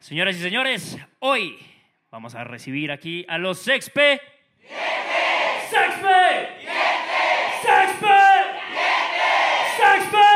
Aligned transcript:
Señoras 0.00 0.36
y 0.36 0.40
señores, 0.40 0.96
hoy 1.18 1.58
vamos 2.12 2.36
a 2.36 2.44
recibir 2.44 2.92
aquí 2.92 3.26
a 3.28 3.36
los 3.36 3.58
Sexpe. 3.58 4.20
¡Sexpe! 5.68 6.48
¡Sexpe! 7.62 8.06
¡Sexpe! 9.76 10.26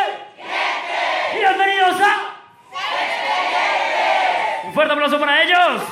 ¡Bienvenidos 1.39 2.01
a... 2.01 2.43
Un 4.65 4.75
fuerte 4.75 4.93
aplauso 4.93 5.21
para 5.21 5.45
ellos. 5.45 5.83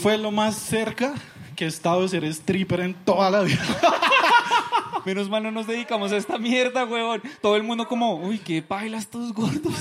Fue 0.00 0.16
lo 0.16 0.30
más 0.30 0.54
cerca 0.56 1.12
que 1.56 1.66
he 1.66 1.68
estado 1.68 2.02
de 2.02 2.08
ser 2.08 2.24
stripper 2.24 2.80
en 2.80 2.94
toda 2.94 3.30
la 3.30 3.42
vida. 3.42 3.60
Menos 5.04 5.28
mal 5.28 5.42
no 5.42 5.50
nos 5.50 5.66
dedicamos 5.66 6.12
a 6.12 6.16
esta 6.16 6.38
mierda, 6.38 6.84
huevón. 6.84 7.22
Todo 7.40 7.56
el 7.56 7.62
mundo 7.62 7.86
como, 7.86 8.16
uy, 8.16 8.38
qué 8.38 8.62
bailas 8.66 9.08
todos 9.08 9.32
gordos. 9.32 9.74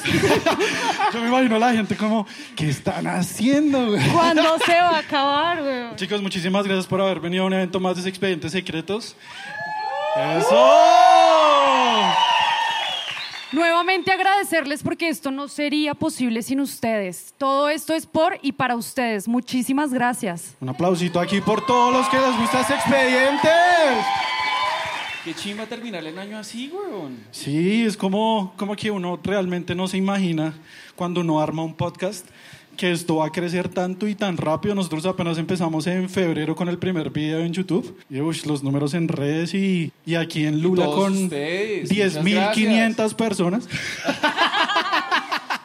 Yo 1.14 1.22
me 1.22 1.28
imagino 1.28 1.56
a 1.56 1.60
la 1.60 1.74
gente 1.74 1.96
como, 1.96 2.26
¿qué 2.56 2.70
están 2.70 3.08
haciendo, 3.08 3.88
güey? 3.88 4.10
¿Cuándo 4.10 4.58
se 4.66 4.74
va 4.74 4.90
a 4.90 5.00
acabar, 5.00 5.62
güey? 5.62 5.96
Chicos, 5.96 6.22
muchísimas 6.22 6.66
gracias 6.66 6.88
por 6.88 7.02
haber 7.02 7.20
venido 7.20 7.44
a 7.44 7.48
un 7.48 7.54
evento 7.54 7.80
más 7.80 8.02
de 8.02 8.10
Expedientes 8.10 8.52
Secretos. 8.52 9.16
¡Eso! 10.38 10.66
Nuevamente 13.52 14.12
agradecerles 14.12 14.84
porque 14.84 15.10
esto 15.10 15.32
no 15.32 15.48
sería 15.48 15.96
posible 15.96 16.44
sin 16.44 16.60
ustedes. 16.60 17.34
Todo 17.38 17.70
esto 17.70 17.96
es 17.96 18.06
por 18.06 18.38
y 18.44 18.52
para 18.52 18.76
ustedes. 18.76 19.28
Muchísimas 19.28 19.92
gracias. 19.92 20.56
Un 20.60 20.70
aplausito 20.70 21.20
aquí 21.20 21.42
por 21.42 21.66
todos 21.66 21.92
los 21.92 22.08
que 22.10 22.18
les 22.18 22.38
gusta 22.38 22.62
este 22.62 22.76
Expedientes. 22.76 24.06
Qué 25.24 25.34
chimba 25.34 25.66
terminar 25.66 26.06
el 26.06 26.18
año 26.18 26.38
así, 26.38 26.70
huevón. 26.70 27.18
Sí, 27.32 27.86
es 27.86 27.98
como, 27.98 28.54
como 28.56 28.76
que 28.76 28.92
uno 28.92 29.20
realmente 29.22 29.74
no 29.74 29.88
se 29.88 29.98
imagina 29.98 30.54
cuando 30.96 31.22
uno 31.22 31.42
arma 31.42 31.64
un 31.64 31.74
podcast 31.74 32.28
que 32.80 32.94
esto 32.94 33.18
va 33.18 33.26
a 33.26 33.30
crecer 33.30 33.68
tanto 33.68 34.08
y 34.08 34.16
tan 34.16 34.38
rápido. 34.38 34.74
Nosotros 34.74 35.06
apenas 35.06 35.38
empezamos 35.38 35.86
en 35.86 36.10
febrero 36.10 36.56
con 36.56 36.70
el 36.70 36.78
primer 36.78 37.10
video 37.10 37.40
en 37.42 37.52
YouTube. 37.52 37.94
Y 38.10 38.22
uy, 38.22 38.40
los 38.46 38.64
números 38.64 38.94
en 38.94 39.10
redes 39.10 39.54
y, 39.54 39.92
y 40.06 40.16
aquí 40.16 40.46
en 40.46 40.62
Lula 40.62 40.86
con 40.86 41.12
ustedes, 41.26 41.92
muchas 41.92 42.26
10.500 42.26 43.14
personas. 43.16 43.68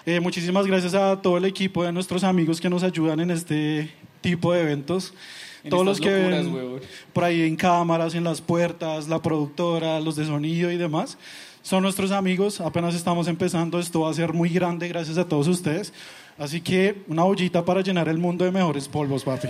Eh, 0.07 0.20
muchísimas 0.20 0.67
gracias 0.67 0.92
a 0.92 1.23
todo 1.23 1.39
el 1.39 1.47
equipo 1.47 1.83
de 1.83 1.91
nuestros 1.91 2.25
amigos 2.25 2.61
que 2.61 2.69
nos 2.69 2.83
ayudan 2.83 3.20
en 3.20 3.31
este 3.31 3.91
tipo 4.20 4.53
de 4.53 4.61
eventos. 4.61 5.15
En 5.62 5.70
Todos 5.70 5.87
los 5.87 5.98
que 5.98 6.11
locuras, 6.11 6.53
ven 6.53 6.81
por 7.15 7.25
ahí 7.25 7.41
en 7.41 7.57
cámaras, 7.57 8.14
en 8.14 8.23
las 8.23 8.42
puertas, 8.42 9.08
la 9.08 9.23
productora, 9.23 10.01
los 10.01 10.17
de 10.17 10.27
sonido 10.27 10.70
y 10.70 10.77
demás, 10.77 11.17
son 11.63 11.85
nuestros 11.85 12.11
amigos. 12.11 12.61
Apenas 12.61 12.95
estamos 12.95 13.29
empezando, 13.29 13.79
esto 13.79 14.01
va 14.01 14.11
a 14.11 14.14
ser 14.14 14.35
muy 14.35 14.51
grande 14.51 14.89
gracias 14.89 15.17
a 15.17 15.27
todos 15.27 15.48
ustedes. 15.48 15.95
Así 16.39 16.61
que 16.61 17.02
una 17.08 17.24
ollita 17.24 17.64
para 17.64 17.80
llenar 17.80 18.08
el 18.08 18.18
mundo 18.18 18.45
de 18.45 18.50
mejores 18.50 18.89
polvos, 18.89 19.22
papi. 19.24 19.48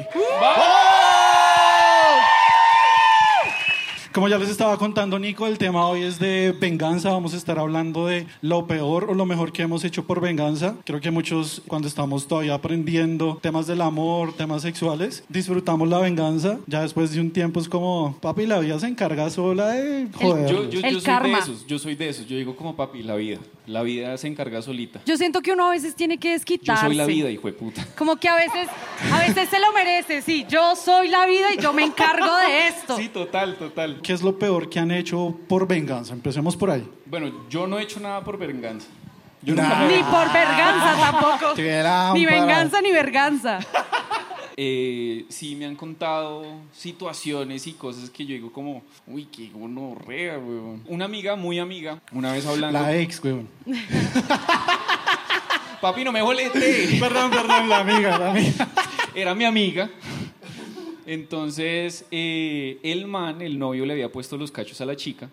Como 4.13 4.29
ya 4.29 4.39
les 4.39 4.49
estaba 4.49 4.79
contando, 4.79 5.19
Nico, 5.19 5.49
el 5.49 5.59
tema 5.59 5.89
hoy 5.89 6.03
es 6.03 6.21
de 6.21 6.55
venganza. 6.61 7.11
Vamos 7.11 7.35
a 7.35 7.37
estar 7.37 7.59
hablando 7.59 8.07
de 8.07 8.29
lo 8.43 8.65
peor 8.69 9.11
o 9.11 9.15
lo 9.15 9.27
mejor 9.27 9.51
que 9.51 9.63
hemos 9.63 9.83
hecho 9.83 10.05
por 10.05 10.21
venganza. 10.21 10.77
Creo 10.85 11.01
que 11.01 11.11
muchos, 11.11 11.63
cuando 11.67 11.89
estamos 11.89 12.29
todavía 12.29 12.55
aprendiendo 12.55 13.39
temas 13.43 13.67
del 13.67 13.81
amor, 13.81 14.33
temas 14.37 14.63
sexuales, 14.63 15.25
disfrutamos 15.29 15.89
la 15.89 15.99
venganza. 15.99 16.61
Ya 16.69 16.83
después 16.83 17.11
de 17.11 17.21
un 17.21 17.33
tiempo 17.33 17.59
es 17.59 17.69
como, 17.69 18.17
papi, 18.21 18.47
la 18.47 18.61
vida 18.61 18.79
se 18.79 18.87
encarga 18.87 19.29
sola 19.31 19.71
de 19.71 20.07
joder. 20.15 20.49
Yo, 20.49 20.71
yo, 20.71 20.79
El 20.79 20.95
yo 20.95 21.01
soy 21.01 21.07
karma. 21.07 21.29
de 21.31 21.35
esos, 21.43 21.67
yo 21.67 21.79
soy 21.81 21.97
de 21.97 22.09
esos. 22.09 22.29
Yo 22.29 22.37
digo 22.37 22.55
como 22.55 22.77
papi, 22.77 23.03
la 23.03 23.17
vida. 23.17 23.39
La 23.67 23.83
vida 23.83 24.17
se 24.19 24.27
encarga 24.29 24.61
solita. 24.61 25.01
Yo 25.07 25.17
siento 25.17 25.41
que 25.41 25.53
uno 25.53 25.67
a 25.69 25.71
veces 25.71 25.95
tiene 25.95 26.19
que 26.19 26.29
Yo 26.29 26.35
desquitarse. 26.35 26.85
soy 26.85 26.95
la 26.97 27.07
vida, 27.07 27.31
hijo 27.31 27.47
de 27.47 27.55
puta. 27.55 27.87
Como 27.97 28.17
que 28.17 28.29
a 28.29 28.35
veces, 28.37 28.69
a 29.11 29.19
veces 29.21 29.49
se 29.49 29.59
lo 29.59 29.73
merece. 29.73 30.21
Sí, 30.21 30.45
yo 30.49 30.77
soy 30.77 31.09
la 31.09 31.25
vida 31.25 31.55
y 31.55 31.61
yo 31.63 31.73
me 31.73 31.83
encargo 31.83 32.37
de 32.47 32.69
esto. 32.69 32.97
Sí, 32.99 33.09
total, 33.09 33.57
total. 33.57 34.01
¿Qué 34.03 34.13
es 34.13 34.21
lo 34.21 34.39
peor 34.39 34.69
que 34.69 34.79
han 34.81 34.91
hecho 34.91 35.35
por 35.49 35.67
venganza? 35.67 36.13
Empecemos 36.13 36.57
por 36.57 36.71
ahí. 36.71 36.87
Bueno, 37.07 37.47
yo 37.49 37.67
no 37.67 37.79
he 37.79 37.83
hecho 37.85 38.01
nada 38.01 38.23
por 38.23 38.37
venganza. 38.37 38.87
Yo 39.41 39.55
Nah. 39.55 39.63
nunca 39.63 39.79
me- 39.79 39.97
Ni 39.97 40.03
por 40.03 40.33
verganza 40.33 40.97
tampoco. 41.01 41.55
Ni 42.15 42.27
venganza 42.27 42.81
ni 42.83 42.93
verganza. 42.93 43.59
Eh, 44.57 45.25
sí 45.29 45.57
me 45.57 45.67
han 45.67 45.75
contado 45.75 46.45
situaciones 46.73 47.67
y 47.67 47.73
cosas 47.73 48.09
que 48.11 48.25
yo 48.25 48.35
digo 48.35 48.53
como, 48.53 48.83
uy, 49.07 49.25
qué 49.27 49.49
gonorrea, 49.49 50.39
weón. 50.39 50.83
Una 50.87 51.07
amiga, 51.07 51.35
muy 51.35 51.59
amiga, 51.59 52.01
una 52.13 52.33
vez 52.33 52.47
hablando, 52.47 52.79
La 52.79 52.97
ex, 52.97 53.23
weón. 53.25 53.49
papi, 55.81 56.05
no 56.05 56.13
me 56.13 56.23
bolete. 56.23 56.97
Perdón, 57.01 57.31
perdón, 57.31 57.69
la 57.69 57.81
amiga, 57.81 58.19
la 58.19 58.31
amiga. 58.31 58.69
Era 59.15 59.35
mi 59.35 59.45
amiga. 59.45 59.91
Entonces, 61.05 62.07
eh, 62.11 62.79
el 62.83 63.07
man, 63.07 63.43
el 63.43 63.59
novio, 63.59 63.85
le 63.85 63.93
había 63.93 64.11
puesto 64.11 64.37
los 64.37 64.51
cachos 64.51 64.81
a 64.81 64.87
la 64.87 64.97
chica. 64.97 65.29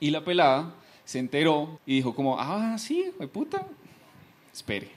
Y 0.00 0.10
la 0.10 0.24
pelada 0.24 0.74
se 1.04 1.18
enteró 1.18 1.78
y 1.84 1.96
dijo 1.96 2.14
como, 2.14 2.38
ah, 2.40 2.76
sí, 2.78 3.04
de 3.18 3.28
puta. 3.28 3.66
Espere, 4.52 4.88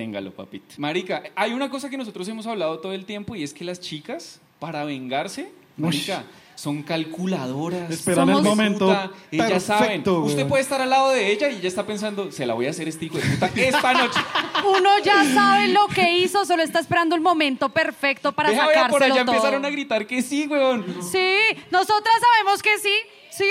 téngalo, 0.00 0.30
papito. 0.32 0.74
Marica, 0.78 1.22
hay 1.36 1.52
una 1.52 1.68
cosa 1.68 1.90
que 1.90 1.98
nosotros 1.98 2.26
hemos 2.28 2.46
hablado 2.46 2.78
todo 2.78 2.94
el 2.94 3.04
tiempo 3.04 3.36
y 3.36 3.42
es 3.42 3.52
que 3.52 3.64
las 3.64 3.80
chicas, 3.80 4.40
para 4.58 4.84
vengarse, 4.84 5.52
marica, 5.76 6.24
son 6.54 6.82
calculadoras. 6.82 7.90
Esperan 7.90 8.30
el 8.30 8.42
momento 8.42 8.86
puta, 8.86 9.10
Ellas 9.30 9.64
perfecto, 9.64 10.14
saben. 10.14 10.30
Usted 10.30 10.46
puede 10.48 10.62
estar 10.62 10.80
al 10.80 10.88
lado 10.88 11.10
de 11.10 11.30
ella 11.30 11.50
y 11.50 11.56
ella 11.56 11.68
está 11.68 11.84
pensando, 11.84 12.32
se 12.32 12.46
la 12.46 12.54
voy 12.54 12.66
a 12.66 12.70
hacer 12.70 12.88
este 12.88 13.04
hijo 13.04 13.18
de 13.18 13.24
puta 13.24 13.50
esta 13.54 13.92
noche. 14.02 14.20
Uno 14.66 14.90
ya 15.04 15.22
sabe 15.34 15.68
lo 15.68 15.86
que 15.88 16.16
hizo, 16.18 16.46
solo 16.46 16.62
está 16.62 16.78
esperando 16.80 17.14
el 17.14 17.20
momento 17.20 17.68
perfecto 17.68 18.32
para 18.32 18.48
Deja, 18.50 18.66
sacárselo 18.66 18.90
por 18.90 19.02
allá 19.02 19.24
todo. 19.26 19.34
empezaron 19.34 19.64
a 19.66 19.70
gritar 19.70 20.06
que 20.06 20.22
sí, 20.22 20.46
weón. 20.46 20.84
Sí, 21.02 21.36
nosotras 21.70 22.14
sabemos 22.20 22.62
que 22.62 22.78
sí. 22.78 22.94
Sí. 23.32 23.44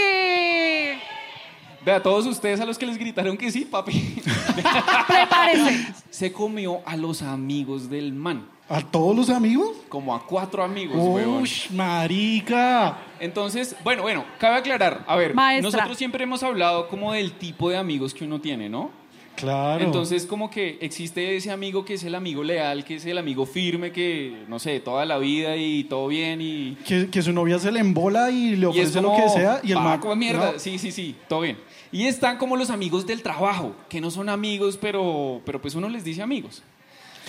Vea, 1.85 2.01
todos 2.01 2.25
ustedes 2.25 2.59
a 2.59 2.65
los 2.65 2.77
que 2.77 2.85
les 2.85 2.97
gritaron 2.97 3.37
que 3.37 3.51
sí, 3.51 3.65
papi. 3.65 4.21
Prepárese. 5.07 5.93
Se 6.09 6.31
comió 6.31 6.81
a 6.85 6.95
los 6.97 7.21
amigos 7.21 7.89
del 7.89 8.13
man. 8.13 8.47
¿A 8.67 8.81
todos 8.81 9.15
los 9.15 9.29
amigos? 9.31 9.77
Como 9.89 10.13
a 10.13 10.25
cuatro 10.27 10.61
amigos, 10.63 10.95
weón. 10.97 11.41
Uy, 11.41 11.51
marica. 11.71 12.97
Entonces, 13.19 13.75
bueno, 13.83 14.03
bueno, 14.03 14.25
cabe 14.37 14.57
aclarar. 14.57 15.03
A 15.07 15.15
ver, 15.15 15.33
Maestra. 15.33 15.71
nosotros 15.71 15.97
siempre 15.97 16.23
hemos 16.23 16.43
hablado 16.43 16.87
como 16.87 17.13
del 17.13 17.33
tipo 17.33 17.69
de 17.69 17.77
amigos 17.77 18.13
que 18.13 18.25
uno 18.25 18.39
tiene, 18.39 18.69
¿no? 18.69 18.91
Claro. 19.39 19.83
Entonces, 19.83 20.25
como 20.25 20.49
que 20.49 20.77
existe 20.81 21.35
ese 21.35 21.49
amigo 21.51 21.85
que 21.85 21.93
es 21.93 22.03
el 22.03 22.13
amigo 22.15 22.43
leal, 22.43 22.83
que 22.83 22.95
es 22.95 23.05
el 23.05 23.17
amigo 23.17 23.45
firme, 23.45 23.91
que, 23.91 24.43
no 24.47 24.59
sé, 24.59 24.79
toda 24.81 25.05
la 25.05 25.17
vida 25.17 25.55
y 25.55 25.85
todo 25.85 26.07
bien 26.07 26.41
y... 26.41 26.75
que, 26.85 27.09
que 27.09 27.21
su 27.21 27.31
novia 27.31 27.57
se 27.57 27.71
le 27.71 27.79
embola 27.79 28.31
y 28.31 28.55
le 28.57 28.63
y 28.63 28.65
ofrece 28.65 29.01
lo 29.01 29.15
que 29.15 29.29
sea 29.29 29.61
y 29.63 29.71
el 29.71 29.77
"Ah, 29.77 29.81
man... 29.81 29.99
como 29.99 30.15
mierda. 30.15 30.51
no. 30.53 30.59
Sí, 30.59 30.77
sí, 30.77 30.91
sí, 30.91 31.15
todo 31.27 31.41
bien. 31.41 31.57
Y 31.91 32.05
están 32.05 32.37
como 32.37 32.57
los 32.57 32.69
amigos 32.69 33.07
del 33.07 33.21
trabajo, 33.23 33.73
que 33.87 34.01
no 34.01 34.11
son 34.11 34.29
amigos, 34.29 34.77
pero, 34.79 35.41
pero 35.45 35.61
pues 35.61 35.73
uno 35.75 35.87
les 35.89 36.03
dice 36.03 36.21
amigos. 36.21 36.61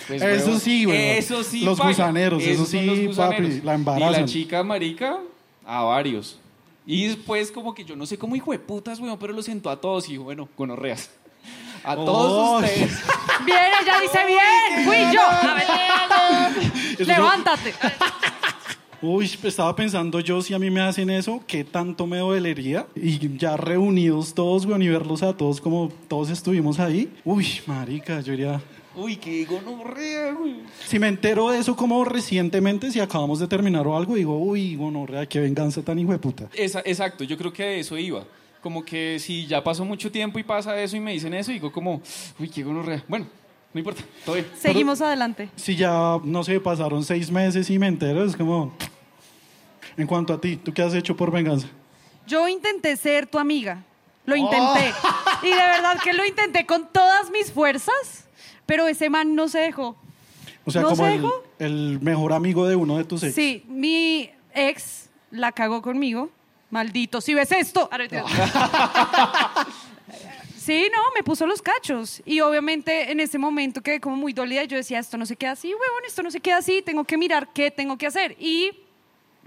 Pues, 0.07 0.21
Eso 0.21 0.59
sí, 0.59 0.85
güey. 0.85 0.97
Eso 1.17 1.43
sí, 1.43 1.61
Los 1.61 1.79
gusaneros, 1.79 2.41
eso 2.43 2.65
sí, 2.65 2.81
los 3.05 3.15
papi, 3.15 3.37
gusaneros. 3.37 3.63
la 3.63 3.71
Y 3.71 3.75
embarazan. 3.75 4.11
la 4.11 4.25
chica 4.25 4.63
marica, 4.63 5.17
a 5.65 5.83
varios. 5.83 6.37
Y 6.85 7.05
después 7.07 7.51
como 7.51 7.73
que 7.75 7.85
yo 7.85 7.95
no 7.95 8.05
sé 8.05 8.17
cómo 8.17 8.35
hijo 8.35 8.51
de 8.51 8.59
putas, 8.59 8.99
weón, 8.99 9.17
pero 9.19 9.31
lo 9.33 9.41
sentó 9.43 9.69
a 9.69 9.79
todos 9.79 10.09
y 10.09 10.13
dijo, 10.13 10.23
bueno, 10.23 10.49
gonorreas. 10.57 11.11
A 11.83 11.95
todos 11.95 12.31
Oh. 12.31 12.57
ustedes. 12.59 12.89
Bien, 13.45 13.57
ella 13.81 13.99
dice 14.01 14.19
bien. 14.27 14.85
Fui 14.85 15.13
yo. 15.13 15.21
A 15.21 15.53
ver, 15.55 16.71
Eso 16.99 17.03
levántate. 17.11 17.73
Uy, 19.03 19.25
estaba 19.43 19.75
pensando 19.75 20.19
yo, 20.19 20.43
si 20.43 20.53
a 20.53 20.59
mí 20.59 20.69
me 20.69 20.79
hacen 20.81 21.09
eso, 21.09 21.41
¿qué 21.47 21.63
tanto 21.63 22.05
me 22.05 22.19
dolería? 22.19 22.85
Y 22.95 23.35
ya 23.37 23.57
reunidos 23.57 24.35
todos, 24.35 24.65
weón, 24.67 24.83
y 24.83 24.89
verlos 24.89 25.23
a 25.23 25.35
todos 25.35 25.59
como 25.59 25.89
todos 26.07 26.29
estuvimos 26.29 26.79
ahí. 26.79 27.11
Uy, 27.25 27.47
marica, 27.65 28.21
yo 28.21 28.31
diría... 28.33 28.61
Uy, 28.93 29.15
qué 29.15 29.45
gonorrea, 29.45 30.33
güey. 30.33 30.57
Si 30.85 30.99
me 30.99 31.07
entero 31.07 31.49
de 31.49 31.59
eso 31.59 31.75
como 31.75 32.03
recientemente, 32.05 32.91
si 32.91 32.99
acabamos 32.99 33.39
de 33.39 33.47
terminar 33.47 33.87
o 33.87 33.97
algo, 33.97 34.13
digo, 34.15 34.37
uy, 34.37 34.75
gonorrea, 34.75 35.25
qué 35.25 35.39
venganza 35.39 35.81
tan 35.81 35.97
hijo 35.97 36.11
de 36.11 36.19
puta. 36.19 36.47
Esa- 36.53 36.81
exacto, 36.85 37.23
yo 37.23 37.37
creo 37.37 37.51
que 37.53 37.63
de 37.63 37.79
eso 37.79 37.97
iba. 37.97 38.23
Como 38.61 38.85
que 38.85 39.17
si 39.19 39.47
ya 39.47 39.63
pasó 39.63 39.83
mucho 39.83 40.11
tiempo 40.11 40.37
y 40.37 40.43
pasa 40.43 40.79
eso 40.79 40.95
y 40.95 40.99
me 40.99 41.13
dicen 41.13 41.33
eso, 41.33 41.51
digo 41.51 41.71
como, 41.71 42.01
uy, 42.39 42.47
qué 42.47 42.63
gonorrea. 42.63 43.03
Bueno, 43.07 43.25
no 43.73 43.79
importa, 43.79 44.03
todo 44.23 44.35
bien. 44.35 44.47
Seguimos 44.59 45.01
adelante. 45.01 45.49
Si 45.55 45.75
ya, 45.75 46.17
no 46.23 46.43
sé, 46.43 46.59
pasaron 46.59 47.03
seis 47.03 47.31
meses 47.31 47.69
y 47.69 47.79
me 47.79 47.87
entero, 47.87 48.23
es 48.23 48.35
como... 48.35 48.73
En 49.97 50.07
cuanto 50.07 50.33
a 50.33 50.39
ti, 50.39 50.55
¿tú 50.55 50.73
qué 50.73 50.81
has 50.83 50.93
hecho 50.93 51.15
por 51.17 51.31
venganza? 51.31 51.67
Yo 52.25 52.47
intenté 52.47 52.95
ser 52.95 53.27
tu 53.27 53.39
amiga. 53.39 53.83
Lo 54.25 54.35
intenté. 54.35 54.93
Y 55.43 55.49
de 55.49 55.55
verdad 55.55 55.97
que 56.01 56.13
lo 56.13 56.25
intenté 56.25 56.65
con 56.65 56.87
todas 56.93 57.29
mis 57.31 57.51
fuerzas, 57.51 58.25
pero 58.65 58.87
ese 58.87 59.09
man 59.09 59.35
no 59.35 59.49
se 59.49 59.59
dejó. 59.59 59.97
O 60.63 60.71
sea, 60.71 60.81
¿No 60.81 60.89
como 60.89 61.03
se 61.03 61.15
el, 61.15 61.21
dejó? 61.21 61.43
el 61.59 61.99
mejor 62.01 62.33
amigo 62.33 62.67
de 62.67 62.75
uno 62.75 62.97
de 62.97 63.03
tus 63.03 63.23
ex. 63.23 63.33
Sí, 63.35 63.65
mi 63.67 64.29
ex 64.53 65.09
la 65.31 65.51
cagó 65.51 65.81
conmigo. 65.81 66.29
Maldito, 66.71 67.21
si 67.21 67.33
ves 67.33 67.51
esto. 67.51 67.89
Mentira. 67.91 68.25
Sí, 70.61 70.87
no, 70.95 71.01
me 71.15 71.23
puso 71.23 71.47
los 71.47 71.59
cachos. 71.59 72.21
Y 72.23 72.39
obviamente 72.41 73.11
en 73.11 73.19
ese 73.19 73.39
momento 73.39 73.81
quedé 73.81 73.99
como 73.99 74.15
muy 74.15 74.31
dolida. 74.31 74.63
Yo 74.65 74.77
decía, 74.77 74.99
esto 74.99 75.17
no 75.17 75.25
se 75.25 75.35
queda 75.35 75.53
así, 75.53 75.69
huevón, 75.69 76.03
esto 76.05 76.21
no 76.21 76.29
se 76.29 76.39
queda 76.39 76.57
así. 76.57 76.83
Tengo 76.83 77.03
que 77.03 77.17
mirar 77.17 77.49
qué 77.51 77.71
tengo 77.71 77.97
que 77.97 78.05
hacer. 78.05 78.35
Y 78.39 78.71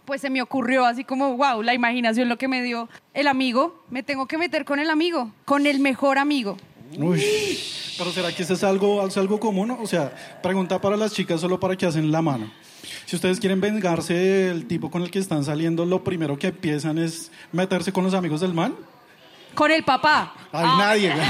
pues 0.05 0.21
se 0.21 0.29
me 0.29 0.43
ocurrió 0.43 0.85
así 0.85 1.05
como, 1.05 1.37
wow, 1.37 1.63
la 1.63 1.73
imaginación 1.73 2.29
lo 2.29 2.37
que 2.37 2.49
me 2.49 2.63
dio 2.63 2.89
el 3.15 3.29
amigo. 3.29 3.85
Me 3.91 4.03
tengo 4.03 4.27
que 4.27 4.39
meter 4.39 4.65
con 4.65 4.81
el 4.81 4.91
amigo, 4.91 5.31
con 5.45 5.69
el 5.69 5.79
mejor 5.79 6.19
amigo. 6.19 6.57
Uy, 6.99 7.23
pero 7.97 8.11
¿será 8.11 8.35
que 8.35 8.43
eso 8.43 8.55
es 8.55 8.65
algo, 8.65 9.07
es 9.07 9.17
algo 9.17 9.39
común? 9.39 9.71
O 9.71 9.87
sea, 9.87 10.13
pregunta 10.43 10.81
para 10.81 10.97
las 10.97 11.13
chicas 11.13 11.41
solo 11.41 11.61
para 11.61 11.77
que 11.77 11.87
hacen 11.87 12.11
la 12.11 12.23
mano. 12.23 12.51
Si 13.07 13.17
ustedes 13.17 13.39
quieren 13.41 13.61
vengarse 13.61 14.15
del 14.15 14.67
tipo 14.67 14.91
con 14.91 15.03
el 15.03 15.11
que 15.11 15.19
están 15.19 15.45
saliendo, 15.45 15.85
lo 15.85 16.03
primero 16.05 16.39
que 16.39 16.49
empiezan 16.49 16.99
es 16.99 17.31
meterse 17.53 17.93
con 17.93 18.05
los 18.05 18.15
amigos 18.15 18.41
del 18.41 18.55
man. 18.55 18.75
Con 19.55 19.71
el 19.71 19.85
papá. 19.85 20.35
Ay, 20.53 20.67
nadie. 20.79 21.13
güey. 21.15 21.27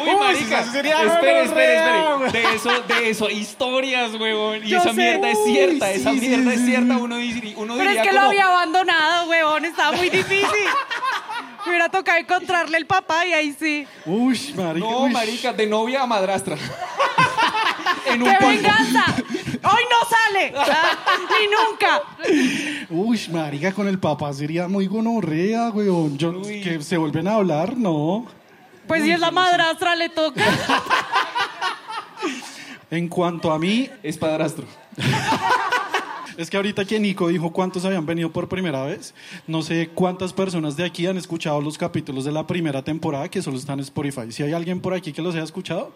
Uy, 0.00 0.16
marica, 0.20 0.60
eso 0.60 0.70
sería 0.72 1.02
espere, 1.02 1.42
espere, 1.44 1.76
espere. 1.76 2.30
De 2.32 2.54
eso, 2.54 2.70
de 2.86 3.10
eso, 3.10 3.28
historias, 3.30 4.14
huevón. 4.14 4.64
Y 4.64 4.68
Yo 4.68 4.78
esa 4.78 4.90
sé. 4.90 4.94
mierda 4.94 5.28
es 5.30 5.38
Uy, 5.44 5.52
cierta, 5.52 5.90
esa 5.90 6.12
sí, 6.12 6.20
mierda 6.20 6.50
sí, 6.50 6.54
es 6.56 6.60
sí. 6.60 6.66
cierta. 6.66 6.96
Uno, 6.98 7.16
diría- 7.16 7.54
uno 7.56 7.74
Pero 7.76 7.88
diría 7.90 8.02
es 8.02 8.08
que 8.08 8.14
lo 8.14 8.20
había 8.22 8.46
abandonado, 8.46 9.28
huevón, 9.28 9.64
estaba 9.64 9.96
muy 9.96 10.08
difícil. 10.08 10.46
Me 11.66 11.70
hubiera 11.72 11.88
tocado 11.88 12.18
encontrarle 12.18 12.78
el 12.78 12.86
papá 12.86 13.26
y 13.26 13.32
ahí 13.32 13.56
sí. 13.58 13.86
Uy, 14.04 14.54
marica. 14.56 14.86
No, 14.86 15.00
uy. 15.00 15.10
marica, 15.12 15.52
de 15.52 15.66
novia 15.66 16.02
a 16.02 16.06
madrastra. 16.06 16.56
en 18.06 18.22
un 18.22 18.28
¡Qué 18.36 18.46
venganza! 18.46 19.04
¡Hoy 19.66 19.82
no 19.90 20.08
sale! 20.08 20.52
Ah, 20.56 20.96
¡Ni 21.30 21.46
nunca! 21.48 22.02
Uy, 22.90 23.20
marica, 23.32 23.72
con 23.72 23.88
el 23.88 23.98
papá 23.98 24.32
sería 24.32 24.68
muy 24.68 24.86
gonorrea, 24.86 25.70
weón. 25.70 26.16
Yo, 26.16 26.40
que 26.42 26.80
se 26.82 26.96
vuelven 26.96 27.26
a 27.28 27.34
hablar, 27.34 27.76
no. 27.76 28.26
Pues 28.86 29.02
si 29.02 29.10
es 29.10 29.20
la 29.20 29.30
madrastra, 29.30 29.96
le 29.96 30.08
toca. 30.08 30.44
En 32.90 33.08
cuanto 33.08 33.52
a 33.52 33.58
mí, 33.58 33.90
Es 34.02 34.16
padrastro. 34.16 34.64
Es 36.36 36.50
que 36.50 36.56
ahorita 36.56 36.84
que 36.84 37.00
Nico 37.00 37.28
dijo 37.28 37.50
cuántos 37.50 37.84
habían 37.86 38.04
venido 38.04 38.30
por 38.30 38.48
primera 38.48 38.84
vez, 38.84 39.14
no 39.46 39.62
sé 39.62 39.88
cuántas 39.94 40.34
personas 40.34 40.76
de 40.76 40.84
aquí 40.84 41.06
han 41.06 41.16
escuchado 41.16 41.60
los 41.62 41.78
capítulos 41.78 42.24
de 42.26 42.32
la 42.32 42.46
primera 42.46 42.82
temporada 42.82 43.28
que 43.30 43.40
solo 43.40 43.56
están 43.56 43.78
en 43.78 43.84
Spotify. 43.84 44.30
Si 44.30 44.42
hay 44.42 44.52
alguien 44.52 44.80
por 44.80 44.92
aquí 44.92 45.12
que 45.12 45.22
los 45.22 45.34
haya 45.34 45.44
escuchado, 45.44 45.92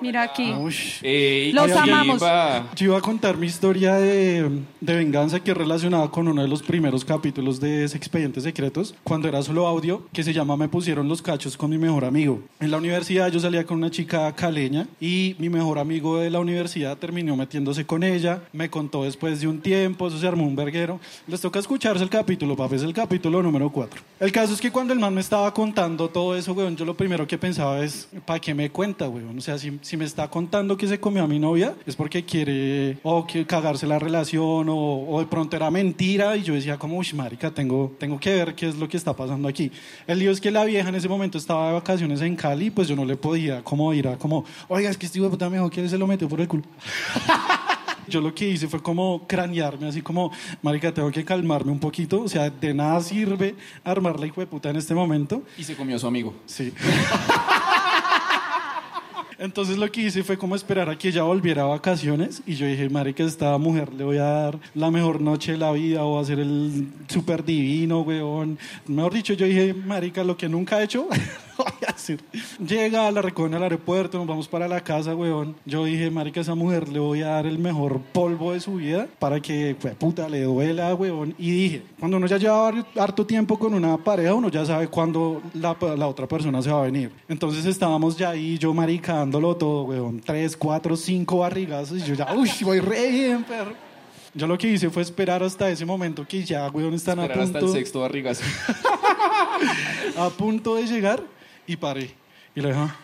Mira 0.00 0.22
aquí. 0.22 0.52
uy. 0.52 0.74
Ey, 1.02 1.52
Los 1.52 1.66
¿quién 1.66 1.78
amamos. 1.78 2.18
iba? 2.22 2.68
Yo 2.76 2.86
iba 2.86 2.98
a 2.98 3.00
contar 3.00 3.36
mi 3.36 3.46
historia 3.46 3.94
de, 3.94 4.48
de 4.80 4.94
venganza 4.94 5.40
que 5.40 5.50
es 5.50 5.56
relacionada 5.56 6.08
con 6.08 6.28
uno 6.28 6.40
de 6.40 6.46
los 6.46 6.62
primeros 6.62 7.04
capítulos 7.04 7.58
de 7.58 7.82
ese 7.84 7.96
Expedientes 7.96 8.44
Secretos, 8.44 8.94
cuando 9.02 9.26
era 9.26 9.42
solo 9.42 9.66
audio, 9.66 10.06
que 10.12 10.22
se 10.22 10.32
llama 10.32 10.56
Me 10.56 10.68
pusieron 10.68 11.08
los 11.08 11.20
cachos 11.20 11.56
con 11.56 11.70
mi 11.70 11.78
mejor 11.78 12.04
amigo. 12.04 12.40
En 12.60 12.70
la 12.70 12.76
universidad 12.76 13.30
yo 13.32 13.40
salía 13.40 13.64
con 13.64 13.78
una 13.78 13.90
chica 13.90 14.32
caleña 14.36 14.86
y 15.00 15.34
mi 15.40 15.48
mejor 15.48 15.80
amigo 15.80 16.18
de 16.18 16.30
la 16.30 16.38
universidad 16.38 16.96
terminó 16.96 17.36
metiéndose 17.36 17.84
con 17.84 18.04
ella, 18.04 18.42
me 18.52 18.70
contó 18.70 19.02
después 19.02 19.40
de 19.40 19.48
un 19.48 19.60
tiempo, 19.60 20.06
eso 20.06 20.18
se 20.18 20.28
armó 20.28 20.46
un 20.46 20.54
verguero. 20.54 21.00
Les 21.26 21.40
toca 21.40 21.58
escucharse 21.58 22.04
el 22.04 22.10
capítulo, 22.10 22.54
papi, 22.56 22.76
es 22.76 22.82
el 22.82 22.92
capítulo 22.94 23.42
número 23.42 23.68
4. 23.70 24.00
El 24.20 24.30
caso 24.30 24.54
es 24.54 24.60
que 24.60 24.70
cuando 24.70 24.92
el 24.92 25.00
man 25.00 25.12
me 25.14 25.20
estaba 25.20 25.52
contando 25.52 26.08
todo 26.08 26.36
eso, 26.36 26.52
weón, 26.52 26.76
yo 26.76 26.84
lo 26.84 26.96
primero 26.96 27.26
que 27.26 27.36
pensaba 27.36 27.82
es, 27.84 28.08
¿para 28.24 28.38
qué 28.38 28.54
me 28.54 28.70
cuenta, 28.70 29.08
weón? 29.08 29.36
O 29.36 29.40
sea, 29.40 29.58
si, 29.58 29.78
si 29.88 29.96
me 29.96 30.04
está 30.04 30.28
contando 30.28 30.76
que 30.76 30.86
se 30.86 31.00
comió 31.00 31.22
a 31.22 31.26
mi 31.26 31.38
novia, 31.38 31.74
es 31.86 31.96
porque 31.96 32.22
quiere 32.22 32.98
o 33.02 33.26
que 33.26 33.46
cagarse 33.46 33.86
la 33.86 33.98
relación 33.98 34.68
o, 34.68 35.06
o 35.08 35.18
de 35.18 35.24
pronto 35.24 35.56
era 35.56 35.70
mentira 35.70 36.36
y 36.36 36.42
yo 36.42 36.52
decía 36.52 36.76
como, 36.76 36.98
uy, 36.98 37.06
marica, 37.14 37.50
tengo, 37.52 37.96
tengo 37.98 38.20
que 38.20 38.34
ver 38.34 38.54
qué 38.54 38.68
es 38.68 38.76
lo 38.76 38.86
que 38.86 38.98
está 38.98 39.16
pasando 39.16 39.48
aquí. 39.48 39.72
El 40.06 40.18
lío 40.18 40.30
es 40.30 40.42
que 40.42 40.50
la 40.50 40.66
vieja 40.66 40.90
en 40.90 40.94
ese 40.94 41.08
momento 41.08 41.38
estaba 41.38 41.68
de 41.68 41.72
vacaciones 41.72 42.20
en 42.20 42.36
Cali, 42.36 42.68
pues 42.68 42.86
yo 42.86 42.96
no 42.96 43.06
le 43.06 43.16
podía 43.16 43.64
como 43.64 43.94
ir 43.94 44.08
a 44.08 44.18
como, 44.18 44.44
oiga, 44.68 44.90
es 44.90 44.98
que 44.98 45.06
este 45.06 45.20
hijo 45.20 45.24
de 45.24 45.30
puta 45.30 45.48
me 45.48 45.56
dijo 45.56 45.70
que 45.70 45.88
se 45.88 45.96
lo 45.96 46.06
metió 46.06 46.28
por 46.28 46.42
el 46.42 46.48
culo. 46.48 46.64
Yo 48.08 48.22
lo 48.22 48.34
que 48.34 48.48
hice 48.48 48.68
fue 48.68 48.82
como 48.82 49.26
cranearme, 49.26 49.86
así 49.86 50.00
como, 50.00 50.32
marica, 50.62 50.94
tengo 50.94 51.10
que 51.10 51.26
calmarme 51.26 51.70
un 51.70 51.78
poquito. 51.78 52.22
O 52.22 52.28
sea, 52.28 52.48
de 52.48 52.72
nada 52.72 53.02
sirve 53.02 53.54
armar 53.84 54.18
la 54.18 54.26
hijo 54.26 54.40
de 54.40 54.46
puta 54.46 54.70
en 54.70 54.76
este 54.76 54.94
momento. 54.94 55.42
Y 55.58 55.64
se 55.64 55.76
comió 55.76 55.96
a 55.96 55.98
su 55.98 56.06
amigo. 56.06 56.34
Sí. 56.46 56.72
Entonces 59.38 59.78
lo 59.78 59.90
que 59.92 60.00
hice 60.02 60.24
fue 60.24 60.36
como 60.36 60.56
esperar 60.56 60.90
a 60.90 60.98
que 60.98 61.08
ella 61.08 61.22
volviera 61.22 61.62
a 61.62 61.66
vacaciones 61.66 62.42
y 62.44 62.56
yo 62.56 62.66
dije, 62.66 62.88
marica, 62.88 63.22
a 63.22 63.26
esta 63.28 63.56
mujer 63.56 63.94
le 63.94 64.02
voy 64.02 64.18
a 64.18 64.24
dar 64.24 64.58
la 64.74 64.90
mejor 64.90 65.20
noche 65.20 65.52
de 65.52 65.58
la 65.58 65.70
vida 65.70 66.04
o 66.04 66.18
a 66.18 66.22
hacer 66.22 66.40
el 66.40 66.88
súper 67.06 67.44
divino, 67.44 68.00
weón. 68.00 68.58
Mejor 68.88 69.14
dicho, 69.14 69.34
yo 69.34 69.46
dije, 69.46 69.74
marica, 69.74 70.24
lo 70.24 70.36
que 70.36 70.48
nunca 70.48 70.80
he 70.80 70.84
hecho, 70.84 71.08
voy 71.58 71.72
a 71.86 71.90
hacer. 71.90 72.20
Llega, 72.64 73.10
la 73.10 73.22
recogen 73.22 73.54
al 73.54 73.62
aeropuerto, 73.62 74.18
nos 74.18 74.26
vamos 74.26 74.48
para 74.48 74.68
la 74.68 74.80
casa, 74.80 75.14
weón. 75.14 75.56
Yo 75.64 75.84
dije, 75.84 76.10
marica, 76.10 76.40
esa 76.40 76.54
mujer 76.54 76.88
le 76.88 76.98
voy 76.98 77.22
a 77.22 77.28
dar 77.28 77.46
el 77.46 77.58
mejor 77.58 78.00
polvo 78.12 78.52
de 78.52 78.60
su 78.60 78.74
vida 78.74 79.08
para 79.18 79.40
que, 79.40 79.76
pues, 79.80 79.94
puta, 79.94 80.28
le 80.28 80.42
duela, 80.42 80.94
weón. 80.94 81.34
Y 81.38 81.50
dije, 81.50 81.82
cuando 81.98 82.16
uno 82.16 82.26
ya 82.26 82.38
lleva 82.38 82.72
harto 82.96 83.26
tiempo 83.26 83.58
con 83.58 83.74
una 83.74 83.96
pareja, 83.96 84.34
uno 84.34 84.48
ya 84.48 84.64
sabe 84.64 84.88
cuándo 84.88 85.42
la, 85.54 85.76
la 85.96 86.08
otra 86.08 86.26
persona 86.26 86.62
se 86.62 86.70
va 86.70 86.80
a 86.80 86.84
venir. 86.84 87.10
Entonces 87.28 87.64
estábamos 87.64 88.16
ya 88.16 88.30
ahí, 88.30 88.58
yo 88.58 88.72
maricándolo 88.72 89.56
todo, 89.56 89.84
weón. 89.84 90.20
Tres, 90.20 90.56
cuatro, 90.56 90.96
cinco 90.96 91.38
barrigazos 91.38 91.98
y 91.98 92.02
yo 92.02 92.14
ya, 92.14 92.32
uy, 92.34 92.50
voy 92.62 92.80
re 92.80 93.10
bien, 93.10 93.44
perro. 93.44 93.88
Yo 94.34 94.46
lo 94.46 94.58
que 94.58 94.68
hice 94.68 94.90
fue 94.90 95.02
esperar 95.02 95.42
hasta 95.42 95.70
ese 95.70 95.84
momento 95.84 96.26
que 96.26 96.44
ya, 96.44 96.68
weón, 96.68 96.94
están 96.94 97.18
a 97.18 97.22
Esperar 97.22 97.44
hasta 97.44 97.58
el 97.58 97.64
punto, 97.64 97.78
sexto 97.78 98.00
barrigazo. 98.00 98.44
a 100.16 100.28
punto 100.30 100.76
de 100.76 100.86
llegar 100.86 101.22
y 101.68 101.76
paré. 101.76 102.12
Y 102.56 102.60
le 102.60 102.68
dije, 102.70 102.80
"Ah". 102.80 102.96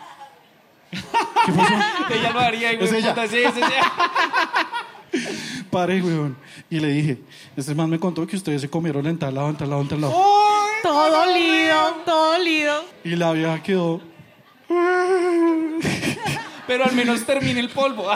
¿qué 1.45 1.51
pasó? 1.53 1.73
ella 2.13 2.31
lo 2.31 2.39
haría, 2.39 2.73
y 2.73 2.83
Es 2.83 2.91
ella. 2.91 3.13
puta, 3.15 3.27
sí, 3.27 3.43
sí, 3.53 3.61
sí. 3.61 5.21
Paré, 5.71 6.01
weón. 6.01 6.35
Y 6.69 6.79
le 6.79 6.87
dije, 6.89 7.17
este 7.55 7.73
man 7.75 7.89
me 7.89 7.99
contó 7.99 8.25
que 8.27 8.35
ustedes 8.35 8.61
se 8.61 8.69
comieron 8.69 9.05
entalado, 9.07 9.49
entalado, 9.49 9.81
entalado. 9.81 10.11
Todo 10.83 11.09
dolido, 11.25 11.91
todo 12.05 12.33
dolido. 12.33 12.83
Y 13.03 13.15
la 13.15 13.31
vieja 13.31 13.61
quedó, 13.63 14.01
Pero 16.67 16.83
al 16.85 16.93
menos 16.93 17.23
termine 17.25 17.59
el 17.59 17.69
polvo. 17.69 18.07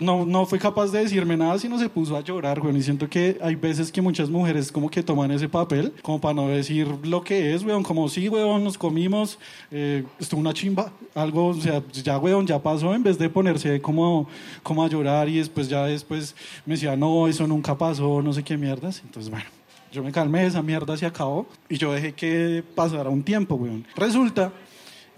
no, 0.00 0.24
no 0.26 0.46
fue 0.46 0.58
capaz 0.58 0.90
de 0.90 1.00
decirme 1.00 1.36
nada, 1.36 1.58
sino 1.58 1.78
se 1.78 1.88
puso 1.88 2.16
a 2.16 2.20
llorar, 2.20 2.60
weón. 2.60 2.76
Y 2.76 2.82
siento 2.82 3.08
que 3.08 3.38
hay 3.42 3.54
veces 3.54 3.92
que 3.92 4.02
muchas 4.02 4.28
mujeres 4.30 4.72
como 4.72 4.90
que 4.90 5.02
toman 5.02 5.30
ese 5.30 5.48
papel, 5.48 5.92
como 6.02 6.20
para 6.20 6.34
no 6.34 6.48
decir 6.48 6.88
lo 7.04 7.22
que 7.22 7.54
es, 7.54 7.64
weón. 7.64 7.82
Como 7.82 8.08
sí, 8.08 8.28
weón, 8.28 8.64
nos 8.64 8.76
comimos, 8.78 9.38
eh, 9.70 10.04
estuvo 10.18 10.40
una 10.40 10.52
chimba, 10.52 10.92
algo, 11.14 11.48
o 11.48 11.54
sea, 11.54 11.82
ya, 11.92 12.18
weón, 12.18 12.46
ya 12.46 12.62
pasó, 12.62 12.94
en 12.94 13.02
vez 13.02 13.18
de 13.18 13.28
ponerse 13.28 13.80
como, 13.80 14.28
como 14.62 14.84
a 14.84 14.88
llorar 14.88 15.28
y 15.28 15.38
después 15.38 15.68
ya 15.68 15.86
después 15.86 16.34
me 16.66 16.74
decía, 16.74 16.96
no, 16.96 17.28
eso 17.28 17.46
nunca 17.46 17.76
pasó, 17.76 18.22
no 18.22 18.32
sé 18.32 18.42
qué 18.42 18.56
mierdas. 18.56 19.02
Entonces, 19.04 19.30
bueno. 19.30 19.46
Yo 19.92 20.04
me 20.04 20.12
calmé, 20.12 20.46
esa 20.46 20.62
mierda 20.62 20.96
se 20.96 21.04
acabó 21.04 21.48
y 21.68 21.76
yo 21.76 21.92
dejé 21.92 22.12
que 22.12 22.62
pasara 22.76 23.10
un 23.10 23.24
tiempo, 23.24 23.56
weón. 23.56 23.84
Resulta 23.96 24.52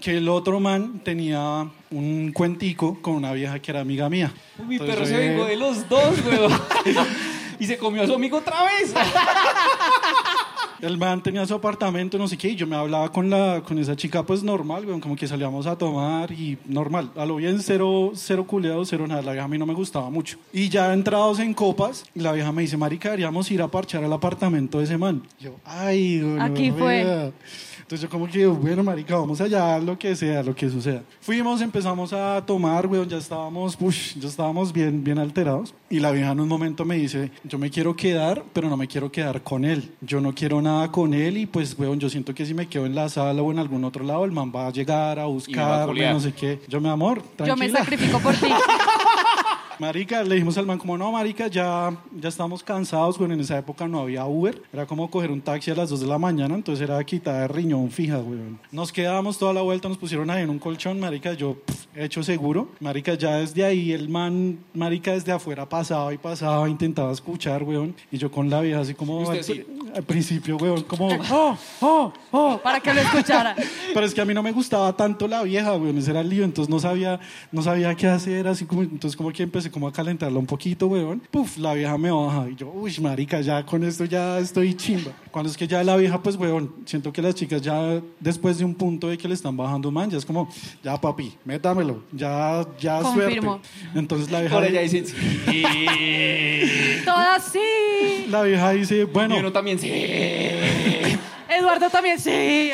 que 0.02 0.16
el 0.16 0.28
otro 0.28 0.59
man 0.59 1.00
tenía 1.04 1.68
un 1.92 2.32
cuentico 2.32 3.00
con 3.00 3.14
una 3.14 3.32
vieja 3.32 3.61
que 3.61 3.71
era 3.71 3.80
amiga 3.80 4.11
mía. 4.11 4.32
Mi 4.66 4.75
Entonces, 4.75 4.97
perro 4.97 5.06
se 5.06 5.16
vengó 5.16 5.44
de 5.44 5.56
los 5.56 5.88
dos, 5.88 6.14
weón. 6.26 6.52
y 7.61 7.66
se 7.66 7.78
comió 7.78 8.02
a 8.02 8.06
su 8.06 8.14
amigo 8.14 8.38
otra 8.38 8.64
vez. 8.64 8.92
El 10.82 10.99
man 10.99 11.23
tenía 11.23 11.47
su 11.47 11.54
apartamento, 11.54 12.18
no 12.18 12.26
sé 12.26 12.37
qué, 12.37 12.49
y 12.49 12.56
yo 12.56 12.66
me 12.66 12.75
hablaba 12.75 13.12
con, 13.12 13.30
la, 13.30 13.62
con 13.64 13.78
esa 13.78 13.94
chica, 13.94 14.25
pues 14.25 14.42
normal, 14.42 14.85
weón, 14.85 14.99
como 14.99 15.14
que 15.14 15.28
salíamos 15.28 15.68
a 15.68 15.78
tomar 15.78 16.32
y 16.32 16.59
normal. 16.66 17.12
A 17.14 17.25
lo 17.25 17.37
bien, 17.37 17.62
cero, 17.62 18.11
cero 18.16 18.44
culeado, 18.44 18.85
cero 18.85 19.06
nada. 19.06 19.23
La 19.23 19.30
vieja 19.30 19.44
a 19.44 19.49
mí 19.49 19.56
no 19.56 19.66
me 19.66 19.75
gustaba 19.75 20.11
mucho. 20.11 20.37
Y 20.52 20.68
ya 20.68 20.92
entrados 20.92 21.38
en 21.38 21.54
copas, 21.54 22.04
la 22.16 22.32
vieja 22.32 22.50
me 22.50 22.62
dice, 22.62 22.76
marica, 22.76 23.11
deberíamos 23.11 23.49
ir 23.52 23.62
a 23.62 23.68
parchar 23.68 24.02
al 24.02 24.12
apartamento 24.12 24.78
de 24.78 24.85
ese 24.85 24.99
man. 24.99 25.23
Yo, 25.38 25.54
ay, 25.64 26.21
Aquí 26.40 26.73
fue. 26.73 27.04
gonorrea". 27.04 27.32
Entonces 27.92 28.08
yo 28.08 28.11
como 28.11 28.26
que, 28.26 28.46
bueno, 28.46 28.82
marica, 28.82 29.16
vamos 29.16 29.38
allá, 29.42 29.78
lo 29.78 29.99
que 29.99 30.16
sea, 30.16 30.42
lo 30.42 30.54
que 30.54 30.70
suceda. 30.70 31.02
Fuimos, 31.20 31.61
empezamos 31.61 32.11
a 32.14 32.42
tomar, 32.46 32.87
weón, 32.87 33.06
ya 33.06 33.18
estábamos, 33.18 33.76
ush, 33.78 34.14
ya 34.18 34.28
estábamos 34.28 34.72
bien, 34.72 35.04
bien 35.04 35.18
alterados. 35.18 35.75
Y 35.90 36.00
la 36.00 36.11
vieja 36.11 36.32
en 36.32 36.40
un 36.40 36.49
momento 36.49 36.87
me 36.87 36.94
dice, 36.94 37.30
yo 37.44 37.58
me 37.58 37.68
quiero 37.68 37.94
quedar, 37.94 38.44
pero 38.54 38.70
no 38.70 38.78
me 38.78 38.88
quiero 38.88 39.12
quedar 39.12 39.42
con 39.42 39.66
él. 39.66 39.92
Yo 40.00 40.22
no 40.22 40.34
quiero 40.34 40.62
nada 40.62 40.90
con 40.90 41.12
él 41.12 41.37
y 41.37 41.44
pues, 41.44 41.78
weón, 41.78 42.00
yo 42.00 42.08
siento 42.08 42.34
que 42.34 42.46
si 42.46 42.54
me 42.54 42.66
quedo 42.66 42.87
en 42.87 42.94
la 42.94 43.11
sala 43.11 43.42
o 43.42 43.52
en 43.52 43.58
algún 43.58 43.84
otro 43.84 44.02
lado, 44.06 44.25
el 44.25 44.32
man 44.32 44.50
va 44.56 44.68
a 44.68 44.72
llegar 44.72 45.18
a 45.18 45.26
buscarme, 45.26 46.12
no 46.14 46.20
sé 46.20 46.32
qué. 46.32 46.62
Yo, 46.68 46.80
mi 46.80 46.88
amor, 46.88 47.20
tranquila. 47.37 47.49
Yo 47.49 47.56
me 47.56 47.68
sacrifico 47.68 48.18
por 48.20 48.34
ti. 48.37 48.46
Marica, 49.83 50.23
le 50.23 50.37
dijimos 50.37 50.57
al 50.59 50.65
man 50.65 50.79
como, 50.79 50.97
no, 50.97 51.11
marica, 51.11 51.49
ya, 51.49 51.93
ya 52.15 52.29
estamos 52.29 52.62
cansados, 52.62 53.19
bueno, 53.19 53.35
en 53.35 53.41
esa 53.41 53.59
época 53.59 53.89
no 53.89 53.99
había 53.99 54.25
Uber, 54.25 54.62
era 54.73 54.87
como 54.87 55.11
coger 55.11 55.33
un 55.33 55.41
taxi 55.41 55.73
a 55.73 55.75
las 55.75 55.91
2 55.91 56.03
de 56.03 56.07
la 56.07 56.19
mañana, 56.19 56.55
entonces 56.55 56.89
era 56.89 57.03
quitar 57.03 57.41
de 57.41 57.49
riñón 57.49 57.91
fija, 57.91 58.19
weón. 58.19 58.61
Nos 58.71 58.93
quedamos 58.93 59.39
toda 59.39 59.53
la 59.53 59.62
vuelta, 59.62 59.89
nos 59.89 59.99
pusieron 59.99 60.31
ahí 60.31 60.45
en 60.45 60.51
un 60.51 60.61
colchón, 60.61 61.01
marica, 61.01 61.33
yo 61.33 61.55
pff, 61.55 61.87
hecho 61.97 62.23
seguro, 62.23 62.69
marica, 62.79 63.15
ya 63.15 63.39
desde 63.39 63.65
ahí 63.65 63.91
el 63.91 64.09
man, 64.09 64.61
marica, 64.73 65.15
desde 65.15 65.33
afuera 65.33 65.69
pasaba 65.69 66.15
y 66.15 66.19
pasaba, 66.19 66.69
intentaba 66.69 67.11
escuchar, 67.11 67.65
weón, 67.65 67.93
y 68.12 68.19
yo 68.19 68.31
con 68.31 68.49
la 68.49 68.61
vieja 68.61 68.79
así 68.79 68.95
como, 68.95 69.19
¿Y 69.19 69.25
usted 69.25 69.39
al, 69.39 69.45
sí? 69.45 69.67
al 69.97 70.05
principio, 70.05 70.59
weón, 70.59 70.85
como, 70.85 71.09
oh, 71.33 71.59
oh, 71.81 72.12
oh, 72.31 72.61
Para 72.62 72.79
que 72.79 72.95
lo 72.95 73.01
escuchara. 73.01 73.57
pero 73.93 74.07
es 74.07 74.15
que 74.15 74.21
a 74.21 74.25
mí 74.25 74.33
no 74.33 74.45
me 74.45 74.53
gustaba 74.53 74.97
tanto 74.97 75.27
la 75.27 75.43
vieja, 75.43 75.75
weón, 75.75 75.99
ese 75.99 76.12
era 76.12 76.21
el 76.21 76.29
lío, 76.29 76.45
entonces 76.45 76.71
no 76.71 76.79
sabía, 76.79 77.19
no 77.51 77.62
sabía 77.62 77.93
qué 77.97 78.07
hacer, 78.07 78.47
así 78.47 78.65
como, 78.65 78.83
entonces 78.83 79.17
como 79.17 79.33
que 79.33 79.43
empecé 79.43 79.72
como 79.73 79.88
a 79.88 79.93
calentarla 79.93 80.38
un 80.38 80.47
poquito, 80.47 80.87
weón. 80.87 81.21
Puf, 81.31 81.57
la 81.59 81.75
vieja 81.75 81.99
me 81.99 82.11
baja 82.12 82.47
y 82.49 82.55
yo, 82.55 82.69
uy, 82.71 82.95
marica, 83.00 83.41
ya 83.41 83.64
con 83.67 83.83
esto 83.83 84.05
ya 84.05 84.38
estoy 84.38 84.75
chimba. 84.75 85.11
Cuando 85.33 85.50
es 85.50 85.57
que 85.57 85.67
ya 85.67 85.83
la 85.83 85.97
vieja, 85.97 86.23
pues, 86.23 86.37
weón, 86.37 86.73
siento 86.85 87.12
que 87.12 87.21
las 87.23 87.35
chicas 87.35 87.61
ya 87.62 88.00
después 88.21 88.59
de 88.59 88.64
un 88.64 88.75
punto 88.75 89.09
de 89.09 89.19
que 89.19 89.26
le 89.26 89.35
están 89.35 89.57
bajando 89.57 89.91
man, 89.91 90.11
ya 90.11 90.19
es 90.19 90.25
como, 90.25 90.49
ya 90.85 91.00
papi, 91.00 91.33
métamelo, 91.45 92.05
ya, 92.12 92.64
ya 92.79 93.00
Confirmo. 93.02 93.61
suerte. 93.62 93.99
Entonces 93.99 94.31
la 94.31 94.41
vieja, 94.41 94.55
Por 94.55 94.64
allá 94.64 94.81
dicen 94.83 95.07
sí. 95.07 95.64
Todas 97.05 97.45
sí. 97.52 98.26
la 98.29 98.43
vieja 98.43 98.71
dice, 98.71 99.05
bueno, 99.05 99.37
Y 99.37 99.41
uno 99.41 99.50
también 99.52 99.79
sí. 99.79 99.91
Eduardo 101.49 101.91
también 101.91 102.19
sí. 102.19 102.71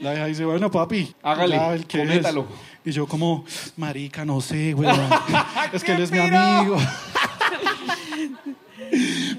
La 0.00 0.10
vieja 0.12 0.26
dice, 0.26 0.44
bueno, 0.44 0.70
papi, 0.70 1.14
Hágale, 1.22 1.56
ya, 1.56 1.74
el 1.74 1.86
que 1.86 1.98
cométalo. 1.98 2.40
es. 2.50 2.71
Y 2.84 2.90
yo 2.90 3.06
como, 3.06 3.44
marica, 3.76 4.24
no 4.24 4.40
sé, 4.40 4.72
güey. 4.72 4.88
es 5.72 5.84
que 5.84 5.92
él 5.92 6.02
es 6.02 6.10
mi 6.10 6.18
amigo. 6.18 6.76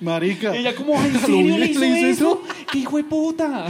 marica. 0.01 0.55
Ella 0.55 0.75
como, 0.75 0.95
¿en 0.95 1.13
¿Lo 1.13 1.19
serio 1.19 1.57
le 1.57 1.65
hizo, 1.67 1.79
¿Le 1.79 1.87
hizo 1.87 2.07
eso? 2.07 2.41
¿Qué 2.71 2.79
hijo 2.79 2.97
de 2.97 3.03
puta? 3.03 3.67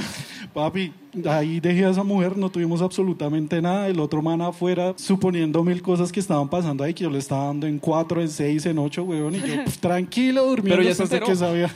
Papi, 0.54 0.94
ahí 1.28 1.60
dejé 1.60 1.86
a 1.86 1.90
esa 1.90 2.04
mujer, 2.04 2.38
no 2.38 2.50
tuvimos 2.50 2.84
absolutamente 2.84 3.60
nada. 3.60 3.88
El 3.88 4.00
otro 4.00 4.22
man 4.22 4.40
afuera, 4.42 4.94
suponiendo 4.96 5.64
mil 5.64 5.82
cosas 5.82 6.12
que 6.12 6.20
estaban 6.20 6.48
pasando 6.48 6.84
ahí, 6.84 6.94
que 6.94 7.04
yo 7.04 7.10
le 7.10 7.18
estaba 7.18 7.46
dando 7.46 7.66
en 7.66 7.80
cuatro, 7.80 8.22
en 8.22 8.30
seis, 8.30 8.64
en 8.68 8.78
ocho, 8.78 9.04
weón. 9.04 9.34
Y 9.34 9.40
yo, 9.40 9.64
pf, 9.64 9.80
tranquilo, 9.80 10.46
durmiendo 10.46 10.84
Pero 10.84 10.84
ya 10.84 11.08
se 11.08 11.20
que 11.20 11.36
sabía. 11.36 11.74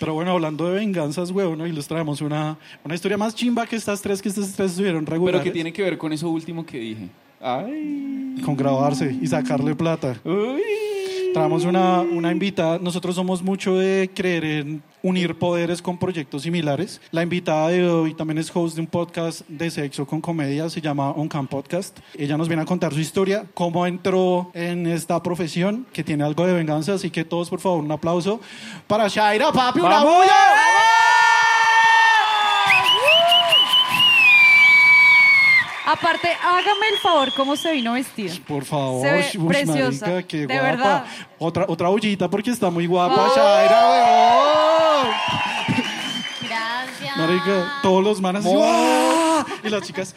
Pero 0.00 0.14
bueno, 0.14 0.30
hablando 0.32 0.66
de 0.66 0.78
venganzas, 0.78 1.30
weón, 1.30 1.60
y 1.66 1.72
les 1.72 1.86
traemos 1.86 2.22
una, 2.22 2.56
una 2.82 2.94
historia 2.94 3.18
más 3.18 3.34
chimba 3.34 3.66
que 3.66 3.76
estas 3.76 4.00
tres, 4.00 4.22
que 4.22 4.30
estas 4.30 4.50
tres 4.54 4.70
estuvieron 4.70 5.04
regulares. 5.04 5.42
Pero 5.42 5.44
que 5.44 5.54
tiene 5.54 5.74
que 5.74 5.82
ver 5.82 5.98
con 5.98 6.10
eso 6.10 6.30
último 6.30 6.64
que 6.64 6.78
dije. 6.78 7.08
Ay. 7.38 8.36
Con 8.42 8.56
grabarse 8.56 9.14
y 9.20 9.26
sacarle 9.26 9.74
plata. 9.74 10.18
Uy. 10.24 10.62
Traemos 11.32 11.64
una, 11.64 12.00
una 12.00 12.32
invitada. 12.32 12.78
Nosotros 12.78 13.14
somos 13.14 13.42
mucho 13.42 13.76
de 13.76 14.10
creer 14.14 14.44
en 14.44 14.82
unir 15.02 15.38
poderes 15.38 15.80
con 15.80 15.96
proyectos 15.96 16.42
similares. 16.42 17.00
La 17.12 17.22
invitada 17.22 17.68
de 17.68 17.88
hoy 17.88 18.14
también 18.14 18.38
es 18.38 18.50
host 18.54 18.74
de 18.74 18.80
un 18.80 18.86
podcast 18.86 19.42
de 19.48 19.70
sexo 19.70 20.06
con 20.06 20.20
comedia, 20.20 20.68
se 20.68 20.80
llama 20.80 21.10
On 21.10 21.28
Cam 21.28 21.46
Podcast. 21.46 21.98
Ella 22.18 22.36
nos 22.36 22.48
viene 22.48 22.62
a 22.62 22.66
contar 22.66 22.92
su 22.92 23.00
historia, 23.00 23.46
cómo 23.54 23.86
entró 23.86 24.50
en 24.54 24.86
esta 24.86 25.22
profesión, 25.22 25.86
que 25.92 26.02
tiene 26.02 26.24
algo 26.24 26.46
de 26.46 26.52
venganza. 26.52 26.94
Así 26.94 27.10
que 27.10 27.24
todos, 27.24 27.48
por 27.48 27.60
favor, 27.60 27.84
un 27.84 27.92
aplauso 27.92 28.40
para 28.86 29.08
Shaira, 29.08 29.52
papi, 29.52 29.80
una 29.80 29.88
¡Vamos! 29.88 30.14
bulla. 30.16 30.34
Aparte, 35.92 36.28
hágame 36.42 36.88
el 36.92 36.98
favor, 36.98 37.32
¿cómo 37.34 37.56
se 37.56 37.72
vino 37.72 37.94
vestida? 37.94 38.32
Por 38.46 38.64
favor, 38.64 39.02
Se 39.06 39.12
ve 39.12 39.30
uy, 39.38 39.48
preciosa, 39.48 40.06
marica, 40.06 40.28
qué 40.28 40.36
de 40.38 40.46
guapa. 40.46 40.62
verdad. 40.62 41.04
Otra, 41.38 41.64
otra 41.68 41.88
ollita 41.88 42.28
porque 42.30 42.50
está 42.50 42.70
muy 42.70 42.86
guapa, 42.86 43.26
Oh. 43.28 43.34
Shaira, 43.34 43.90
weón. 43.90 45.14
Gracias. 46.48 47.16
Marica, 47.16 47.72
todos 47.82 48.04
los 48.04 48.20
manas 48.20 48.44
así, 48.46 48.54
¡ah! 48.62 49.44
y 49.64 49.68
las 49.68 49.82
chicas. 49.82 50.14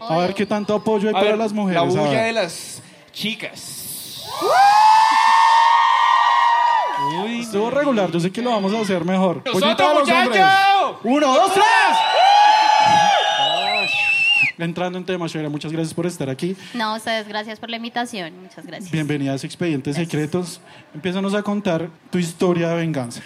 A 0.00 0.16
ver 0.18 0.34
qué 0.34 0.44
tanto 0.44 0.74
apoyo 0.74 1.08
hay 1.08 1.14
A 1.14 1.18
para 1.18 1.30
ver, 1.30 1.38
las 1.38 1.52
mujeres. 1.52 1.80
La 1.82 1.88
a 1.88 1.90
bulla 1.90 2.10
ver. 2.10 2.24
de 2.26 2.32
las 2.32 2.82
chicas. 3.12 4.24
Uy, 7.22 7.40
Estuvo 7.40 7.70
regular, 7.70 8.10
yo 8.10 8.18
sé 8.20 8.30
que 8.32 8.42
lo 8.42 8.50
vamos 8.50 8.72
a 8.74 8.80
hacer 8.80 9.04
mejor. 9.04 9.36
¡Nosotros, 9.44 9.62
Pollita 9.62 9.90
a 9.90 9.94
los 9.94 10.08
hombres. 10.08 10.28
muchacho! 10.28 11.00
Uno, 11.04 11.34
dos, 11.34 11.52
tres. 11.52 11.64
Entrando 14.58 14.98
en 14.98 15.04
tema, 15.04 15.26
Shaira, 15.26 15.48
muchas 15.48 15.72
gracias 15.72 15.94
por 15.94 16.06
estar 16.06 16.30
aquí. 16.30 16.56
No, 16.74 16.94
ustedes, 16.94 17.26
gracias 17.26 17.58
por 17.58 17.70
la 17.70 17.76
invitación. 17.76 18.32
Muchas 18.40 18.64
gracias. 18.64 18.90
Bienvenidas 18.90 19.42
a 19.42 19.46
Expedientes 19.46 19.96
Secretos. 19.96 20.60
Empiezanos 20.94 21.34
a 21.34 21.42
contar 21.42 21.90
tu 22.10 22.18
historia 22.18 22.68
de 22.68 22.76
venganza. 22.76 23.20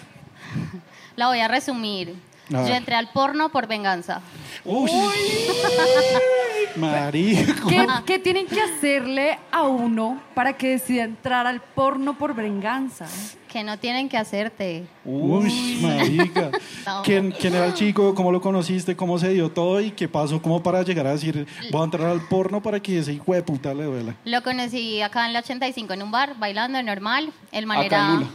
La 1.17 1.27
voy 1.29 1.41
a 1.41 1.49
resumir. 1.49 2.15
A. 2.55 2.67
Yo 2.67 2.75
entré 2.75 2.95
al 2.95 3.11
porno 3.11 3.51
por 3.51 3.67
venganza. 3.67 4.23
Uy. 4.65 4.91
Marico. 6.77 7.69
¿Qué, 7.69 7.87
qué 8.07 8.19
tienen 8.19 8.47
que 8.47 8.61
hacerle 8.61 9.39
a 9.51 9.63
uno 9.63 10.21
para 10.35 10.53
que 10.57 10.69
decida 10.71 11.05
entrar 11.05 11.47
al 11.47 11.61
porno 11.61 12.17
por 12.19 12.35
venganza? 12.35 13.07
Que 13.49 13.65
no 13.65 13.79
tienen 13.79 14.09
que 14.09 14.17
hacerte. 14.19 14.85
Uy, 15.05 15.79
marica. 15.81 16.51
No. 16.87 17.03
¿Quién, 17.03 17.33
¿Quién 17.33 17.55
era 17.55 17.67
el 17.67 17.75
chico? 17.75 18.15
¿Cómo 18.15 18.33
lo 18.33 18.41
conociste? 18.41 18.97
¿Cómo 18.97 19.19
se 19.19 19.29
dio 19.31 19.51
todo? 19.51 19.79
¿Y 19.81 19.91
qué 19.91 20.09
pasó 20.09 20.41
como 20.41 20.63
para 20.63 20.83
llegar 20.83 21.07
a 21.07 21.13
decir, 21.13 21.47
voy 21.71 21.83
a 21.83 21.85
entrar 21.85 22.07
al 22.07 22.23
porno 22.29 22.63
para 22.63 22.81
que 22.81 22.99
ese 22.99 23.13
hijo 23.13 23.35
de 23.35 23.43
puta 23.43 23.75
le 23.75 23.85
duela? 23.85 24.15
Lo 24.25 24.43
conocí 24.43 25.03
acá 25.03 25.27
en 25.27 25.35
la 25.35 25.41
85 25.41 25.93
en 25.93 26.03
un 26.03 26.11
bar, 26.11 26.35
bailando 26.39 26.83
normal. 26.83 27.31
El 27.53 27.67
man 27.67 27.79
Acá 27.79 27.87
era. 27.87 28.07
en 28.07 28.15
Lula. 28.15 28.27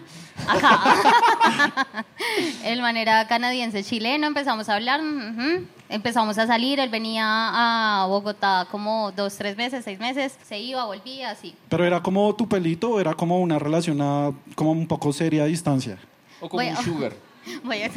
Acá. 0.47 2.05
el 2.63 2.81
man 2.81 2.97
era 2.97 3.27
canadiense 3.27 3.83
chileno. 3.83 4.27
Empezamos 4.27 4.69
a 4.69 4.75
hablar. 4.75 5.01
ujú. 5.01 5.65
Empezamos 5.89 6.37
a 6.37 6.47
salir. 6.47 6.79
Él 6.79 6.89
venía 6.89 7.23
a 7.25 8.05
Bogotá 8.07 8.67
como 8.71 9.11
dos, 9.11 9.35
tres 9.35 9.55
meses, 9.57 9.83
seis 9.83 9.99
meses. 9.99 10.37
Se 10.47 10.59
iba, 10.59 10.85
volvía, 10.85 11.29
así. 11.31 11.55
¿Pero 11.69 11.85
era 11.85 12.01
como 12.01 12.33
tu 12.35 12.47
pelito 12.47 12.91
o 12.91 12.99
era 12.99 13.13
como 13.13 13.39
una 13.39 13.59
relación 13.59 14.01
a- 14.01 14.31
como 14.55 14.71
un 14.71 14.87
poco 14.87 15.13
seria 15.13 15.43
a 15.43 15.45
distancia? 15.45 15.97
O 16.39 16.49
como 16.49 16.63
Voy 16.63 16.71
un 16.71 16.77
sugar. 16.83 17.13
Voy 17.63 17.81
a, 17.81 17.91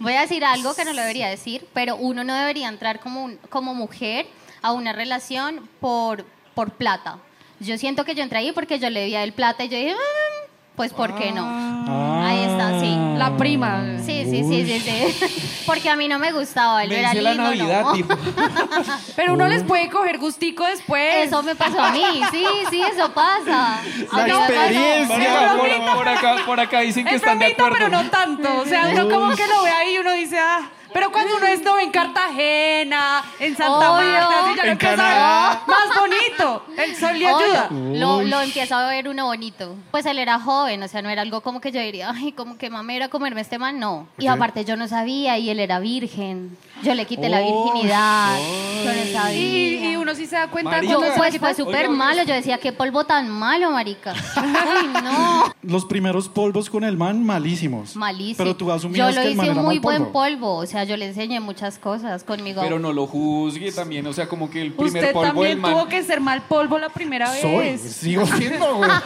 voy 0.00 0.14
a 0.14 0.22
decir 0.22 0.42
algo 0.46 0.74
que 0.74 0.86
no 0.86 0.94
lo 0.94 1.02
debería 1.02 1.28
decir, 1.28 1.68
pero 1.74 1.94
uno 1.96 2.24
no 2.24 2.34
debería 2.34 2.68
entrar 2.70 3.00
como, 3.00 3.22
un- 3.22 3.36
como 3.50 3.74
mujer 3.74 4.26
a 4.62 4.72
una 4.72 4.94
relación 4.94 5.68
por, 5.78 6.24
por 6.54 6.70
plata. 6.72 7.18
Yo 7.60 7.76
siento 7.76 8.06
que 8.06 8.14
yo 8.14 8.22
entré 8.22 8.38
ahí 8.38 8.50
porque 8.52 8.78
yo 8.78 8.88
le 8.88 9.00
debía 9.00 9.22
el 9.24 9.34
plata 9.34 9.62
y 9.64 9.68
yo 9.68 9.76
dije, 9.76 9.92
"Mm, 9.92 10.41
pues 10.76 10.92
¿por 10.92 11.14
qué 11.16 11.32
no? 11.32 11.42
Ah. 11.44 12.26
Ahí 12.28 12.40
está, 12.44 12.80
sí. 12.80 12.96
La 13.18 13.36
prima. 13.36 13.82
Sí, 14.04 14.24
sí, 14.24 14.42
sí, 14.44 14.64
sí, 14.66 14.80
sí. 14.80 15.62
Porque 15.66 15.90
a 15.90 15.96
mí 15.96 16.08
no 16.08 16.18
me 16.18 16.32
gustaba, 16.32 16.82
él 16.84 16.88
Me 16.90 17.00
era 17.00 17.10
dice 17.10 17.22
la 17.22 17.34
Navidad, 17.34 17.82
¿no? 17.82 17.92
Pero 19.16 19.34
uno 19.34 19.48
les 19.48 19.62
puede 19.64 19.90
coger 19.90 20.18
gustico 20.18 20.64
después. 20.64 21.26
Eso 21.26 21.42
me 21.42 21.54
pasó 21.54 21.80
a 21.80 21.90
mí, 21.90 22.04
sí, 22.30 22.44
sí, 22.70 22.82
eso 22.82 23.12
pasa. 23.12 23.80
La 24.12 24.26
pasó. 24.26 24.44
experiencia. 24.44 25.56
Por, 25.56 25.96
por 25.96 26.08
acá, 26.08 26.36
por 26.46 26.60
acá 26.60 26.80
dicen 26.80 27.04
que 27.04 27.10
Es 27.10 27.16
están 27.16 27.38
de 27.38 27.46
bromita, 27.54 27.66
acuerdo. 27.66 27.86
pero 27.90 28.02
no 28.02 28.10
tanto. 28.10 28.60
O 28.60 28.64
sea, 28.64 28.88
uno 28.92 29.08
como 29.08 29.34
que 29.36 29.46
lo 29.46 29.62
ve 29.62 29.70
ahí 29.70 29.94
y 29.94 29.98
uno 29.98 30.12
dice, 30.12 30.38
ah. 30.38 30.70
Pero 30.92 31.10
cuando 31.10 31.36
uno 31.36 31.46
estuvo 31.46 31.78
en 31.78 31.90
Cartagena, 31.90 33.22
en 33.38 33.56
Santa 33.56 33.92
Obvio. 33.92 34.12
Marta, 34.12 34.62
ya 34.64 34.70
En 34.72 34.78
Canadá. 34.78 35.52
a 35.52 35.54
ver 35.56 35.66
más 35.66 35.98
bonito. 35.98 36.66
El 36.76 36.96
sol 36.96 37.18
le 37.18 37.32
Obvio, 37.32 37.46
ayuda. 37.46 37.68
Lo, 37.70 38.22
lo 38.22 38.40
empiezo 38.40 38.74
a 38.76 38.88
ver 38.88 39.08
uno 39.08 39.26
bonito. 39.26 39.74
Pues 39.90 40.06
él 40.06 40.18
era 40.18 40.38
joven, 40.40 40.82
o 40.82 40.88
sea, 40.88 41.02
no 41.02 41.08
era 41.10 41.22
algo 41.22 41.40
como 41.40 41.60
que 41.60 41.72
yo 41.72 41.80
diría, 41.80 42.10
ay, 42.14 42.32
como 42.32 42.58
que 42.58 42.70
mamera 42.70 43.08
comerme 43.08 43.40
este 43.40 43.58
man, 43.58 43.78
no. 43.78 44.06
Y 44.18 44.28
Ok. 44.28 44.34
aparte 44.36 44.64
yo 44.64 44.76
no 44.76 44.88
sabía 44.88 45.38
y 45.38 45.50
él 45.50 45.60
era 45.60 45.78
virgen. 45.78 46.56
Yo 46.82 46.94
le 46.94 47.06
quité 47.06 47.28
la 47.28 47.40
Oh, 47.42 47.64
virginidad. 47.72 48.36
Yo 48.84 48.92
no 48.92 49.12
sabía. 49.20 49.38
Y, 49.38 49.92
y 49.92 49.96
uno 49.96 50.14
sí 50.14 50.26
se 50.26 50.34
da 50.36 50.48
cuenta 50.48 50.70
Marica. 50.72 50.92
Yo, 50.92 50.98
cuando 50.98 51.14
la 51.14 51.18
pues 51.18 51.38
fue 51.38 51.54
súper 51.54 51.88
malo. 51.88 52.22
Yo 52.24 52.34
decía, 52.34 52.58
qué 52.58 52.72
polvo 52.72 53.04
tan 53.04 53.28
malo, 53.30 53.70
marica. 53.70 54.12
Uy, 54.36 55.02
no. 55.02 55.52
Los 55.62 55.84
primeros 55.84 56.28
polvos 56.28 56.68
con 56.68 56.82
el 56.84 56.96
man, 56.96 57.24
malísimos. 57.24 57.94
Malísimo. 57.96 58.38
Pero 58.38 58.56
tú 58.56 58.66
yo 58.66 58.72
asumías 58.74 59.14
lo 59.14 59.22
que 59.22 59.28
el 59.28 59.34
man 59.36 59.46
hice 59.46 59.52
era 59.52 59.60
un 59.60 59.66
muy 59.66 59.76
mal 59.76 59.82
buen 59.82 60.02
polvo. 60.06 60.12
polvo. 60.12 60.54
O 60.56 60.66
sea, 60.66 60.82
yo 60.84 60.96
le 60.96 61.06
enseñé 61.06 61.38
muchas 61.40 61.78
cosas 61.78 62.24
conmigo. 62.24 62.60
Pero 62.62 62.78
no 62.80 62.92
lo 62.92 63.06
juzgue 63.06 63.70
también, 63.72 64.06
o 64.08 64.12
sea, 64.12 64.28
como 64.28 64.50
que 64.50 64.60
el 64.62 64.72
primer 64.72 65.02
Usted 65.04 65.12
polvo 65.12 65.22
del 65.24 65.32
también 65.52 65.60
man. 65.60 65.72
tuvo 65.72 65.86
que 65.88 66.02
ser 66.02 66.20
mal 66.20 66.42
polvo 66.42 66.78
la 66.78 66.88
primera 66.88 67.32
Soy, 67.40 67.56
vez. 67.58 67.80
sigo 67.80 68.26
siendo, 68.26 68.76
güey. 68.76 68.90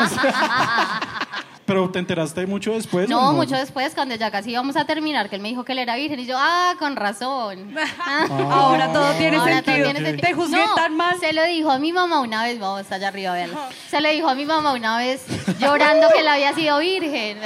Pero 1.66 1.90
te 1.90 1.98
enteraste 1.98 2.46
mucho 2.46 2.72
después. 2.74 3.08
no, 3.08 3.30
¿o 3.30 3.32
mucho 3.32 3.56
después, 3.56 3.92
cuando 3.94 4.14
ya 4.14 4.30
casi 4.30 4.52
íbamos 4.52 4.76
a 4.76 4.84
terminar, 4.84 5.28
que 5.28 5.34
él 5.36 5.42
me 5.42 5.48
dijo 5.48 5.64
que 5.64 5.72
él 5.72 5.80
era 5.80 5.96
virgen. 5.96 6.20
Y 6.20 6.24
yo, 6.26 6.36
ah, 6.38 6.74
con 6.78 6.94
razón. 6.96 7.74
Ahora 8.50 8.92
todo 8.92 9.10
tiene 9.14 9.36
Ahora 9.36 9.62
todo 9.62 9.74
sentido. 9.74 9.90
tiene 9.92 10.06
sentido. 10.08 10.28
Te 10.28 10.34
juzgué 10.34 10.56
No, 10.64 10.74
tan 10.74 10.96
mal. 10.96 11.16
Se 11.18 11.32
lo 11.32 11.44
dijo 11.44 11.70
a 11.70 11.78
mi 11.78 11.92
mamá 11.92 12.20
una 12.20 12.44
vez, 12.44 12.58
vamos 12.58 12.90
allá 12.92 13.08
arriba, 13.08 13.32
véala. 13.32 13.68
Se 13.90 14.00
lo 14.00 14.08
dijo 14.10 14.28
a 14.28 14.34
mi 14.34 14.44
mamá 14.46 14.72
una 14.72 14.98
vez, 14.98 15.24
llorando 15.58 16.08
que 16.12 16.20
él 16.20 16.28
había 16.28 16.54
sido 16.54 16.78
virgen. 16.78 17.38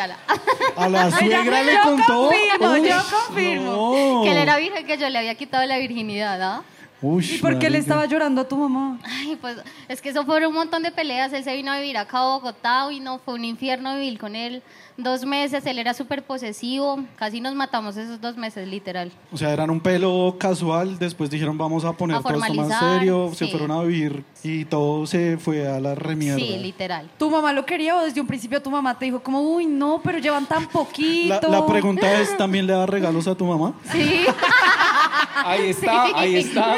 A 0.77 0.89
la 0.89 1.11
suegra 1.11 1.43
yo- 1.61 1.65
le 1.65 1.73
yo 1.75 1.83
contó. 1.83 2.29
confirmo, 2.29 2.71
Uy, 2.73 2.89
yo 2.89 2.97
confirmo. 3.27 3.73
no. 4.17 4.23
Que 4.25 4.33
él 4.33 4.37
era 4.37 4.57
virgen, 4.57 4.87
que 4.87 4.99
yo 4.99 5.09
le 5.09 5.19
había 5.19 5.35
quitado 5.35 5.65
la 5.67 5.79
virginidad, 5.79 6.41
¿ah? 6.43 6.63
Uy, 7.03 7.25
¿Y 7.25 7.39
por 7.39 7.59
qué 7.59 7.71
le 7.71 7.79
estaba 7.79 8.05
llorando 8.05 8.43
a 8.43 8.49
tu 8.49 8.57
mamá? 8.57 8.99
Ay, 9.03 9.37
pues 9.41 9.57
es 9.89 10.03
que 10.03 10.11
eso 10.11 10.25
fueron 10.27 10.51
un 10.51 10.57
montón 10.57 10.83
de 10.83 10.91
peleas. 10.91 11.33
Él 11.33 11.43
se 11.43 11.57
vino 11.57 11.73
a 11.73 11.79
vivir 11.79 11.97
acá 11.97 12.19
a 12.19 12.27
Bogotá 12.27 12.93
y 12.93 13.01
no 13.01 13.19
fue 13.19 13.35
un 13.35 13.45
infierno 13.45 13.95
vivir 13.95 14.19
con 14.19 14.37
él. 14.37 14.63
Dos 15.03 15.25
meses, 15.25 15.65
él 15.67 15.79
era 15.79 15.95
súper 15.95 16.23
posesivo. 16.23 17.01
Casi 17.17 17.41
nos 17.41 17.55
matamos 17.55 17.97
esos 17.97 18.21
dos 18.21 18.37
meses, 18.37 18.69
literal. 18.69 19.11
O 19.33 19.37
sea, 19.37 19.53
eran 19.53 19.71
un 19.71 19.81
pelo 19.81 20.37
casual, 20.39 20.99
después 20.99 21.31
dijeron 21.31 21.57
vamos 21.57 21.85
a 21.85 21.93
poner 21.93 22.17
A 22.17 22.21
todo 22.21 22.35
esto 22.43 22.55
más 22.55 22.79
serio, 22.79 23.31
se 23.35 23.47
sí. 23.47 23.51
fueron 23.51 23.71
a 23.71 23.83
vivir 23.83 24.25
y 24.43 24.65
todo 24.65 25.07
se 25.07 25.39
fue 25.39 25.67
a 25.69 25.81
la 25.81 25.95
remierda. 25.95 26.39
Sí, 26.39 26.59
literal. 26.59 27.09
¿Tu 27.19 27.31
mamá 27.31 27.53
lo 27.53 27.65
quería 27.65 27.97
o 27.97 28.05
desde 28.05 28.21
un 28.21 28.27
principio 28.27 28.61
tu 28.63 28.71
mamá 28.71 28.99
te 28.99 29.07
dijo 29.07 29.21
como, 29.23 29.41
uy, 29.41 29.67
no, 29.67 30.01
pero 30.03 30.19
llevan 30.19 30.47
tan 30.47 30.67
poquito? 30.69 31.41
la, 31.49 31.61
la 31.61 31.67
pregunta 31.67 32.21
es, 32.21 32.37
¿también 32.37 32.67
le 32.67 32.73
da 32.73 32.87
regalos 32.87 33.27
a 33.29 33.35
tu 33.35 33.45
mamá? 33.45 33.75
Sí. 33.93 34.25
Ahí 35.45 35.71
está, 35.71 36.19
ahí 36.19 36.37
está. 36.37 36.77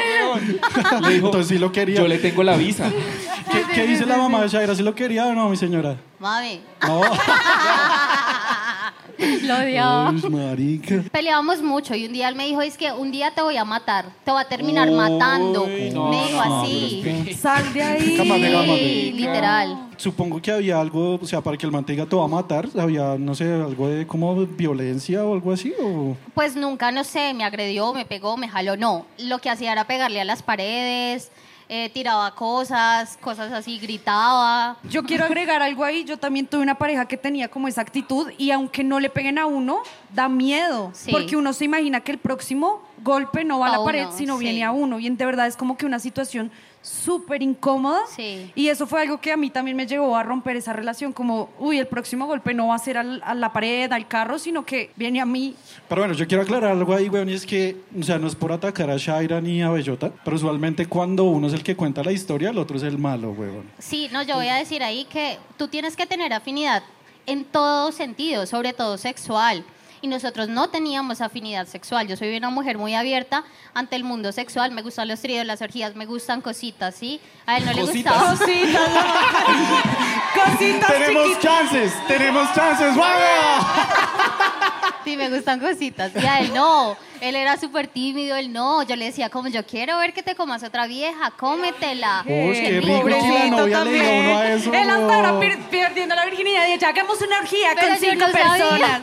Le 1.01 1.13
dijo, 1.15 1.25
Entonces 1.27 1.47
sí 1.49 1.57
lo 1.57 1.71
quería. 1.71 1.97
yo 1.97 2.07
le 2.07 2.17
tengo 2.17 2.43
la 2.43 2.55
visa. 2.55 2.89
¿Qué, 3.51 3.63
qué 3.73 3.85
dice 3.87 4.05
la 4.05 4.15
mamá 4.17 4.41
de 4.41 4.47
Shaira? 4.47 4.73
¿Sí 4.73 4.83
lo 4.83 4.95
quería 4.95 5.25
o 5.27 5.33
no, 5.33 5.49
mi 5.49 5.57
señora? 5.57 5.97
Mami, 6.23 6.61
No. 6.87 7.01
lo 9.43 9.55
odiaba. 9.57 10.11
Marica. 10.13 11.03
Peleábamos 11.11 11.61
mucho 11.61 11.93
y 11.95 12.05
un 12.05 12.13
día 12.13 12.29
él 12.29 12.35
me 12.35 12.45
dijo, 12.45 12.61
es 12.61 12.77
que 12.77 12.93
un 12.93 13.11
día 13.11 13.31
te 13.31 13.41
voy 13.41 13.57
a 13.57 13.65
matar, 13.65 14.05
te 14.23 14.31
voy 14.31 14.41
a 14.41 14.45
terminar 14.45 14.89
matando. 14.89 15.67
no, 15.91 16.09
me 16.09 16.25
dijo 16.25 16.45
no, 16.45 16.61
así. 16.61 17.35
Sal 17.37 17.73
de 17.73 17.83
ahí. 17.83 18.15
Cámate, 18.15 18.51
cámate. 18.53 18.77
Sí, 18.77 19.11
literal. 19.17 19.89
Supongo 19.97 20.41
que 20.41 20.49
había 20.53 20.79
algo, 20.79 21.15
o 21.21 21.25
sea, 21.25 21.41
para 21.41 21.57
que 21.57 21.65
el 21.65 21.73
man 21.73 21.83
te 21.85 21.91
diga 21.91 22.05
te 22.05 22.15
va 22.15 22.23
a 22.23 22.29
matar, 22.29 22.69
había, 22.79 23.17
no 23.17 23.35
sé, 23.35 23.43
algo 23.51 23.89
de 23.89 24.07
como 24.07 24.45
violencia 24.45 25.25
o 25.25 25.33
algo 25.33 25.51
así, 25.51 25.73
o... 25.77 26.15
Pues 26.33 26.55
nunca, 26.55 26.89
no 26.93 27.03
sé, 27.03 27.33
me 27.33 27.43
agredió, 27.43 27.93
me 27.93 28.05
pegó, 28.05 28.37
me 28.37 28.47
jaló, 28.47 28.77
no. 28.77 29.05
Lo 29.17 29.39
que 29.39 29.49
hacía 29.49 29.73
era 29.73 29.87
pegarle 29.87 30.21
a 30.21 30.25
las 30.25 30.41
paredes, 30.41 31.31
eh, 31.75 31.89
tiraba 31.89 32.35
cosas, 32.35 33.17
cosas 33.19 33.51
así, 33.51 33.79
gritaba. 33.79 34.77
Yo 34.83 35.01
quiero 35.03 35.25
agregar 35.25 35.63
algo 35.63 35.83
ahí. 35.83 36.03
Yo 36.03 36.17
también 36.17 36.45
tuve 36.45 36.61
una 36.61 36.75
pareja 36.75 37.07
que 37.07 37.17
tenía 37.17 37.47
como 37.47 37.67
esa 37.67 37.81
actitud 37.81 38.29
y 38.37 38.51
aunque 38.51 38.83
no 38.83 38.99
le 38.99 39.09
peguen 39.09 39.39
a 39.39 39.47
uno, 39.47 39.79
da 40.13 40.29
miedo. 40.29 40.91
Sí. 40.93 41.09
Porque 41.11 41.35
uno 41.35 41.51
se 41.51 41.65
imagina 41.65 42.01
que 42.01 42.11
el 42.11 42.19
próximo 42.19 42.79
golpe 43.03 43.43
no 43.43 43.57
va 43.57 43.69
a 43.69 43.69
A 43.73 43.77
la 43.79 43.83
pared, 43.83 44.05
sino 44.15 44.37
sí. 44.37 44.43
viene 44.43 44.63
a 44.63 44.71
uno. 44.71 44.99
Y 44.99 45.07
en- 45.07 45.17
de 45.17 45.25
verdad 45.25 45.47
es 45.47 45.57
como 45.57 45.75
que 45.75 45.87
una 45.87 45.97
situación 45.97 46.51
súper 46.83 47.41
incómoda. 47.41 48.01
Sí. 48.13 48.51
Y 48.53 48.67
eso 48.67 48.85
fue 48.85 49.01
algo 49.01 49.19
que 49.19 49.31
a 49.31 49.37
mí 49.37 49.49
también 49.49 49.75
me 49.75 49.87
llevó 49.87 50.15
a 50.15 50.21
romper 50.21 50.57
esa 50.57 50.73
relación. 50.73 51.13
Como, 51.13 51.49
uy, 51.57 51.79
el 51.79 51.87
próximo 51.87 52.27
golpe 52.27 52.53
no 52.53 52.67
va 52.67 52.75
a 52.75 52.79
ser 52.79 52.97
al- 52.97 53.21
a 53.25 53.33
la 53.33 53.51
pared, 53.53 53.91
al 53.91 54.07
carro, 54.07 54.37
sino 54.37 54.65
que 54.65 54.91
viene 54.95 55.19
a 55.21 55.25
mí. 55.25 55.55
Pero 55.89 56.01
bueno, 56.01 56.13
yo 56.13 56.27
quiero 56.27 56.43
aclarar 56.43 56.71
algo 56.71 56.93
ahí, 56.93 57.09
weón, 57.09 57.29
y 57.29 57.33
es 57.33 57.45
que, 57.45 57.77
o 57.99 58.03
sea, 58.03 58.19
no 58.19 58.27
es 58.27 58.35
por 58.35 58.51
atacar 58.51 58.89
a 58.91 58.97
Shaira 58.97 59.39
ni 59.41 59.61
a 59.63 59.69
Bellota, 59.69 60.11
pero 60.23 60.35
usualmente 60.35 60.85
cuando 60.85 61.23
uno 61.23 61.47
es 61.47 61.53
el 61.53 61.63
que 61.63 61.75
cuenta 61.75 62.03
la 62.03 62.11
historia, 62.11 62.49
el 62.49 62.57
otro 62.57 62.75
es 62.77 62.83
el 62.83 62.97
malo, 62.97 63.31
weón. 63.31 63.63
Sí, 63.79 64.09
no, 64.11 64.21
yo 64.23 64.35
voy 64.35 64.49
a 64.49 64.55
decir 64.55 64.83
ahí 64.83 65.05
que 65.05 65.37
tú 65.57 65.69
tienes 65.69 65.95
que 65.95 66.05
tener 66.05 66.33
afinidad 66.33 66.83
en 67.25 67.45
todo 67.45 67.93
sentido, 67.93 68.45
sobre 68.45 68.73
todo 68.73 68.97
sexual. 68.97 69.63
Y 70.03 70.07
nosotros 70.09 70.49
no 70.49 70.67
teníamos 70.69 71.21
afinidad 71.21 71.65
sexual. 71.65 72.09
Yo 72.09 72.17
soy 72.17 72.35
una 72.35 72.49
mujer 72.49 72.77
muy 72.77 72.93
abierta 72.93 73.45
ante 73.73 73.95
el 73.95 74.03
mundo 74.03 74.33
sexual. 74.33 74.69
Me 74.71 74.81
gustan 74.81 75.07
los 75.07 75.21
tríos, 75.21 75.45
las 75.45 75.61
orgías, 75.61 75.95
me 75.95 76.05
gustan 76.05 76.41
cositas, 76.41 76.93
¿sí? 76.93 77.21
A 77.45 77.55
él 77.57 77.63
no 77.65 77.71
le 77.71 77.81
Cositas. 77.85 78.13
gustaba. 78.13 78.37
Cositas, 78.37 78.81
cositas 80.43 80.91
chiquitas. 81.07 81.39
chances, 81.39 81.93
tenemos 82.07 82.53
chances, 82.53 82.95
¡vamos! 82.97 83.65
Sí, 85.05 85.15
me 85.17 85.29
gustan 85.29 85.59
cositas. 85.61 86.11
Y 86.21 86.25
a 86.25 86.39
él 86.41 86.53
no. 86.53 86.97
Él 87.21 87.35
era 87.37 87.55
súper 87.57 87.87
tímido, 87.87 88.35
él 88.35 88.51
no. 88.51 88.83
Yo 88.83 88.97
le 88.97 89.05
decía, 89.05 89.29
como 89.29 89.47
yo 89.47 89.65
quiero 89.65 89.97
ver 89.99 90.13
que 90.13 90.21
te 90.23 90.35
comas 90.35 90.63
otra 90.63 90.85
vieja, 90.85 91.31
cómetela. 91.31 92.23
Uy, 92.25 92.53
qué 92.53 92.81
rico 92.81 92.99
Pobrecito 92.99 93.67
eso. 93.67 94.73
Él 94.73 94.89
hasta 94.89 95.15
ahora 95.15 95.39
per- 95.39 95.59
perdiendo 95.69 96.13
la 96.15 96.25
virginidad 96.25 96.67
y 96.67 96.77
ya 96.77 96.89
hagamos 96.89 97.21
una 97.21 97.39
orgía 97.39 97.69
Pero 97.75 97.87
con 97.87 97.97
cinco 97.97 98.15
no 98.27 98.31
personas. 98.33 98.59
sabía. 98.59 99.01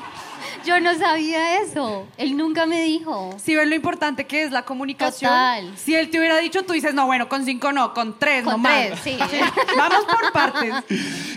Yo 0.64 0.80
no 0.80 0.94
sabía 0.94 1.60
eso. 1.62 2.06
Él 2.16 2.36
nunca 2.36 2.66
me 2.66 2.82
dijo. 2.82 3.34
Si 3.42 3.54
ven 3.54 3.70
lo 3.70 3.76
importante 3.76 4.26
que 4.26 4.42
es 4.42 4.50
la 4.50 4.62
comunicación. 4.62 5.30
Total. 5.30 5.72
Si 5.76 5.94
él 5.94 6.10
te 6.10 6.18
hubiera 6.18 6.38
dicho, 6.38 6.62
tú 6.64 6.72
dices, 6.72 6.94
no, 6.94 7.06
bueno, 7.06 7.28
con 7.28 7.44
cinco 7.44 7.72
no, 7.72 7.94
con 7.94 8.18
tres 8.18 8.44
Con 8.44 8.52
nomás. 8.54 9.00
tres, 9.00 9.00
sí. 9.02 9.18
Vamos 9.76 10.04
por 10.04 10.32
partes. 10.32 10.74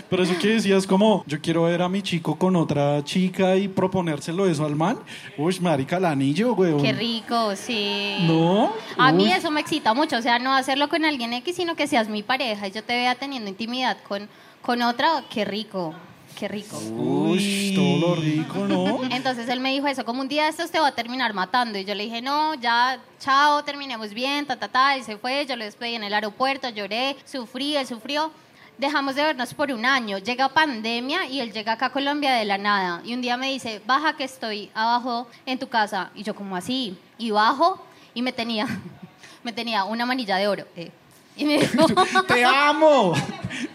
Pero 0.08 0.22
eso 0.22 0.38
que 0.38 0.48
decías 0.48 0.86
como, 0.86 1.24
yo 1.26 1.40
quiero 1.40 1.64
ver 1.64 1.82
a 1.82 1.88
mi 1.88 2.02
chico 2.02 2.36
con 2.36 2.56
otra 2.56 3.02
chica 3.04 3.56
y 3.56 3.68
proponérselo 3.68 4.46
eso 4.46 4.64
al 4.64 4.76
man. 4.76 4.98
Uy, 5.38 5.58
marica, 5.60 5.96
el 5.96 6.04
anillo, 6.04 6.52
weón. 6.54 6.82
Qué 6.82 6.92
rico, 6.92 7.56
sí. 7.56 8.18
¿No? 8.22 8.72
A 8.96 9.12
mí 9.12 9.24
Uy. 9.24 9.32
eso 9.32 9.50
me 9.50 9.60
excita 9.60 9.94
mucho, 9.94 10.16
o 10.18 10.22
sea, 10.22 10.38
no 10.38 10.52
hacerlo 10.54 10.88
con 10.88 11.04
alguien 11.04 11.32
X, 11.32 11.56
sino 11.56 11.74
que 11.74 11.86
seas 11.86 12.08
mi 12.08 12.22
pareja 12.22 12.68
y 12.68 12.70
yo 12.72 12.82
te 12.84 12.94
vea 12.94 13.14
teniendo 13.14 13.48
intimidad 13.48 13.96
con, 14.06 14.28
con 14.62 14.82
otra, 14.82 15.24
qué 15.30 15.44
rico, 15.44 15.94
qué 16.34 16.48
rico. 16.48 16.78
Uy, 16.78 17.72
todo 17.74 17.98
lo 17.98 18.14
rico, 18.16 18.66
¿no? 18.66 19.04
Entonces 19.10 19.48
él 19.48 19.60
me 19.60 19.70
dijo 19.72 19.86
eso, 19.86 20.04
como 20.04 20.20
un 20.20 20.28
día 20.28 20.48
estos 20.48 20.70
te 20.70 20.78
va 20.80 20.88
a 20.88 20.94
terminar 20.94 21.32
matando. 21.32 21.78
Y 21.78 21.84
yo 21.84 21.94
le 21.94 22.04
dije, 22.04 22.20
no, 22.20 22.54
ya, 22.54 23.00
chao, 23.18 23.62
terminemos 23.64 24.12
bien, 24.12 24.46
ta, 24.46 24.56
ta, 24.58 24.68
ta. 24.68 24.96
Y 24.96 25.02
se 25.02 25.16
fue, 25.16 25.46
yo 25.46 25.56
lo 25.56 25.64
despedí 25.64 25.94
en 25.94 26.04
el 26.04 26.12
aeropuerto, 26.14 26.68
lloré, 26.68 27.16
sufrí, 27.24 27.76
él 27.76 27.86
sufrió. 27.86 28.30
Dejamos 28.76 29.14
de 29.14 29.22
vernos 29.22 29.54
por 29.54 29.70
un 29.70 29.86
año. 29.86 30.18
Llega 30.18 30.48
pandemia 30.48 31.26
y 31.28 31.40
él 31.40 31.52
llega 31.52 31.72
acá 31.72 31.86
a 31.86 31.92
Colombia 31.92 32.32
de 32.34 32.44
la 32.44 32.58
nada. 32.58 33.00
Y 33.04 33.14
un 33.14 33.22
día 33.22 33.36
me 33.36 33.50
dice, 33.50 33.80
baja 33.86 34.16
que 34.16 34.24
estoy 34.24 34.70
abajo 34.74 35.28
en 35.46 35.58
tu 35.58 35.68
casa. 35.68 36.10
Y 36.14 36.24
yo 36.24 36.34
como 36.34 36.56
así. 36.56 36.98
Y 37.16 37.30
bajo 37.30 37.80
y 38.14 38.22
me 38.22 38.32
tenía, 38.32 38.66
me 39.44 39.52
tenía 39.52 39.84
una 39.84 40.04
manilla 40.06 40.36
de 40.36 40.48
oro. 40.48 40.66
eh. 40.76 40.90
Y 41.36 41.44
me 41.44 41.58
dijo, 41.58 41.86
Te 42.28 42.44
amo, 42.44 43.12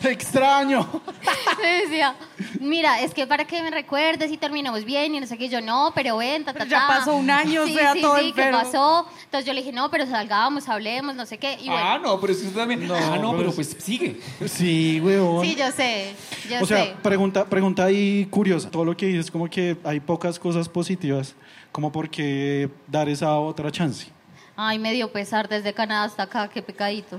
te 0.02 0.12
extraño. 0.12 0.88
me 1.62 1.68
decía, 1.82 2.16
mira, 2.62 3.02
es 3.02 3.14
que 3.14 3.28
para 3.28 3.44
que 3.46 3.62
me 3.62 3.70
recuerdes 3.70 4.32
y 4.32 4.38
terminemos 4.38 4.86
bien 4.86 5.14
y 5.14 5.20
no 5.20 5.28
sé 5.28 5.38
qué, 5.38 5.50
yo 5.50 5.60
no, 5.60 5.92
pero 5.94 6.16
ven, 6.18 6.46
ta, 6.46 6.54
ta, 6.54 6.60
Pero 6.60 6.70
ya 6.72 6.88
ta". 6.88 6.88
pasó 6.88 7.16
un 7.18 7.30
año, 7.30 7.64
o 7.64 7.66
sí, 7.68 7.74
sea, 7.74 7.92
sí, 7.94 8.02
todo 8.02 8.16
sí, 8.16 8.32
¿qué 8.34 8.44
enfermo. 8.44 8.60
pasó? 8.60 9.08
Entonces 9.26 9.46
yo 9.46 9.52
le 9.54 9.60
dije, 9.60 9.74
no, 9.74 9.92
pero 9.92 10.06
salgamos, 10.06 10.70
hablemos, 10.70 11.16
no 11.16 11.26
sé 11.26 11.38
qué, 11.38 11.58
y 11.62 11.68
bueno, 11.68 11.84
Ah, 11.86 12.00
no, 12.02 12.20
pero 12.22 12.32
es 12.32 12.40
que 12.40 12.48
usted 12.48 12.60
también. 12.60 12.88
No, 12.88 12.96
ah, 12.96 13.18
no, 13.18 13.32
pero 13.32 13.38
pero 13.38 13.50
es- 13.50 13.56
pues 13.56 13.76
sigue. 13.80 14.22
Sí, 14.48 15.02
weón. 15.04 15.44
sí, 15.46 15.56
yo 15.56 15.70
sé, 15.74 16.14
yo 16.50 16.62
o 16.62 16.66
sea, 16.66 16.86
sé. 16.86 16.96
pregunta, 17.04 17.46
pregunta 17.46 17.84
ahí 17.84 18.26
curiosa. 18.30 18.72
Todo 18.72 18.86
lo 18.86 18.96
que 18.96 19.08
dices 19.08 19.30
como 19.30 19.50
que 19.50 19.76
hay 19.84 20.00
pocas 20.00 20.40
cosas 20.40 20.70
positivas, 20.70 21.36
como 21.74 21.92
por 21.92 22.10
qué 22.10 22.70
dar 22.88 23.10
esa 23.10 23.38
otra 23.38 23.70
chance. 23.70 24.08
Ay, 24.62 24.78
me 24.78 24.92
dio 24.92 25.10
pesar 25.10 25.48
desde 25.48 25.74
Canadá 25.74 26.04
hasta 26.04 26.24
acá, 26.24 26.50
qué 26.50 26.62
pecadito. 26.62 27.18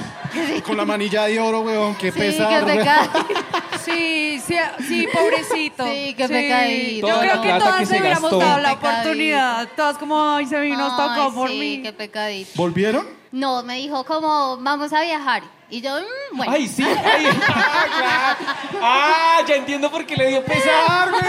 Con 0.66 0.76
la 0.76 0.84
manilla 0.84 1.26
de 1.26 1.38
oro, 1.38 1.60
weón, 1.60 1.94
qué 1.94 2.10
Sí, 2.10 2.18
pesar. 2.18 2.48
qué 2.48 2.64
weón. 2.64 2.78
pecadito. 2.78 3.26
Sí, 3.84 4.40
sí, 4.46 4.54
sí, 4.86 5.08
pobrecito. 5.12 5.84
Sí, 5.84 6.14
qué 6.16 6.28
pecadito. 6.28 7.08
Yo 7.08 7.18
creo 7.20 7.42
que 7.42 7.48
todas 7.54 7.76
que 7.80 7.86
se 7.86 7.98
hubiéramos 8.00 8.30
gastó. 8.30 8.38
dado 8.38 8.60
la 8.60 8.76
Pecadito. 8.76 9.00
oportunidad. 9.00 9.68
Todas 9.76 9.98
como, 9.98 10.34
ay, 10.36 10.46
se 10.46 10.60
vino, 10.60 10.84
Ay, 10.84 11.16
tocó 11.16 11.34
por 11.34 11.48
sí, 11.50 11.58
mí. 11.58 11.82
qué 11.82 11.92
pecadito. 11.92 12.50
¿Volvieron? 12.54 13.06
No, 13.32 13.64
me 13.64 13.78
dijo 13.78 14.04
como, 14.04 14.56
vamos 14.58 14.92
a 14.92 15.02
viajar. 15.02 15.42
Y 15.68 15.80
yo, 15.80 15.90
mm, 15.98 16.36
bueno. 16.36 16.52
Ay, 16.52 16.68
sí. 16.68 16.84
Ay, 16.84 17.26
ah, 17.48 17.86
claro. 17.98 18.78
Ah, 18.80 19.38
ya 19.48 19.56
entiendo 19.56 19.90
por 19.90 20.06
qué 20.06 20.16
le 20.16 20.28
dio 20.28 20.44
pesar, 20.44 21.10
güey. 21.10 21.22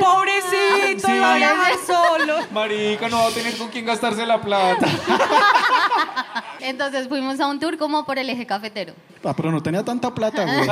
Pobrecito, 0.00 1.06
Sí. 1.08 1.12
iba 1.14 1.32
a 1.32 1.36
viajar 1.36 1.72
solo. 1.86 2.36
Marica, 2.52 3.08
no 3.08 3.18
va 3.18 3.26
a 3.28 3.30
tener 3.30 3.56
con 3.56 3.68
quién 3.68 3.86
gastarse 3.86 4.26
la 4.26 4.40
plata. 4.40 4.86
Entonces 6.60 7.08
fuimos 7.08 7.38
a 7.40 7.46
un 7.46 7.58
tour 7.60 7.78
como 7.78 8.04
por 8.04 8.18
el 8.18 8.28
eje 8.30 8.46
cafetero. 8.46 8.94
Ah, 9.24 9.32
pero 9.36 9.50
no 9.52 9.62
tenía 9.62 9.84
tanta 9.84 10.12
plata, 10.14 10.44
güey. 10.44 10.64
Sí. 10.64 10.70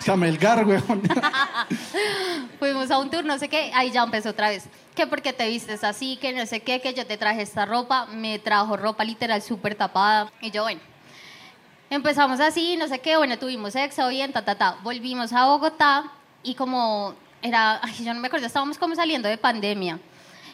Camelgar, 0.06 0.64
güey. 0.64 0.80
Fuimos 2.58 2.90
a 2.90 2.98
un 2.98 3.10
tour, 3.10 3.24
no 3.24 3.38
sé 3.38 3.48
qué, 3.48 3.70
ahí 3.74 3.90
ya 3.90 4.02
empezó 4.02 4.30
otra 4.30 4.48
vez. 4.50 4.64
Que 4.94 5.06
porque 5.06 5.32
te 5.32 5.46
vistes 5.48 5.84
así, 5.84 6.16
que 6.16 6.32
no 6.32 6.46
sé 6.46 6.60
qué, 6.60 6.80
que 6.80 6.94
yo 6.94 7.06
te 7.06 7.16
traje 7.18 7.42
esta 7.42 7.66
ropa, 7.66 8.06
me 8.06 8.38
trajo 8.38 8.76
ropa 8.76 9.04
literal 9.04 9.42
súper 9.42 9.74
tapada. 9.74 10.30
Y 10.40 10.50
yo, 10.50 10.62
bueno, 10.62 10.80
empezamos 11.90 12.40
así, 12.40 12.76
no 12.76 12.88
sé 12.88 13.00
qué, 13.00 13.16
bueno, 13.16 13.38
tuvimos 13.38 13.74
sexo, 13.74 14.08
bien, 14.08 14.32
ta, 14.32 14.44
ta, 14.44 14.54
ta. 14.56 14.76
Volvimos 14.82 15.32
a 15.34 15.44
Bogotá 15.46 16.04
y 16.46 16.54
como 16.54 17.14
era, 17.42 17.80
ay, 17.82 18.04
yo 18.04 18.14
no 18.14 18.20
me 18.20 18.28
acuerdo, 18.28 18.46
estábamos 18.46 18.78
como 18.78 18.94
saliendo 18.94 19.28
de 19.28 19.36
pandemia. 19.36 19.98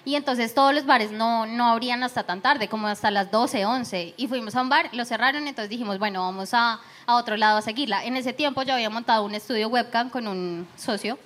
Y 0.05 0.17
entonces 0.17 0.53
todos 0.53 0.75
los 0.75 0.85
bares 0.85 1.13
no, 1.13 1.47
no 1.47 1.69
abrían 1.69 2.03
hasta 2.03 2.25
tan 2.25 2.41
tarde, 2.41 2.67
como 2.67 2.89
hasta 2.89 3.11
las 3.11 3.31
12, 3.31 3.65
11. 3.67 4.15
Y 4.17 4.27
fuimos 4.27 4.57
a 4.57 4.63
un 4.63 4.69
bar, 4.69 4.89
lo 4.93 5.05
cerraron, 5.05 5.47
entonces 5.47 5.71
dijimos, 5.71 5.99
bueno, 5.99 6.23
vamos 6.23 6.55
a, 6.55 6.81
a 7.07 7.17
otro 7.17 7.37
lado 7.37 7.59
a 7.59 7.63
seguirla. 7.63 8.05
En 8.05 8.17
ese 8.17 8.33
tiempo 8.33 8.63
yo 8.63 8.75
había 8.75 8.91
montado 8.91 9.25
un 9.25 9.35
estudio 9.35 9.69
webcam 9.69 10.11
con 10.11 10.27
un 10.27 10.67
socio 10.77 11.19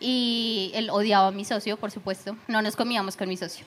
y 0.00 0.72
él 0.74 0.90
odiaba 0.90 1.28
a 1.28 1.30
mi 1.30 1.44
socio, 1.44 1.76
por 1.76 1.92
supuesto. 1.92 2.36
No 2.48 2.62
nos 2.62 2.74
comíamos 2.74 3.16
con 3.16 3.28
mi 3.28 3.36
socio. 3.36 3.64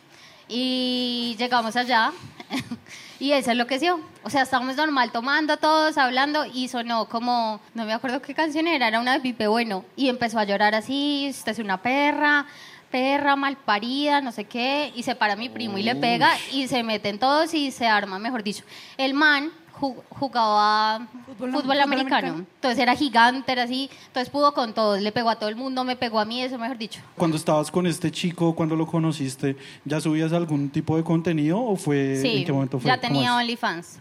Y 0.50 1.36
llegamos 1.38 1.76
allá 1.76 2.12
y 3.20 3.32
él 3.32 3.44
se 3.44 3.52
enloqueció. 3.52 4.00
O 4.24 4.30
sea, 4.30 4.42
estábamos 4.42 4.76
normal 4.76 5.12
tomando 5.12 5.58
todos, 5.58 5.98
hablando 5.98 6.46
y 6.46 6.68
sonó 6.68 7.08
como, 7.08 7.62
no 7.76 7.86
me 7.86 7.94
acuerdo 7.94 8.22
qué 8.22 8.34
canción 8.34 8.68
era, 8.68 8.88
era 8.88 9.00
una 9.00 9.14
de 9.14 9.20
Pipe 9.20 9.48
Bueno. 9.48 9.86
Y 9.96 10.10
empezó 10.10 10.40
a 10.40 10.44
llorar 10.44 10.74
así, 10.74 11.28
usted 11.30 11.52
es 11.52 11.60
una 11.60 11.82
perra, 11.82 12.48
perra 12.90 13.36
malparida, 13.36 14.22
no 14.22 14.32
sé 14.32 14.46
qué. 14.46 14.92
Y 14.96 15.04
se 15.04 15.16
para 15.16 15.36
mi 15.36 15.50
primo 15.50 15.78
y 15.78 15.84
le 15.84 15.96
pega 15.96 16.32
y 16.52 16.68
se 16.68 16.82
meten 16.82 17.20
todos 17.20 17.54
y 17.54 17.72
se 17.72 17.88
arma, 17.88 18.18
mejor 18.18 18.44
dicho. 18.44 18.64
El 18.98 19.14
man 19.14 19.52
jugaba 19.80 21.08
Fútbol- 21.38 21.80
americano. 21.82 21.84
americano. 21.84 22.36
Entonces 22.56 22.80
era 22.80 22.96
gigante, 22.96 23.52
era 23.52 23.64
así. 23.64 23.90
Entonces 24.08 24.30
pudo 24.30 24.54
con 24.54 24.74
todos, 24.74 25.02
le 25.02 25.12
pegó 25.12 25.30
a 25.30 25.36
todo 25.38 25.50
el 25.50 25.56
mundo, 25.56 25.84
me 25.84 25.96
pegó 25.96 26.20
a 26.20 26.26
mí, 26.26 26.42
eso 26.42 26.58
mejor 26.58 26.78
dicho. 26.78 27.00
Cuando 27.16 27.38
estabas 27.38 27.72
con 27.72 27.88
este 27.88 28.12
chico, 28.12 28.54
cuando 28.56 28.76
lo 28.76 28.86
conociste, 28.86 29.56
¿ya 29.86 30.00
subías 30.02 30.34
algún 30.34 30.70
tipo 30.70 30.98
de 30.98 31.04
contenido 31.04 31.60
o 31.62 31.76
fue 31.76 32.18
Sí, 32.22 32.38
en 32.40 32.46
qué 32.46 32.52
momento 32.54 32.80
fue? 32.80 32.88
ya 32.88 32.98
¿Cómo 33.00 33.08
tenía? 33.14 33.36
OnlyFans. 33.36 34.00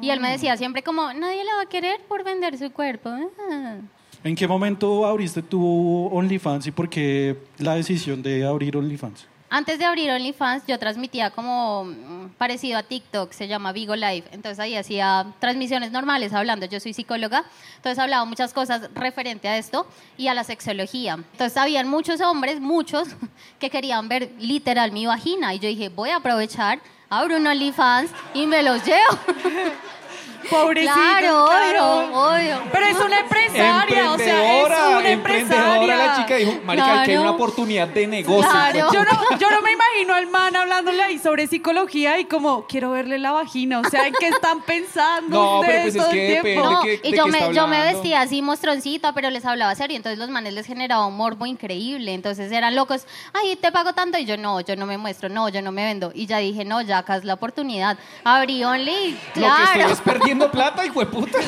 Y 0.00 0.10
él 0.10 0.20
me 0.20 0.30
decía 0.30 0.56
siempre 0.58 0.82
como, 0.82 1.12
nadie 1.14 1.42
la 1.44 1.54
va 1.56 1.62
a 1.62 1.66
querer 1.66 2.00
por 2.06 2.22
vender 2.22 2.58
su 2.58 2.70
cuerpo. 2.70 3.10
Ah. 3.50 3.76
¿En 4.24 4.34
qué 4.34 4.46
momento 4.48 5.06
abriste 5.06 5.40
tu 5.42 6.08
OnlyFans 6.12 6.66
y 6.66 6.70
por 6.72 6.88
qué 6.88 7.38
la 7.58 7.74
decisión 7.76 8.22
de 8.22 8.44
abrir 8.44 8.76
OnlyFans? 8.76 9.26
Antes 9.48 9.78
de 9.78 9.84
abrir 9.84 10.10
OnlyFans, 10.10 10.64
yo 10.66 10.76
transmitía 10.78 11.30
como 11.30 11.84
mm, 11.84 12.30
parecido 12.36 12.78
a 12.78 12.82
TikTok, 12.82 13.32
se 13.32 13.46
llama 13.46 13.72
Vigo 13.72 13.94
Live. 13.94 14.24
Entonces 14.32 14.58
ahí 14.58 14.74
hacía 14.74 15.26
transmisiones 15.38 15.92
normales 15.92 16.32
hablando. 16.32 16.66
Yo 16.66 16.80
soy 16.80 16.92
psicóloga, 16.92 17.44
entonces 17.76 17.98
hablaba 18.00 18.24
muchas 18.24 18.52
cosas 18.52 18.90
referente 18.94 19.46
a 19.46 19.56
esto 19.56 19.86
y 20.16 20.26
a 20.26 20.34
la 20.34 20.42
sexología. 20.42 21.14
Entonces 21.14 21.56
habían 21.56 21.88
muchos 21.88 22.20
hombres, 22.20 22.60
muchos, 22.60 23.08
que 23.60 23.70
querían 23.70 24.08
ver 24.08 24.32
literal 24.40 24.90
mi 24.90 25.06
vagina. 25.06 25.54
Y 25.54 25.60
yo 25.60 25.68
dije, 25.68 25.90
voy 25.90 26.10
a 26.10 26.16
aprovechar, 26.16 26.80
abro 27.08 27.36
un 27.36 27.46
OnlyFans 27.46 28.10
y 28.34 28.46
me 28.46 28.64
los 28.64 28.84
llevo. 28.84 29.18
Pobrecito. 30.50 30.92
claro, 30.94 31.46
claro. 31.46 31.96
obvio, 31.98 32.18
obvio. 32.18 32.62
Pero 32.72 32.86
es 32.86 32.96
una 32.98 33.18
empresaria, 33.20 34.12
o 34.12 34.18
sea, 34.18 34.60
es 34.60 34.66
una 34.66 35.08
emprendedora 35.08 35.66
empresaria. 35.72 35.96
la 35.96 36.16
chica 36.16 36.36
dijo, 36.36 36.52
marica, 36.64 37.00
aquí 37.02 37.10
hay 37.12 37.16
una 37.16 37.30
oportunidad 37.30 37.88
de 37.88 38.06
negocio. 38.06 38.50
Claro. 38.50 38.92
Yo 38.92 39.04
no, 39.04 39.38
yo 39.38 39.50
no 39.50 39.62
me 39.62 39.72
imagino 39.72 40.14
al 40.14 40.26
man 40.28 40.54
hablándole 40.56 41.02
ahí 41.02 41.18
sobre 41.18 41.46
psicología 41.46 42.18
y 42.18 42.24
como, 42.26 42.66
quiero 42.66 42.90
verle 42.90 43.18
la 43.18 43.32
vagina. 43.32 43.80
O 43.80 43.84
sea, 43.88 44.06
¿en 44.06 44.14
qué 44.18 44.28
están 44.28 44.60
pensando 44.62 45.28
No, 45.28 45.60
pero 45.64 45.78
ustedes 45.78 45.82
pues 45.82 45.94
es 45.96 46.02
todo 46.02 46.10
que 46.10 46.36
el 46.36 46.42
tiempo? 46.42 46.48
depende. 46.48 46.74
No, 46.74 46.82
qué- 46.82 47.00
y 47.02 47.10
de 47.10 47.16
yo 47.16 47.24
qué 47.24 47.30
me, 47.30 47.38
yo 47.54 47.66
me 47.66 47.76
hablando? 47.78 47.92
vestía 47.98 48.20
así 48.20 48.42
mostroncita, 48.42 49.12
pero 49.12 49.30
les 49.30 49.44
hablaba 49.44 49.74
serio, 49.74 49.96
entonces 49.96 50.18
los 50.18 50.28
manes 50.30 50.52
les 50.52 50.66
generaba 50.66 51.06
un 51.06 51.16
morbo 51.16 51.46
increíble, 51.46 52.12
entonces 52.14 52.50
eran 52.52 52.74
locos, 52.74 53.06
ay, 53.32 53.56
te 53.56 53.72
pago 53.72 53.92
tanto, 53.92 54.18
y 54.18 54.24
yo 54.24 54.36
no, 54.36 54.60
yo 54.60 54.76
no 54.76 54.86
me 54.86 54.98
muestro, 54.98 55.28
no, 55.28 55.48
yo 55.48 55.62
no 55.62 55.72
me 55.72 55.84
vendo, 55.84 56.10
y 56.14 56.26
ya 56.26 56.38
dije, 56.38 56.64
no, 56.64 56.80
ya 56.82 56.98
acá 56.98 57.16
es 57.16 57.24
la 57.24 57.34
oportunidad, 57.34 57.96
abrí 58.24 58.62
Only, 58.64 59.12
Lo 59.12 59.16
que 59.34 59.40
claro, 59.40 59.80
estoy 59.80 59.92
es 59.92 60.00
perdiendo 60.00 60.35
plata, 60.50 60.84
hijo 60.84 61.00
de 61.00 61.06
puta. 61.06 61.38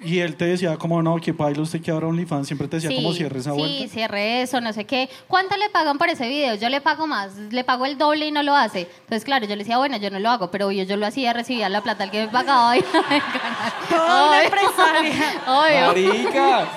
Y 0.00 0.20
él 0.20 0.36
te 0.36 0.44
decía 0.44 0.76
como, 0.76 1.02
no, 1.02 1.16
que 1.16 1.32
baila 1.32 1.60
usted 1.62 1.82
que 1.82 1.90
abra 1.90 2.06
OnlyFans, 2.06 2.46
siempre 2.46 2.68
te 2.68 2.76
decía 2.76 2.94
como 2.94 3.12
cierre 3.12 3.40
esa 3.40 3.52
sí, 3.52 3.58
vuelta. 3.58 3.88
cierre 3.92 4.42
eso, 4.42 4.60
no 4.60 4.72
sé 4.72 4.84
qué. 4.84 5.08
¿Cuánto 5.26 5.56
le 5.56 5.68
pagan 5.70 5.98
por 5.98 6.08
ese 6.08 6.28
video? 6.28 6.54
Yo 6.54 6.68
le 6.68 6.80
pago 6.80 7.06
más, 7.06 7.34
le 7.36 7.64
pago 7.64 7.84
el 7.84 7.98
doble 7.98 8.26
y 8.26 8.30
no 8.30 8.42
lo 8.44 8.54
hace. 8.54 8.88
Entonces, 9.00 9.24
claro, 9.24 9.46
yo 9.46 9.56
le 9.56 9.64
decía, 9.64 9.76
bueno, 9.76 9.96
yo 9.96 10.10
no 10.10 10.20
lo 10.20 10.30
hago, 10.30 10.50
pero 10.50 10.68
obvio, 10.68 10.84
yo 10.84 10.96
lo 10.96 11.06
hacía, 11.06 11.32
recibía 11.32 11.68
la 11.68 11.82
plata 11.82 12.04
al 12.04 12.10
que 12.12 12.26
me 12.26 12.28
pagaba. 12.28 12.76
Y 12.76 12.80
una 13.90 14.42
empresaria. 14.44 15.42
Obvio. 15.46 15.86
Marica. 15.88 16.68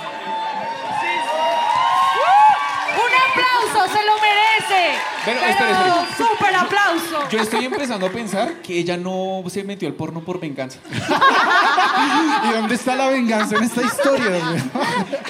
Pero, 5.26 5.40
espere. 5.40 5.74
súper 6.18 6.56
aplauso. 6.56 7.30
Yo 7.30 7.40
estoy 7.40 7.66
empezando 7.66 8.08
a 8.08 8.10
pensar 8.10 8.62
que 8.62 8.78
ella 8.80 8.98
no 8.98 9.44
se 9.48 9.64
metió 9.64 9.88
al 9.88 9.94
porno 9.94 10.22
por 10.22 10.40
venganza. 10.40 10.80
¿Y 12.44 12.52
dónde 12.54 12.76
está 12.76 12.96
la 12.96 13.10
venganza 13.10 13.58
en 13.58 13.64
esta 13.64 13.82
historia? 13.84 14.42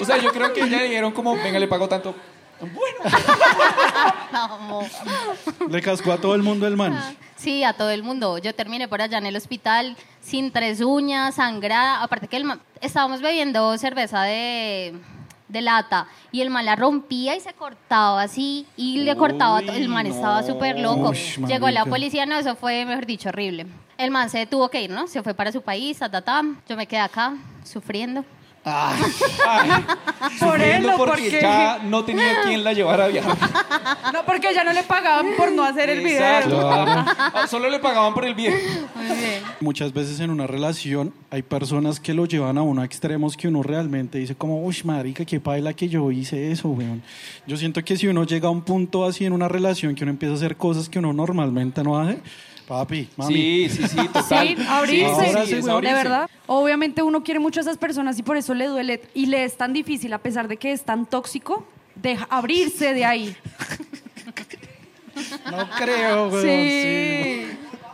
O 0.00 0.04
sea, 0.04 0.16
yo 0.16 0.32
creo 0.32 0.52
que 0.52 0.62
ella 0.62 0.78
le 0.78 0.84
dijeron 0.88 1.12
como, 1.12 1.34
venga, 1.34 1.58
le 1.58 1.68
pago 1.68 1.88
tanto. 1.88 2.14
No. 4.32 4.82
Le 5.68 5.82
cascó 5.82 6.12
a 6.12 6.18
todo 6.18 6.34
el 6.34 6.42
mundo 6.42 6.66
el 6.66 6.76
man. 6.76 6.98
Sí, 7.36 7.64
a 7.64 7.72
todo 7.72 7.90
el 7.90 8.02
mundo. 8.02 8.38
Yo 8.38 8.54
terminé 8.54 8.86
por 8.88 9.02
allá 9.02 9.18
en 9.18 9.26
el 9.26 9.36
hospital 9.36 9.96
sin 10.20 10.52
tres 10.52 10.80
uñas, 10.80 11.34
sangrada. 11.34 12.02
Aparte 12.02 12.28
que 12.28 12.36
el 12.36 12.52
estábamos 12.80 13.20
bebiendo 13.20 13.76
cerveza 13.78 14.22
de, 14.22 14.94
de 15.52 15.62
lata 15.62 16.06
y 16.32 16.40
el 16.40 16.50
man 16.50 16.64
la 16.64 16.74
rompía 16.76 17.36
y 17.36 17.40
se 17.40 17.52
cortaba 17.52 18.22
así 18.22 18.66
y 18.76 18.98
le 18.98 19.14
cortaba. 19.16 19.60
to- 19.62 19.72
El 19.72 19.88
man 19.88 20.06
Uy, 20.06 20.12
estaba 20.12 20.40
no. 20.40 20.46
súper 20.46 20.78
loco. 20.80 21.12
Llegó 21.46 21.68
la 21.70 21.84
policía, 21.84 22.26
no, 22.26 22.36
eso 22.36 22.56
fue, 22.56 22.84
mejor 22.84 23.06
dicho, 23.06 23.28
horrible. 23.28 23.66
El 23.98 24.10
man 24.10 24.30
se 24.30 24.46
tuvo 24.46 24.68
que 24.68 24.82
ir, 24.82 24.90
¿no? 24.90 25.06
Se 25.06 25.22
fue 25.22 25.34
para 25.34 25.52
su 25.52 25.62
país, 25.62 25.98
ta, 25.98 26.08
ta, 26.10 26.22
ta. 26.22 26.42
Yo 26.68 26.76
me 26.76 26.86
quedé 26.86 27.00
acá 27.00 27.34
sufriendo. 27.64 28.24
Ay, 28.64 29.00
Por 30.38 30.60
él, 30.60 30.82
no 30.86 30.96
porque 30.96 31.22
porque. 31.22 31.40
ya 31.40 31.80
no 31.82 32.04
tenía 32.04 32.42
quien 32.44 32.62
la 32.62 32.72
llevara 32.72 33.06
a 33.06 33.08
viajar. 33.08 33.36
No, 34.12 34.24
porque 34.24 34.54
ya 34.54 34.62
no 34.62 34.72
le 34.72 34.82
pagaban 34.84 35.34
por 35.36 35.50
no 35.52 35.64
hacer 35.64 35.90
el 35.90 35.98
video. 36.00 36.20
Exacto. 36.20 36.70
Ah, 36.70 37.46
Solo 37.48 37.68
le 37.68 37.78
pagaban 37.80 38.14
por 38.14 38.24
el 38.24 38.34
bien. 38.34 38.54
Muy 38.94 39.16
bien. 39.16 39.42
Muchas 39.60 39.92
veces 39.92 40.20
en 40.20 40.30
una 40.30 40.46
relación 40.46 41.12
hay 41.30 41.42
personas 41.42 41.98
que 41.98 42.14
lo 42.14 42.26
llevan 42.26 42.56
a 42.58 42.62
uno 42.62 42.82
a 42.82 42.84
extremos 42.84 43.36
que 43.36 43.48
uno 43.48 43.62
realmente 43.62 44.18
dice 44.18 44.34
como, 44.36 44.62
uy, 44.64 44.76
marica, 44.84 45.24
qué 45.24 45.40
paila 45.40 45.72
que 45.74 45.88
yo 45.88 46.10
hice 46.12 46.52
eso, 46.52 46.68
weón. 46.68 47.02
Yo 47.46 47.56
siento 47.56 47.82
que 47.84 47.96
si 47.96 48.06
uno 48.06 48.24
llega 48.24 48.48
a 48.48 48.50
un 48.52 48.62
punto 48.62 49.04
así 49.04 49.24
en 49.24 49.32
una 49.32 49.48
relación 49.48 49.94
que 49.94 50.04
uno 50.04 50.12
empieza 50.12 50.34
a 50.34 50.36
hacer 50.36 50.56
cosas 50.56 50.88
que 50.88 50.98
uno 51.00 51.12
normalmente 51.12 51.82
no 51.82 51.98
hace, 51.98 52.20
papi, 52.72 53.08
mami, 53.16 53.34
Sí, 53.34 53.68
sí, 53.68 53.88
sí, 53.88 54.08
total. 54.12 54.48
Sí, 54.48 54.56
abrirse. 54.68 55.04
Ahora 55.06 55.44
sí, 55.44 55.52
sí, 55.52 55.58
es. 55.58 55.64
De 55.66 55.92
verdad. 55.92 56.30
Obviamente 56.46 57.02
uno 57.02 57.22
quiere 57.22 57.38
mucho 57.38 57.60
a 57.60 57.62
esas 57.62 57.76
personas 57.76 58.18
y 58.18 58.22
por 58.22 58.36
eso 58.36 58.54
le 58.54 58.66
duele 58.66 59.02
y 59.14 59.26
le 59.26 59.44
es 59.44 59.56
tan 59.56 59.72
difícil, 59.72 60.12
a 60.12 60.18
pesar 60.18 60.48
de 60.48 60.56
que 60.56 60.72
es 60.72 60.82
tan 60.82 61.04
tóxico, 61.04 61.66
de 61.94 62.18
abrirse 62.30 62.94
de 62.94 63.04
ahí. 63.04 63.36
no 65.50 65.68
creo, 65.76 66.28
weón. 66.28 66.42
Sí. 66.42 67.46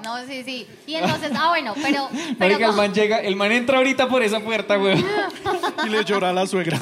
No, 0.05 0.25
sí, 0.27 0.45
sí. 0.45 0.67
Y 0.87 0.95
entonces, 0.95 1.33
ah, 1.37 1.49
bueno, 1.49 1.75
pero. 1.83 2.09
pero 2.39 2.55
Marica, 2.55 2.67
el 2.67 2.77
man 2.77 2.95
llega, 2.95 3.19
el 3.19 3.35
man 3.35 3.51
entra 3.51 3.79
ahorita 3.79 4.09
por 4.09 4.23
esa 4.23 4.41
puerta, 4.41 4.77
güey. 4.77 5.05
Y 5.85 5.89
le 5.89 6.05
llora 6.05 6.31
a 6.31 6.33
la 6.33 6.47
suegra. 6.47 6.79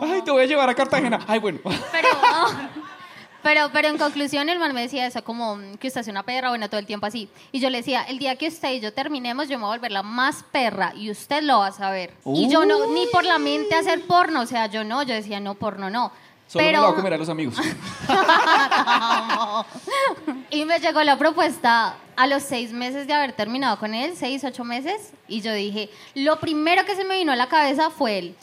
Ay, 0.00 0.22
te 0.24 0.30
voy 0.30 0.42
a 0.42 0.46
llevar 0.46 0.68
a 0.68 0.74
Cartagena. 0.74 1.20
Ay, 1.26 1.38
bueno. 1.40 1.58
Pero, 1.92 2.08
pero, 3.44 3.70
pero 3.72 3.88
en 3.88 3.98
conclusión, 3.98 4.48
el 4.48 4.58
man 4.58 4.74
me 4.74 4.80
decía 4.80 5.06
eso, 5.06 5.22
como 5.22 5.56
mm, 5.56 5.76
que 5.76 5.88
usted 5.88 6.00
es 6.00 6.08
una 6.08 6.24
perra, 6.24 6.48
bueno, 6.48 6.68
todo 6.68 6.80
el 6.80 6.86
tiempo 6.86 7.06
así. 7.06 7.28
Y 7.52 7.60
yo 7.60 7.70
le 7.70 7.78
decía, 7.78 8.02
el 8.02 8.18
día 8.18 8.36
que 8.36 8.48
usted 8.48 8.72
y 8.72 8.80
yo 8.80 8.92
terminemos, 8.92 9.48
yo 9.48 9.58
me 9.58 9.64
voy 9.64 9.74
a 9.74 9.76
volver 9.76 9.92
la 9.92 10.02
más 10.02 10.44
perra 10.50 10.92
y 10.96 11.10
usted 11.10 11.42
lo 11.42 11.60
va 11.60 11.68
a 11.68 11.72
saber. 11.72 12.12
Y 12.24 12.48
yo 12.48 12.64
no, 12.64 12.92
ni 12.92 13.06
por 13.06 13.24
la 13.24 13.38
mente 13.38 13.74
hacer 13.74 14.04
porno, 14.06 14.40
o 14.40 14.46
sea, 14.46 14.66
yo 14.66 14.82
no, 14.82 15.02
yo 15.02 15.14
decía, 15.14 15.38
no, 15.38 15.54
porno 15.54 15.90
no. 15.90 16.10
Solo 16.46 16.64
pero, 16.64 16.78
me 16.78 16.82
lo 16.82 16.82
voy 16.82 16.92
a 16.92 16.96
comer 16.96 17.14
a 17.14 17.18
los 17.18 17.28
amigos. 17.28 17.56
y 20.50 20.64
me 20.64 20.78
llegó 20.78 21.02
la 21.02 21.18
propuesta 21.18 21.96
a 22.16 22.26
los 22.26 22.42
seis 22.42 22.72
meses 22.72 23.06
de 23.06 23.12
haber 23.12 23.32
terminado 23.32 23.78
con 23.78 23.94
él, 23.94 24.14
seis, 24.16 24.42
ocho 24.44 24.64
meses, 24.64 25.12
y 25.28 25.42
yo 25.42 25.52
dije, 25.52 25.90
lo 26.14 26.40
primero 26.40 26.84
que 26.84 26.96
se 26.96 27.04
me 27.04 27.16
vino 27.16 27.32
a 27.32 27.36
la 27.36 27.48
cabeza 27.48 27.90
fue 27.90 28.18
él. 28.18 28.36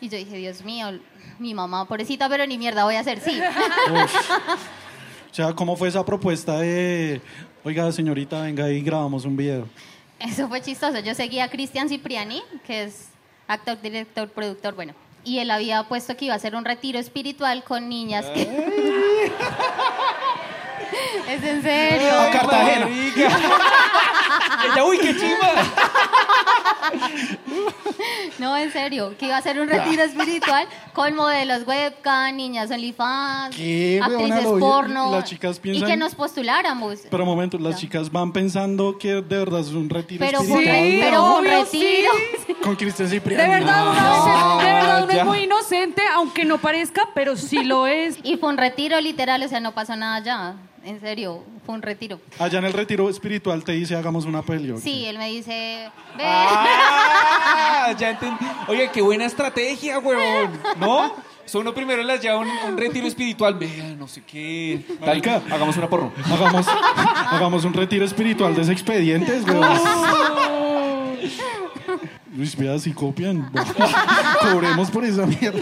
Y 0.00 0.08
yo 0.08 0.18
dije, 0.18 0.36
Dios 0.36 0.62
mío, 0.62 0.98
mi 1.38 1.54
mamá, 1.54 1.86
pobrecita, 1.86 2.28
pero 2.28 2.46
ni 2.46 2.58
mierda 2.58 2.84
voy 2.84 2.96
a 2.96 3.00
hacer, 3.00 3.20
sí. 3.20 3.40
O 5.30 5.36
sea, 5.36 5.52
¿cómo 5.52 5.74
fue 5.74 5.88
esa 5.88 6.04
propuesta 6.04 6.60
de, 6.60 7.20
oiga, 7.64 7.90
señorita, 7.90 8.42
venga 8.42 8.70
y 8.70 8.80
grabamos 8.82 9.24
un 9.24 9.36
video? 9.36 9.66
Eso 10.20 10.46
fue 10.46 10.60
chistoso. 10.62 11.00
Yo 11.00 11.12
seguía 11.12 11.42
a 11.42 11.48
Cristian 11.48 11.88
Cipriani, 11.88 12.40
que 12.64 12.84
es 12.84 13.08
actor, 13.48 13.80
director, 13.80 14.28
productor, 14.28 14.76
bueno. 14.76 14.94
Y 15.24 15.40
él 15.40 15.50
había 15.50 15.82
puesto 15.88 16.16
que 16.16 16.26
iba 16.26 16.34
a 16.34 16.36
hacer 16.36 16.54
un 16.54 16.64
retiro 16.64 17.00
espiritual 17.00 17.64
con 17.64 17.88
niñas 17.88 18.26
que... 18.26 18.42
es 21.30 21.42
en 21.42 21.62
serio. 21.62 22.10
Ay, 22.16 22.32
Cartagena. 22.32 22.88
Ella, 24.72 24.84
uy, 24.84 24.98
qué 24.98 25.16
chimba. 25.16 25.52
No, 28.38 28.56
en 28.56 28.72
serio, 28.72 29.14
que 29.18 29.26
iba 29.26 29.36
a 29.36 29.38
hacer 29.38 29.58
un 29.60 29.68
retiro 29.68 30.02
espiritual 30.02 30.66
con 30.92 31.14
modelos 31.14 31.66
webcam, 31.66 32.36
niñas 32.36 32.70
OnlyFans, 32.70 33.54
actrices 33.54 34.44
Lo- 34.44 34.58
porno. 34.58 35.12
las 35.12 35.24
chicas 35.24 35.56
Y 35.58 35.60
piensan- 35.60 35.88
que 35.88 35.96
nos 35.96 36.14
postuláramos. 36.14 37.00
Pero 37.10 37.22
un 37.22 37.28
momento, 37.28 37.58
las 37.58 37.74
Ya. 37.74 37.80
chicas 37.80 38.10
van 38.10 38.32
pensando 38.32 38.98
que 38.98 39.14
de 39.14 39.22
verdad 39.38 39.60
es 39.60 39.68
un 39.68 39.88
retiro 39.88 40.24
Pero 40.24 40.40
espiritual. 40.40 40.76
Sí, 40.76 40.98
pero 41.00 41.24
un 41.24 41.32
obvio, 41.46 41.64
retiro. 41.64 42.10
Con 42.62 42.76
Cristian 42.76 43.08
De 43.08 43.14
Cipriano. 43.16 43.52
verdad, 43.52 43.88
uno, 43.88 44.00
a 44.00 44.56
veces- 44.56 44.66
de 44.66 44.72
verdad, 44.74 45.02
uno 45.04 45.12
ya. 45.12 45.20
es 45.20 45.24
muy 45.26 45.38
inocente, 45.38 46.02
aunque 46.14 46.44
no 46.44 46.58
parezca, 46.58 47.08
pero 47.14 47.36
sí 47.36 47.64
lo 47.64 47.86
es. 47.86 48.18
Y 48.24 48.36
fue 48.36 48.48
un 48.50 48.58
retiro 48.58 49.00
literal, 49.00 49.42
o 49.42 49.48
sea, 49.48 49.60
no 49.60 49.72
pasó 49.72 49.96
nada 49.96 50.18
ya. 50.20 50.54
En 50.84 51.00
serio, 51.00 51.42
fue 51.64 51.74
un 51.74 51.80
retiro. 51.82 52.20
Allá 52.38 52.58
en 52.58 52.66
el 52.66 52.72
retiro 52.74 53.08
espiritual 53.08 53.64
te 53.64 53.72
dice 53.72 53.96
hagamos 53.96 54.26
una 54.26 54.42
peli. 54.42 54.70
¿o 54.70 54.74
qué? 54.74 54.80
Sí, 54.82 55.06
él 55.06 55.16
me 55.16 55.28
dice, 55.30 55.88
ve, 56.16 56.24
Ah, 56.26 57.94
ya 57.98 58.10
entendí. 58.10 58.44
Oye, 58.68 58.90
qué 58.92 59.00
buena 59.00 59.24
estrategia, 59.24 59.98
huevón. 59.98 60.50
¿No? 60.78 61.14
So, 61.46 61.60
uno 61.60 61.72
primero 61.74 62.02
las 62.02 62.20
lleva 62.20 62.34
a 62.34 62.38
un, 62.38 62.48
un 62.48 62.76
retiro 62.76 63.06
espiritual. 63.06 63.54
Vea, 63.54 63.94
no 63.98 64.08
sé 64.08 64.22
qué. 64.24 64.84
Tal, 64.98 65.08
Marica. 65.08 65.42
hagamos 65.50 65.76
una 65.76 65.88
porno. 65.88 66.12
Hagamos, 66.30 66.66
hagamos 66.68 67.64
un 67.64 67.72
retiro 67.74 68.04
espiritual 68.04 68.54
de 68.54 68.62
ese 68.62 68.72
expedientes, 68.72 69.44
weón. 69.48 69.62
Luis, 72.36 72.56
vea 72.56 72.78
si 72.78 72.92
copian. 72.92 73.50
Cobremos 74.40 74.90
por 74.90 75.04
esa 75.04 75.26
mierda. 75.26 75.60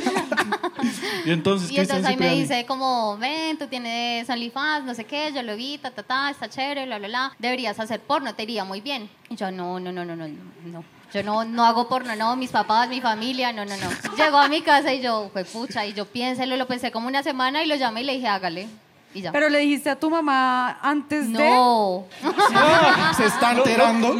y 1.25 1.31
entonces, 1.31 1.71
y 1.71 1.79
entonces 1.79 2.05
ahí 2.07 2.16
me 2.16 2.35
dice 2.35 2.64
como, 2.66 3.16
ven, 3.18 3.59
tú 3.59 3.66
tienes 3.66 4.29
OnlyFans, 4.29 4.85
no 4.85 4.95
sé 4.95 5.05
qué, 5.05 5.33
yo 5.35 5.42
lo 5.42 5.57
vi, 5.57 5.79
ta, 5.79 5.90
ta, 5.90 6.03
ta, 6.03 6.31
está 6.31 6.49
chévere, 6.49 6.87
bla, 6.87 6.99
bla, 6.99 7.09
bla. 7.09 7.33
Deberías 7.38 7.79
hacer 7.79 8.01
porno, 8.01 8.35
te 8.35 8.45
iría 8.45 8.64
muy 8.64 8.81
bien. 8.81 9.09
Y 9.29 9.37
yo, 9.37 9.51
no, 9.51 9.79
no, 9.79 9.92
no, 9.92 10.05
no, 10.05 10.16
no, 10.16 10.27
no. 10.27 10.85
Yo 11.12 11.23
no, 11.23 11.45
no 11.45 11.64
hago 11.66 11.88
porno, 11.88 12.16
no, 12.16 12.37
mis 12.37 12.51
papás, 12.51 12.88
mi 12.88 13.03
familia, 13.03 13.53
no, 13.53 13.66
no, 13.66 13.77
no. 13.77 14.16
Llegó 14.16 14.38
a 14.38 14.49
mi 14.49 14.62
casa 14.62 14.95
y 14.95 15.03
yo, 15.03 15.29
fue 15.33 15.45
pucha, 15.45 15.85
y 15.85 15.92
yo 15.92 16.07
piénselo, 16.07 16.57
lo 16.57 16.66
pensé 16.66 16.90
como 16.90 17.07
una 17.07 17.23
semana 17.23 17.62
y 17.62 17.66
lo 17.66 17.75
llamé 17.75 18.01
y 18.01 18.05
le 18.05 18.14
dije, 18.14 18.29
hágale. 18.29 18.68
Y 19.14 19.21
ya. 19.21 19.31
Pero 19.31 19.51
le 19.51 19.59
dijiste 19.59 19.90
a 19.90 20.01
tu 20.01 20.09
mamá 20.09 20.79
antes 20.81 21.31
de... 21.31 21.38
no. 21.38 22.07
Se 23.16 23.27
está 23.27 23.53
enterando. 23.53 24.16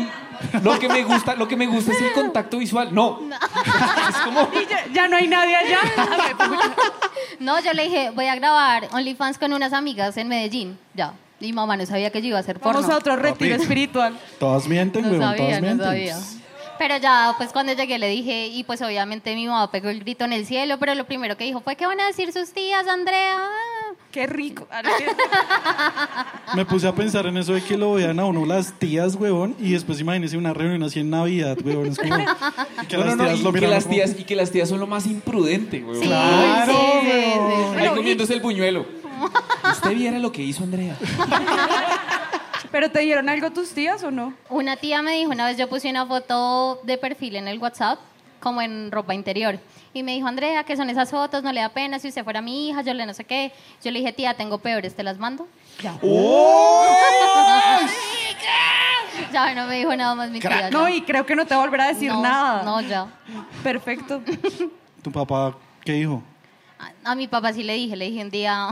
Lo 0.62 0.78
que 0.78 0.88
me 0.88 1.02
gusta, 1.05 1.35
lo 1.35 1.46
que 1.48 1.57
me 1.57 1.66
gusta 1.66 1.92
es 1.92 2.00
el 2.00 2.12
contacto 2.12 2.59
visual. 2.59 2.94
No. 2.94 3.20
Es 4.09 4.16
como. 4.24 4.48
Y 4.55 4.66
ya, 4.68 4.87
ya 4.92 5.09
no 5.09 5.16
hay 5.16 5.28
nadie 5.28 5.57
allá. 5.57 5.78
No, 7.38 7.59
yo 7.61 7.72
le 7.72 7.85
dije, 7.85 8.11
voy 8.11 8.26
a 8.26 8.35
grabar 8.37 8.88
OnlyFans 8.92 9.38
con 9.38 9.52
unas 9.52 9.72
amigas 9.72 10.16
en 10.16 10.28
Medellín. 10.28 10.78
Ya. 10.94 11.14
Y 11.40 11.46
mi 11.46 11.52
mamá 11.55 11.76
no 11.76 11.85
sabía 11.87 12.11
que 12.11 12.20
yo 12.22 12.28
iba 12.28 12.37
a 12.38 12.40
hacer 12.40 12.61
porno. 12.61 12.81
Vamos 12.81 12.94
a 12.94 12.98
otro 12.98 13.16
retiro 13.16 13.50
Papi. 13.52 13.62
espiritual. 13.62 14.16
Todas 14.38 14.68
mienten, 14.68 15.02
No 15.02 15.09
weón. 15.11 15.22
sabía, 15.22 15.37
todas 15.38 15.61
no 15.61 15.66
mienten. 15.66 15.87
sabía. 15.87 16.16
Pero 16.78 16.96
ya, 16.98 17.35
pues 17.37 17.52
cuando 17.52 17.72
llegué 17.72 17.98
le 17.98 18.09
dije, 18.09 18.46
y 18.46 18.62
pues 18.64 18.81
obviamente 18.83 19.35
mi 19.35 19.46
mamá 19.48 19.70
pegó 19.70 19.88
el 19.88 20.00
grito 20.00 20.24
en 20.24 20.33
el 20.33 20.46
cielo, 20.46 20.78
pero 20.78 20.94
lo 20.94 21.05
primero 21.05 21.37
que 21.37 21.44
dijo 21.44 21.61
fue, 21.61 21.74
¿qué 21.76 21.87
van 21.87 22.00
a 22.00 22.07
decir 22.07 22.33
sus 22.33 22.52
tías, 22.52 22.87
Andrea? 22.87 23.38
Qué 24.12 24.27
rico. 24.27 24.68
Me 26.55 26.66
puse 26.66 26.87
a 26.87 26.94
pensar 26.94 27.27
en 27.27 27.37
eso 27.38 27.55
de 27.55 27.62
que 27.62 27.77
lo 27.79 27.94
vean 27.94 28.20
a 28.20 28.27
uno 28.27 28.44
las 28.44 28.72
tías, 28.79 29.14
weón, 29.16 29.57
y 29.59 29.72
después 29.72 29.98
imagínese 30.01 30.37
una 30.37 30.53
reunión 30.53 30.83
así 30.83 31.01
en 31.01 31.09
Navidad, 31.11 31.57
weón. 31.64 31.87
Es 31.87 31.98
como 31.98 32.14
que 32.88 32.96
No, 32.98 33.05
las 33.05 33.16
no, 33.16 33.16
no, 33.16 33.25
tías 33.25 33.40
y 33.40 33.42
lo 33.42 33.53
que 33.53 33.57
miran 33.59 33.70
las 33.70 33.85
como- 33.85 33.94
tías, 33.96 34.14
y 34.18 34.25
que 34.25 34.37
las 34.37 34.51
tías 34.51 34.68
son 34.68 34.81
lo 34.81 34.87
más 34.87 35.07
imprudente. 35.07 35.85
Sí, 35.94 36.01
Claro, 36.03 36.72
sí, 36.72 36.79
sí, 37.03 37.11
sí, 37.11 37.38
weón. 37.38 37.79
Ahí 37.79 37.88
comiéndose 37.88 38.35
el 38.35 38.40
buñuelo. 38.40 38.85
Usted 39.72 39.94
viera 39.94 40.18
lo 40.18 40.31
que 40.31 40.42
hizo 40.42 40.62
Andrea. 40.62 40.96
¿Pero 42.70 42.90
te 42.90 43.01
dieron 43.01 43.29
algo 43.29 43.51
tus 43.51 43.70
tías 43.70 44.03
o 44.03 44.11
no? 44.11 44.35
Una 44.48 44.77
tía 44.77 45.03
me 45.03 45.12
dijo, 45.16 45.31
una 45.31 45.46
vez 45.46 45.57
yo 45.59 45.68
puse 45.68 45.90
una 45.90 46.07
foto 46.07 46.81
de 46.85 46.96
perfil 46.98 47.37
en 47.37 47.48
el 47.48 47.59
WhatsApp, 47.59 47.98
como 48.40 48.61
en 48.62 48.90
ropa 48.90 49.14
interior. 49.14 49.59
Y 49.94 50.02
me 50.02 50.12
dijo, 50.12 50.26
Andrea, 50.26 50.64
¿qué 50.64 50.76
son 50.76 50.88
esas 50.88 51.11
fotos? 51.11 51.42
No 51.42 51.52
le 51.52 51.61
da 51.61 51.68
pena 51.68 51.98
si 51.98 52.09
usted 52.09 52.24
fuera 52.24 52.40
mi 52.40 52.68
hija, 52.68 52.83
yo 52.83 52.94
le 52.94 53.05
no 53.05 53.12
sé 53.12 53.24
qué. 53.24 53.52
Yo 53.85 53.90
le 53.90 53.98
dije, 53.98 54.12
tía, 54.12 54.35
tengo 54.35 54.59
peores, 54.59 54.94
¿te 54.94 55.02
las 55.02 55.18
mando? 55.18 55.46
Ya. 55.83 55.94
ya 59.33 59.55
no 59.55 59.66
me 59.66 59.78
dijo 59.78 59.94
nada 59.94 60.14
más 60.14 60.31
mi 60.31 60.40
tía. 60.40 60.70
No, 60.70 60.88
ya. 60.88 60.96
y 60.96 61.02
creo 61.02 61.26
que 61.26 61.37
no 61.37 61.44
te 61.44 61.55
va 61.55 61.62
a 61.62 61.64
volver 61.64 61.81
a 61.83 61.88
decir 61.88 62.11
No, 62.11 62.22
nada. 62.22 62.62
No, 62.62 62.81
ya. 62.81 63.07
Perfecto. 63.62 64.22
¿Tu 65.02 65.12
papá 65.12 65.55
qué 65.85 65.92
dijo? 65.92 66.22
A, 66.78 67.12
a 67.12 67.14
mi 67.14 67.28
papá 67.28 67.52
sí 67.52 67.62
le 67.62 67.74
dije, 67.74 67.94
le 67.94 68.07
dije 68.07 68.22
un 68.22 68.31
día, 68.31 68.68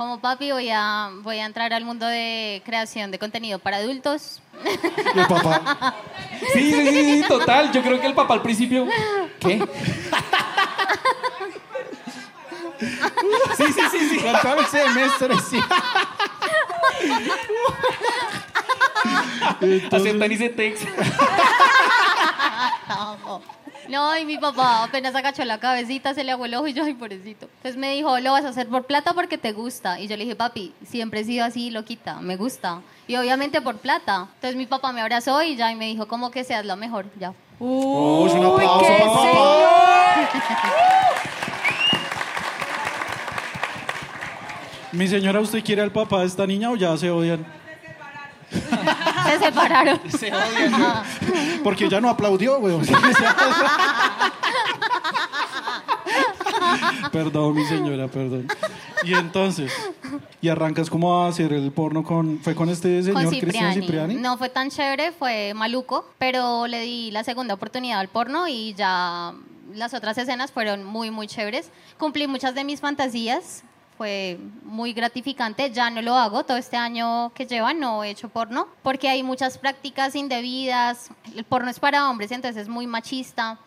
como 0.00 0.18
papi 0.18 0.50
voy 0.50 0.70
a, 0.70 1.10
voy 1.16 1.40
a 1.40 1.44
entrar 1.44 1.74
al 1.74 1.84
mundo 1.84 2.06
de 2.06 2.62
creación 2.64 3.10
de 3.10 3.18
contenido 3.18 3.58
para 3.58 3.76
adultos. 3.76 4.40
Y 5.14 5.18
el 5.18 5.26
papá, 5.26 5.94
Sí, 6.54 6.72
sí, 6.72 6.88
sí, 6.88 7.22
sí, 7.22 7.28
total. 7.28 7.70
Yo 7.70 7.82
creo 7.82 8.00
que 8.00 8.06
el 8.06 8.14
papá 8.14 8.32
al 8.32 8.40
principio. 8.40 8.86
¿Qué? 9.38 9.62
Sí, 13.58 13.64
sí, 13.74 13.80
sí, 13.90 14.08
sí. 14.08 14.18
faltaba 14.20 14.62
el 14.62 14.66
semestre, 14.68 15.34
sí. 15.50 15.60
Aceptan 19.92 20.32
y 20.32 20.36
se 20.38 20.48
text. 20.48 20.88
No, 24.00 24.16
y 24.16 24.24
mi 24.24 24.38
papá 24.38 24.84
apenas 24.84 25.14
agachó 25.14 25.44
la 25.44 25.58
cabecita, 25.58 26.14
se 26.14 26.22
le 26.22 26.30
aguó 26.30 26.46
el 26.46 26.54
ojo 26.54 26.68
y 26.68 26.72
yo, 26.72 26.84
ay, 26.84 26.94
pobrecito. 26.94 27.46
Entonces 27.56 27.76
me 27.76 27.92
dijo, 27.92 28.18
lo 28.20 28.32
vas 28.32 28.44
a 28.44 28.50
hacer 28.50 28.68
por 28.68 28.84
plata 28.84 29.14
porque 29.14 29.36
te 29.36 29.52
gusta. 29.52 29.98
Y 29.98 30.06
yo 30.06 30.16
le 30.16 30.24
dije, 30.24 30.36
papi, 30.36 30.72
siempre 30.86 31.20
he 31.20 31.24
sido 31.24 31.44
así, 31.44 31.70
loquita, 31.70 32.20
me 32.20 32.36
gusta. 32.36 32.82
Y 33.08 33.16
obviamente 33.16 33.60
por 33.60 33.78
plata. 33.78 34.28
Entonces 34.34 34.56
mi 34.56 34.66
papá 34.66 34.92
me 34.92 35.00
abrazó 35.00 35.42
y 35.42 35.56
ya 35.56 35.72
y 35.72 35.74
me 35.74 35.86
dijo, 35.86 36.06
como 36.06 36.30
que 36.30 36.44
seas 36.44 36.64
lo 36.64 36.76
mejor, 36.76 37.06
ya. 37.18 37.34
Uy, 37.58 38.30
un 38.30 38.46
aplauso 38.46 38.80
qué 38.80 38.86
para 38.86 39.12
papá. 39.12 40.26
Mi 44.92 45.06
señora, 45.06 45.40
¿usted 45.40 45.62
quiere 45.62 45.82
al 45.82 45.92
papá 45.92 46.20
de 46.20 46.26
esta 46.26 46.46
niña 46.46 46.70
o 46.70 46.76
ya 46.76 46.96
se 46.96 47.10
odian? 47.10 47.59
Se 48.50 49.38
separaron. 49.38 50.00
Se 50.10 50.32
odian. 50.32 50.74
Ajá. 50.74 51.04
Porque 51.64 51.84
ella 51.84 52.00
no 52.00 52.08
aplaudió, 52.08 52.58
weón. 52.58 52.82
perdón, 57.12 57.54
mi 57.54 57.64
señora, 57.66 58.08
perdón. 58.08 58.48
Y 59.04 59.14
entonces, 59.14 59.72
y 60.40 60.48
arrancas 60.48 60.90
como 60.90 61.22
a 61.22 61.28
hacer 61.28 61.52
el 61.52 61.70
porno 61.72 62.02
con, 62.02 62.38
fue 62.40 62.54
con 62.54 62.68
este 62.68 63.02
señor 63.02 63.24
Con 63.24 63.30
Cristian 63.30 63.72
Cipriani. 63.72 63.80
Cipriani. 63.80 64.14
No 64.16 64.36
fue 64.36 64.48
tan 64.48 64.70
chévere, 64.70 65.12
fue 65.12 65.54
maluco, 65.54 66.06
pero 66.18 66.66
le 66.66 66.80
di 66.80 67.10
la 67.10 67.24
segunda 67.24 67.54
oportunidad 67.54 68.00
al 68.00 68.08
porno 68.08 68.48
y 68.48 68.74
ya 68.74 69.32
las 69.74 69.94
otras 69.94 70.18
escenas 70.18 70.50
fueron 70.52 70.84
muy, 70.84 71.10
muy 71.10 71.26
chéveres. 71.26 71.70
Cumplí 71.98 72.26
muchas 72.26 72.54
de 72.54 72.64
mis 72.64 72.80
fantasías, 72.80 73.64
fue 74.00 74.38
muy 74.64 74.94
gratificante. 74.94 75.70
Ya 75.72 75.90
no 75.90 76.00
lo 76.00 76.14
hago, 76.14 76.42
todo 76.42 76.56
este 76.56 76.78
año 76.78 77.34
que 77.34 77.44
lleva 77.44 77.74
no 77.74 78.02
he 78.02 78.08
hecho 78.08 78.30
porno, 78.30 78.66
porque 78.82 79.10
hay 79.10 79.22
muchas 79.22 79.58
prácticas 79.58 80.14
indebidas. 80.14 81.10
El 81.36 81.44
porno 81.44 81.68
es 81.68 81.78
para 81.78 82.08
hombres, 82.08 82.32
entonces 82.32 82.62
es 82.62 82.68
muy 82.70 82.86
machista. 82.86 83.58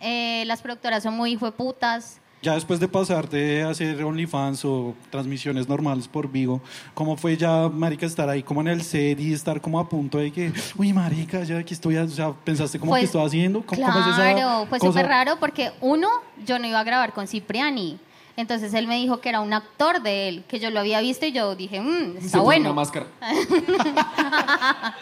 Eh, 0.00 0.44
las 0.46 0.62
productoras 0.62 1.02
son 1.02 1.18
muy 1.18 1.32
hijueputas. 1.32 2.18
Ya 2.40 2.54
después 2.54 2.80
de 2.80 2.88
pasar 2.88 3.28
de 3.28 3.62
hacer 3.62 4.02
OnlyFans 4.02 4.64
o 4.64 4.94
transmisiones 5.10 5.68
normales 5.68 6.08
por 6.08 6.30
Vigo, 6.30 6.62
¿cómo 6.94 7.18
fue 7.18 7.36
ya, 7.36 7.68
marica, 7.68 8.06
estar 8.06 8.26
ahí 8.30 8.42
como 8.42 8.62
en 8.62 8.68
el 8.68 8.80
set 8.82 9.20
y 9.20 9.34
estar 9.34 9.60
como 9.60 9.78
a 9.78 9.86
punto 9.86 10.16
de 10.16 10.32
que, 10.32 10.50
uy, 10.78 10.94
marica, 10.94 11.44
ya 11.44 11.58
aquí 11.58 11.74
estoy, 11.74 11.98
o 11.98 12.08
sea, 12.08 12.32
pensaste 12.32 12.78
como 12.78 12.92
Pues, 12.92 13.00
que 13.00 13.04
estaba 13.06 13.26
haciendo? 13.26 13.60
¿Cómo, 13.66 13.82
Claro, 13.82 14.64
fue 14.66 14.78
cosa? 14.78 14.92
súper 14.92 15.08
raro 15.08 15.36
porque 15.38 15.72
uno, 15.82 16.08
yo 16.46 16.58
no 16.58 16.66
iba 16.66 16.80
a 16.80 16.84
grabar 16.84 17.12
con 17.12 17.28
Cipriani. 17.28 17.98
Entonces 18.38 18.72
él 18.72 18.86
me 18.86 18.94
dijo 18.94 19.20
que 19.20 19.30
era 19.30 19.40
un 19.40 19.52
actor 19.52 20.00
de 20.00 20.28
él, 20.28 20.44
que 20.46 20.60
yo 20.60 20.70
lo 20.70 20.78
había 20.78 21.00
visto 21.00 21.26
y 21.26 21.32
yo 21.32 21.56
dije, 21.56 21.80
mmm, 21.80 22.12
Se 22.20 22.26
está 22.26 22.38
puso 22.38 22.44
bueno. 22.44 22.66
Una 22.66 22.74
máscara. 22.74 23.06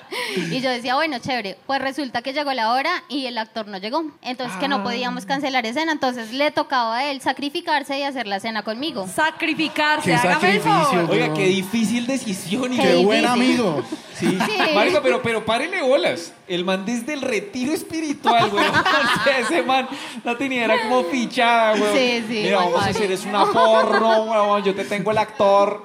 y 0.50 0.58
yo 0.62 0.70
decía, 0.70 0.94
bueno, 0.94 1.18
chévere. 1.18 1.58
Pues 1.66 1.82
resulta 1.82 2.22
que 2.22 2.32
llegó 2.32 2.54
la 2.54 2.72
hora 2.72 2.90
y 3.10 3.26
el 3.26 3.36
actor 3.36 3.68
no 3.68 3.76
llegó. 3.76 4.06
Entonces 4.22 4.56
que 4.56 4.68
no 4.68 4.82
podíamos 4.82 5.26
cancelar 5.26 5.66
escena. 5.66 5.92
Entonces 5.92 6.32
le 6.32 6.50
tocaba 6.50 6.96
a 6.96 7.10
él 7.10 7.20
sacrificarse 7.20 7.98
y 7.98 8.04
hacer 8.04 8.26
la 8.26 8.36
escena 8.36 8.62
conmigo. 8.62 9.06
Sacrificarse, 9.06 10.12
Qué 10.12 10.16
hágame 10.16 10.52
el 10.52 10.60
favor. 10.62 11.10
Oiga, 11.10 11.34
qué 11.34 11.44
difícil 11.44 12.06
decisión. 12.06 12.72
y 12.72 12.78
Qué 12.78 12.82
¡Qué 12.82 13.04
buen 13.04 13.26
amigo! 13.26 13.82
Sí. 14.16 14.26
Sí. 14.30 14.74
Marica, 14.74 15.02
pero, 15.02 15.20
pero 15.20 15.44
párele 15.44 15.82
bolas. 15.82 16.32
El 16.48 16.64
man 16.64 16.84
desde 16.86 17.14
el 17.14 17.22
retiro 17.22 17.72
espiritual, 17.72 18.50
güey. 18.50 18.64
O 19.20 19.24
sea, 19.24 19.38
ese 19.40 19.62
man 19.62 19.88
la 20.24 20.36
tenía, 20.38 20.64
era 20.64 20.82
como 20.82 21.04
fichada, 21.04 21.76
güey. 21.76 21.92
Sí, 21.92 22.24
sí, 22.28 22.42
Mira, 22.44 22.58
vamos 22.58 22.82
a 22.82 22.86
hacer 22.86 23.10
es 23.10 23.24
una 23.24 23.44
porno, 23.46 24.46
güey. 24.46 24.62
Yo 24.62 24.74
te 24.74 24.84
tengo 24.84 25.10
el 25.10 25.18
actor. 25.18 25.84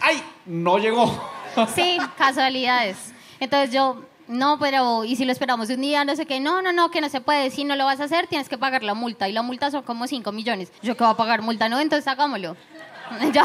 ¡Ay! 0.00 0.22
No 0.46 0.78
llegó. 0.78 1.32
Sí, 1.74 1.98
casualidades. 2.18 3.12
Entonces 3.40 3.72
yo 3.72 4.02
no, 4.26 4.58
pero 4.58 5.04
¿y 5.04 5.16
si 5.16 5.24
lo 5.24 5.32
esperamos 5.32 5.68
un 5.68 5.80
día? 5.82 6.04
No 6.04 6.16
sé 6.16 6.24
qué. 6.26 6.40
No, 6.40 6.62
no, 6.62 6.72
no, 6.72 6.90
que 6.90 7.00
no 7.00 7.08
se 7.08 7.20
puede. 7.20 7.50
Si 7.50 7.64
no 7.64 7.76
lo 7.76 7.84
vas 7.84 8.00
a 8.00 8.04
hacer, 8.04 8.26
tienes 8.26 8.48
que 8.48 8.56
pagar 8.56 8.82
la 8.82 8.94
multa. 8.94 9.28
Y 9.28 9.32
la 9.32 9.42
multa 9.42 9.70
son 9.70 9.82
como 9.82 10.06
5 10.06 10.32
millones. 10.32 10.72
Yo 10.82 10.96
que 10.96 11.04
voy 11.04 11.12
a 11.12 11.16
pagar 11.16 11.42
multa, 11.42 11.68
no, 11.68 11.78
entonces 11.78 12.08
hagámoslo. 12.08 12.56
ya. 13.32 13.44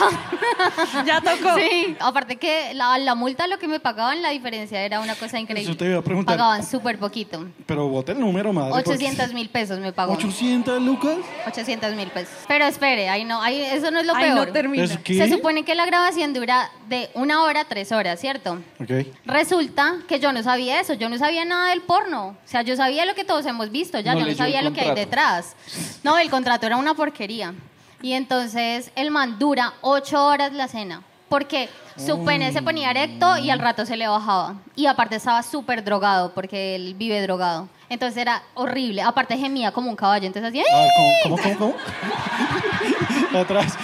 Ya 1.05 1.21
tocó. 1.21 1.55
Sí. 1.57 1.95
Aparte 1.99 2.37
que 2.37 2.73
la, 2.73 2.97
la 2.97 3.15
multa, 3.15 3.47
lo 3.47 3.57
que 3.59 3.67
me 3.67 3.79
pagaban, 3.79 4.21
la 4.21 4.29
diferencia 4.29 4.81
era 4.81 4.99
una 4.99 5.15
cosa 5.15 5.39
increíble. 5.39 5.69
Eso 5.71 5.77
te 5.77 5.85
iba 5.85 5.99
a 5.99 6.01
preguntar. 6.01 6.37
Pagaban 6.37 6.65
súper 6.65 6.97
poquito. 6.99 7.47
Pero 7.65 7.87
bote 7.87 8.11
el 8.13 8.19
número, 8.19 8.51
madre. 8.53 8.71
porque- 8.71 8.91
800 8.91 9.33
mil 9.33 9.49
pesos 9.49 9.79
me 9.79 9.93
pagó. 9.93 10.13
800 10.13 10.81
lucas. 10.81 11.17
800 11.47 11.93
mil 11.95 12.09
pesos. 12.09 12.33
Pero 12.47 12.65
espere, 12.65 13.09
ahí 13.09 13.23
no, 13.25 13.41
ahí, 13.41 13.61
eso 13.61 13.91
no 13.91 13.99
es 13.99 14.05
lo 14.05 14.15
Ahí 14.15 14.25
peor. 14.31 14.47
no 14.47 14.53
termina. 14.53 14.87
Se 14.87 15.29
supone 15.29 15.63
que 15.63 15.75
la 15.75 15.85
grabación 15.85 16.33
dura 16.33 16.69
de 16.87 17.09
una 17.13 17.43
hora 17.43 17.61
a 17.61 17.65
tres 17.65 17.91
horas, 17.91 18.19
¿cierto? 18.19 18.59
Ok. 18.79 19.07
Resulta 19.25 19.97
que 20.07 20.19
yo 20.19 20.31
no 20.33 20.43
sabía 20.43 20.79
eso, 20.79 20.93
yo 20.93 21.09
no 21.09 21.17
sabía 21.17 21.45
nada 21.45 21.69
del 21.69 21.81
porno. 21.81 22.27
O 22.29 22.35
sea, 22.47 22.61
yo 22.61 22.75
sabía 22.75 23.05
lo 23.05 23.15
que 23.15 23.23
todos 23.23 23.45
hemos 23.45 23.71
visto, 23.71 23.99
ya 23.99 24.13
No 24.13 24.21
yo 24.21 24.25
no 24.27 24.33
sabía 24.35 24.61
lo 24.61 24.73
que 24.73 24.81
hay 24.81 24.95
detrás. 24.95 25.55
No, 26.03 26.17
el 26.17 26.29
contrato 26.29 26.65
era 26.65 26.77
una 26.77 26.93
porquería. 26.93 27.53
Y 28.01 28.13
entonces 28.13 28.91
el 28.95 29.11
man 29.11 29.37
dura 29.39 29.73
ocho 29.81 30.25
horas 30.25 30.53
la 30.53 30.67
cena. 30.67 31.01
Porque 31.27 31.69
su 31.95 32.25
pene 32.25 32.51
se 32.51 32.63
ponía 32.63 32.89
erecto 32.89 33.37
y 33.37 33.51
al 33.51 33.59
rato 33.59 33.85
se 33.85 33.95
le 33.95 34.07
bajaba. 34.07 34.55
Y 34.75 34.87
aparte 34.87 35.15
estaba 35.15 35.43
súper 35.43 35.83
drogado, 35.83 36.31
porque 36.33 36.75
él 36.75 36.95
vive 36.95 37.21
drogado. 37.21 37.67
Entonces 37.87 38.17
era 38.17 38.41
horrible. 38.55 39.03
Aparte 39.03 39.37
gemía 39.37 39.71
como 39.71 39.89
un 39.89 39.95
caballo. 39.95 40.25
Entonces 40.25 40.49
así, 40.49 40.59
A 40.59 40.79
ver, 40.79 40.89
¿cómo, 41.23 41.37
cómo, 41.37 41.57
cómo? 41.57 41.75
cómo? 43.31 43.39
Atrás. 43.39 43.77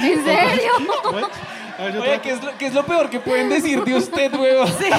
¿en 0.00 0.24
serio? 0.24 0.72
A 1.78 1.82
ver, 1.82 1.94
yo 1.94 2.02
Oye, 2.02 2.20
¿qué 2.22 2.30
es, 2.30 2.42
lo, 2.42 2.56
qué 2.56 2.66
es 2.66 2.72
lo 2.72 2.86
peor 2.86 3.10
que 3.10 3.20
pueden 3.20 3.50
decir 3.50 3.84
de 3.84 3.94
usted, 3.94 4.32
huevón? 4.34 4.68
No, 4.90 4.96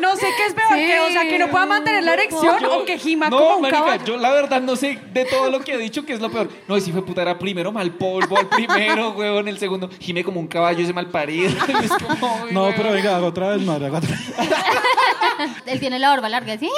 no 0.00 0.16
sé 0.16 0.26
qué 0.36 0.46
es 0.46 0.54
peor, 0.54 0.68
Sí. 0.74 0.86
que, 0.86 1.00
o 1.00 1.10
sea, 1.10 1.22
que 1.28 1.38
no 1.38 1.48
pueda 1.48 1.66
mantener 1.66 2.04
la 2.04 2.14
erección 2.14 2.58
Yo- 2.60 2.78
o 2.80 2.84
que 2.84 2.98
gima 2.98 3.28
no, 3.28 3.38
como 3.38 3.56
un 3.56 3.62
marica, 3.62 3.80
caballo. 3.80 4.04
yo 4.04 4.16
la 4.16 4.30
verdad 4.32 4.60
no 4.60 4.76
sé 4.76 4.98
de 5.12 5.24
todo 5.24 5.50
lo 5.50 5.60
que 5.60 5.72
ha 5.72 5.76
dicho 5.78 6.04
qué 6.06 6.12
es 6.14 6.20
lo 6.20 6.30
peor. 6.30 6.48
No, 6.68 6.78
si 6.80 6.92
fue 6.92 7.04
puta 7.04 7.22
era 7.22 7.38
primero 7.38 7.72
mal 7.72 7.90
polvo, 7.92 8.38
el 8.40 8.46
primero, 8.46 9.10
huevón, 9.16 9.48
el 9.48 9.58
segundo 9.58 9.88
gime 10.00 10.24
como 10.24 10.40
un 10.40 10.46
caballo 10.48 10.82
ese 10.82 10.92
mal 10.92 11.06
parido. 11.10 11.50
Es 11.82 11.90
como, 11.90 12.44
uy, 12.44 12.52
No, 12.52 12.72
pero 12.76 12.92
venga, 12.92 13.16
haga 13.16 13.26
otra 13.26 13.48
vez, 13.50 13.62
madre. 13.62 13.86
haga 13.86 13.98
otra 13.98 14.10
vez. 14.10 14.20
Él 15.66 15.80
tiene 15.80 15.98
la 15.98 16.08
barba 16.10 16.28
larga, 16.28 16.52
así, 16.54 16.70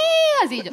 así 0.44 0.62
yo. 0.62 0.70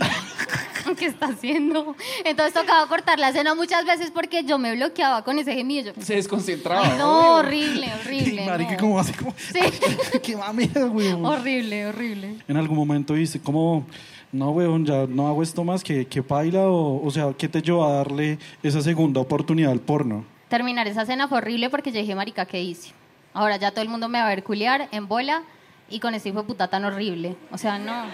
¿Qué 0.98 1.06
está 1.06 1.28
haciendo? 1.28 1.96
Entonces 2.24 2.54
tocaba 2.54 2.88
cortar 2.88 3.20
la 3.20 3.32
cena 3.32 3.56
muchas 3.56 3.86
veces 3.86 4.12
porque 4.12 4.44
yo 4.44 4.58
me 4.58 4.76
bloqueaba 4.76 5.24
con 5.24 5.40
ese 5.40 5.54
gemido. 5.54 5.94
Yo, 5.94 6.02
Se 6.02 6.16
desconcentraba. 6.16 6.86
Ay, 6.86 6.98
no, 6.98 7.36
horrible, 7.38 7.90
horrible. 8.02 8.44
Y 8.44 8.48
marica, 8.48 8.72
no. 8.74 8.78
como 8.78 9.00
así 9.00 9.14
como. 9.14 9.34
Sí. 9.38 9.60
Qué 10.24 10.36
mamera, 10.36 10.86
weón. 10.86 11.26
Horrible, 11.26 11.88
horrible. 11.88 12.36
En 12.48 12.58
algún 12.58 12.78
momento 12.78 13.14
dice, 13.14 13.40
como, 13.42 13.86
no, 14.32 14.52
weón, 14.52 14.86
ya 14.86 15.06
no 15.08 15.28
hago 15.28 15.44
esto 15.44 15.64
más 15.64 15.84
que, 15.84 16.06
que 16.06 16.22
baila, 16.22 16.62
o, 16.68 17.06
o 17.06 17.12
sea, 17.12 17.34
¿qué 17.38 17.48
te 17.48 17.62
llevó 17.62 17.86
a 17.86 17.94
darle 17.94 18.40
esa 18.64 18.82
segunda 18.82 19.22
oportunidad 19.22 19.72
al 19.72 19.80
porno? 19.80 20.26
Terminar 20.50 20.88
esa 20.88 21.06
cena 21.06 21.28
fue 21.28 21.38
horrible 21.38 21.70
porque 21.70 21.92
yo 21.92 22.00
dije, 22.00 22.16
marica, 22.16 22.46
¿qué 22.46 22.62
hice? 22.62 22.92
Ahora 23.34 23.58
ya 23.58 23.72
todo 23.72 23.82
el 23.82 23.90
mundo 23.90 24.10
me 24.10 24.20
va 24.20 24.26
a 24.26 24.30
ver 24.30 24.44
culiar 24.44 24.90
en 24.92 25.08
bola 25.08 25.44
y 25.92 26.00
con 26.00 26.14
ese 26.16 26.30
hijo 26.30 26.40
de 26.42 26.48
puta 26.48 26.68
tan 26.68 26.86
horrible. 26.86 27.36
O 27.52 27.58
sea, 27.58 27.78
no. 27.78 28.06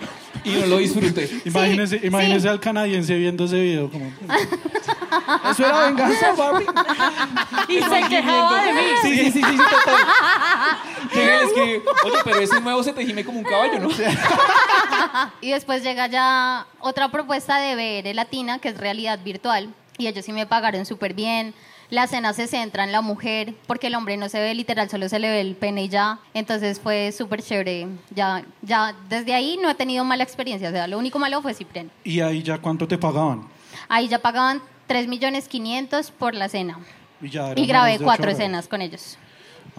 Y 0.44 0.52
no 0.52 0.66
lo 0.66 0.78
disfruté. 0.78 1.30
Imagínese, 1.46 2.00
Sí, 2.00 2.08
imagínese 2.08 2.42
sí. 2.42 2.48
al 2.48 2.60
canadiense 2.60 3.16
viendo 3.16 3.46
ese 3.46 3.60
video. 3.60 3.90
Como, 3.90 4.06
Eso 5.52 5.66
era 5.66 5.86
venganza, 5.88 6.34
papi. 6.36 6.66
Y 7.70 7.82
se 7.82 8.10
quejaba 8.10 8.64
de 8.64 8.74
mí. 8.74 8.80
Sí, 9.02 9.10
sí, 9.18 9.24
sí, 9.26 9.32
sí, 9.32 9.42
sí, 9.44 9.58
total. 9.58 9.96
Le 11.16 11.44
escribe, 11.44 11.82
oye, 12.06 12.18
pero 12.24 12.40
ese 12.40 12.62
nuevo 12.62 12.84
se 12.84 12.94
te 12.94 13.06
gime 13.06 13.24
como 13.24 13.40
un 13.40 13.46
caballo, 13.46 13.80
¿no? 13.80 13.90
Y 15.42 15.52
después 15.52 15.84
llega 15.84 16.08
ya 16.08 16.66
otra 16.80 17.10
propuesta 17.10 17.58
de 17.60 17.76
ver 17.76 18.16
Latina, 18.16 18.60
que 18.60 18.70
es 18.70 18.78
realidad 18.78 19.20
virtual. 19.24 19.70
Y 19.98 20.08
ellos 20.08 20.26
sí 20.26 20.32
me 20.32 20.46
pagaron 20.46 20.86
súper 20.86 21.14
bien. 21.14 21.54
La 21.90 22.06
cena 22.06 22.34
se 22.34 22.48
centra 22.48 22.84
en 22.84 22.92
la 22.92 23.02
mujer, 23.02 23.54
porque 23.66 23.88
el 23.88 23.96
hombre 23.96 24.18
no 24.18 24.28
se 24.28 24.40
ve 24.42 24.54
literal, 24.54 24.90
solo 24.90 25.08
se 25.08 25.20
le 25.20 25.30
ve 25.30 25.40
el 25.40 25.56
pene 25.56 25.86
y 25.86 25.90
ya. 25.90 26.20
Entonces 26.34 26.82
fue 26.82 27.14
súper 27.14 27.42
chévere. 27.42 27.88
Ya, 28.14 28.44
ya, 28.62 28.94
desde 29.08 29.34
ahí 29.34 29.58
no 29.62 29.70
he 29.70 29.76
tenido 29.76 30.04
mala 30.04 30.24
experiencia. 30.24 30.68
O 30.68 30.72
sea, 30.72 30.88
lo 30.88 30.98
único 30.98 31.18
malo 31.18 31.42
fue 31.42 31.54
Cipren. 31.54 31.90
Y 32.04 32.20
ahí 32.20 32.44
ya 32.44 32.58
cuánto 32.58 32.88
te 32.88 32.98
pagaban. 32.98 33.48
Ahí 33.88 34.10
ya 34.10 34.20
pagaban 34.20 34.62
3 34.88 35.08
millones 35.08 35.48
500 35.48 36.12
por 36.12 36.36
la 36.36 36.50
cena. 36.50 36.80
Y, 37.22 37.30
ya 37.30 37.52
eran 37.52 37.64
Y 37.64 37.66
grabé 37.68 38.00
cuatro 38.00 38.26
horas. 38.26 38.38
escenas 38.38 38.68
con 38.68 38.82
ellos. 38.82 39.18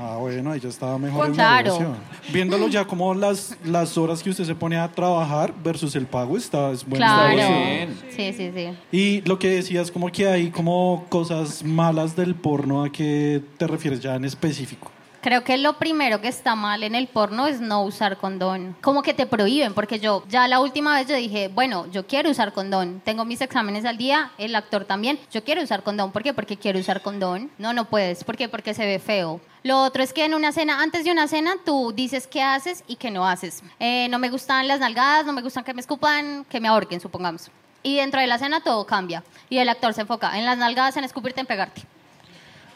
Ah, 0.00 0.16
bueno, 0.20 0.52
ahí 0.52 0.60
ya 0.60 0.68
estaba 0.68 0.96
mejor 0.96 1.26
el 1.26 1.32
Claro. 1.32 1.96
Viéndolo 2.32 2.68
ya 2.68 2.84
como 2.84 3.14
las, 3.14 3.56
las 3.64 3.98
horas 3.98 4.22
que 4.22 4.30
usted 4.30 4.44
se 4.44 4.54
pone 4.54 4.76
a 4.78 4.86
trabajar 4.92 5.52
versus 5.64 5.96
el 5.96 6.06
pago, 6.06 6.36
está 6.36 6.70
es 6.70 6.86
buen 6.86 7.00
Claro. 7.00 7.92
Sí, 8.14 8.32
sí, 8.32 8.52
sí. 8.54 8.68
Y 8.92 9.22
lo 9.22 9.40
que 9.40 9.48
decías, 9.48 9.90
como 9.90 10.08
que 10.12 10.28
hay 10.28 10.50
como 10.50 11.04
cosas 11.08 11.64
malas 11.64 12.14
del 12.14 12.36
porno, 12.36 12.84
¿a 12.84 12.92
qué 12.92 13.42
te 13.56 13.66
refieres 13.66 13.98
ya 13.98 14.14
en 14.14 14.24
específico? 14.24 14.92
Creo 15.20 15.42
que 15.42 15.58
lo 15.58 15.78
primero 15.78 16.20
que 16.20 16.28
está 16.28 16.54
mal 16.54 16.84
en 16.84 16.94
el 16.94 17.08
porno 17.08 17.48
es 17.48 17.60
no 17.60 17.82
usar 17.82 18.18
condón. 18.18 18.76
Como 18.80 19.02
que 19.02 19.14
te 19.14 19.26
prohíben, 19.26 19.74
porque 19.74 19.98
yo 19.98 20.22
ya 20.28 20.46
la 20.46 20.60
última 20.60 20.94
vez 20.94 21.08
yo 21.08 21.16
dije, 21.16 21.48
bueno, 21.48 21.90
yo 21.90 22.06
quiero 22.06 22.30
usar 22.30 22.52
condón. 22.52 23.02
Tengo 23.04 23.24
mis 23.24 23.40
exámenes 23.40 23.84
al 23.84 23.98
día, 23.98 24.30
el 24.38 24.54
actor 24.54 24.84
también. 24.84 25.18
Yo 25.32 25.42
quiero 25.42 25.60
usar 25.60 25.82
condón. 25.82 26.12
¿Por 26.12 26.22
qué? 26.22 26.32
Porque 26.32 26.56
quiero 26.56 26.78
usar 26.78 27.02
condón. 27.02 27.50
No, 27.58 27.72
no 27.72 27.86
puedes. 27.86 28.22
¿Por 28.22 28.36
qué? 28.36 28.48
Porque 28.48 28.74
se 28.74 28.86
ve 28.86 29.00
feo. 29.00 29.40
Lo 29.64 29.82
otro 29.82 30.04
es 30.04 30.12
que 30.12 30.24
en 30.24 30.34
una 30.34 30.52
cena, 30.52 30.82
antes 30.82 31.04
de 31.04 31.10
una 31.10 31.26
cena, 31.26 31.56
tú 31.64 31.92
dices 31.92 32.28
qué 32.28 32.40
haces 32.42 32.84
y 32.86 32.94
qué 32.94 33.10
no 33.10 33.26
haces. 33.26 33.64
Eh, 33.80 34.06
no 34.10 34.20
me 34.20 34.30
gustan 34.30 34.68
las 34.68 34.78
nalgadas, 34.78 35.26
no 35.26 35.32
me 35.32 35.42
gustan 35.42 35.64
que 35.64 35.74
me 35.74 35.80
escupan, 35.80 36.44
que 36.48 36.60
me 36.60 36.68
ahorquen, 36.68 37.00
supongamos. 37.00 37.50
Y 37.82 37.96
dentro 37.96 38.20
de 38.20 38.28
la 38.28 38.38
cena 38.38 38.60
todo 38.60 38.86
cambia. 38.86 39.24
Y 39.50 39.58
el 39.58 39.68
actor 39.68 39.94
se 39.94 40.02
enfoca 40.02 40.38
en 40.38 40.44
las 40.44 40.58
nalgadas, 40.58 40.96
en 40.96 41.02
escupirte, 41.02 41.40
en 41.40 41.46
pegarte. 41.46 41.82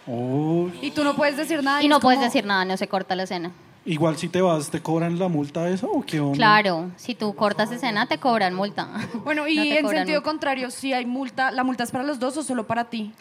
Uy, 0.06 0.72
Y 0.82 0.90
tú 0.90 1.04
no 1.04 1.14
puedes 1.14 1.36
decir 1.36 1.62
nada. 1.62 1.82
Y 1.82 1.88
no 1.88 1.96
es 1.96 2.02
puedes 2.02 2.18
como- 2.18 2.26
decir 2.26 2.44
nada, 2.44 2.64
no 2.64 2.76
se 2.76 2.88
corta 2.88 3.14
la 3.14 3.26
cena. 3.26 3.50
igual 3.84 4.16
si 4.16 4.28
te 4.28 4.40
vas, 4.40 4.70
¿te 4.70 4.80
cobran 4.80 5.18
la 5.18 5.28
multa 5.28 5.68
esa 5.68 5.86
o 5.86 6.02
qué 6.04 6.20
onda? 6.20 6.36
Claro, 6.36 6.90
si 6.96 7.14
tú 7.14 7.34
cortas 7.34 7.70
escena 7.72 8.06
te 8.06 8.18
cobran 8.18 8.54
multa. 8.54 8.88
Bueno, 9.24 9.46
y 9.48 9.56
No 9.56 9.62
en 9.64 9.88
sentido 9.88 10.20
multa. 10.20 10.22
contrario, 10.22 10.70
si 10.70 10.92
hay 10.92 11.04
multa, 11.06 11.50
¿la 11.50 11.64
multa 11.64 11.84
es 11.84 11.90
para 11.90 12.04
los 12.04 12.18
dos 12.18 12.36
o 12.36 12.42
solo 12.42 12.66
para 12.66 12.84
ti? 12.84 13.12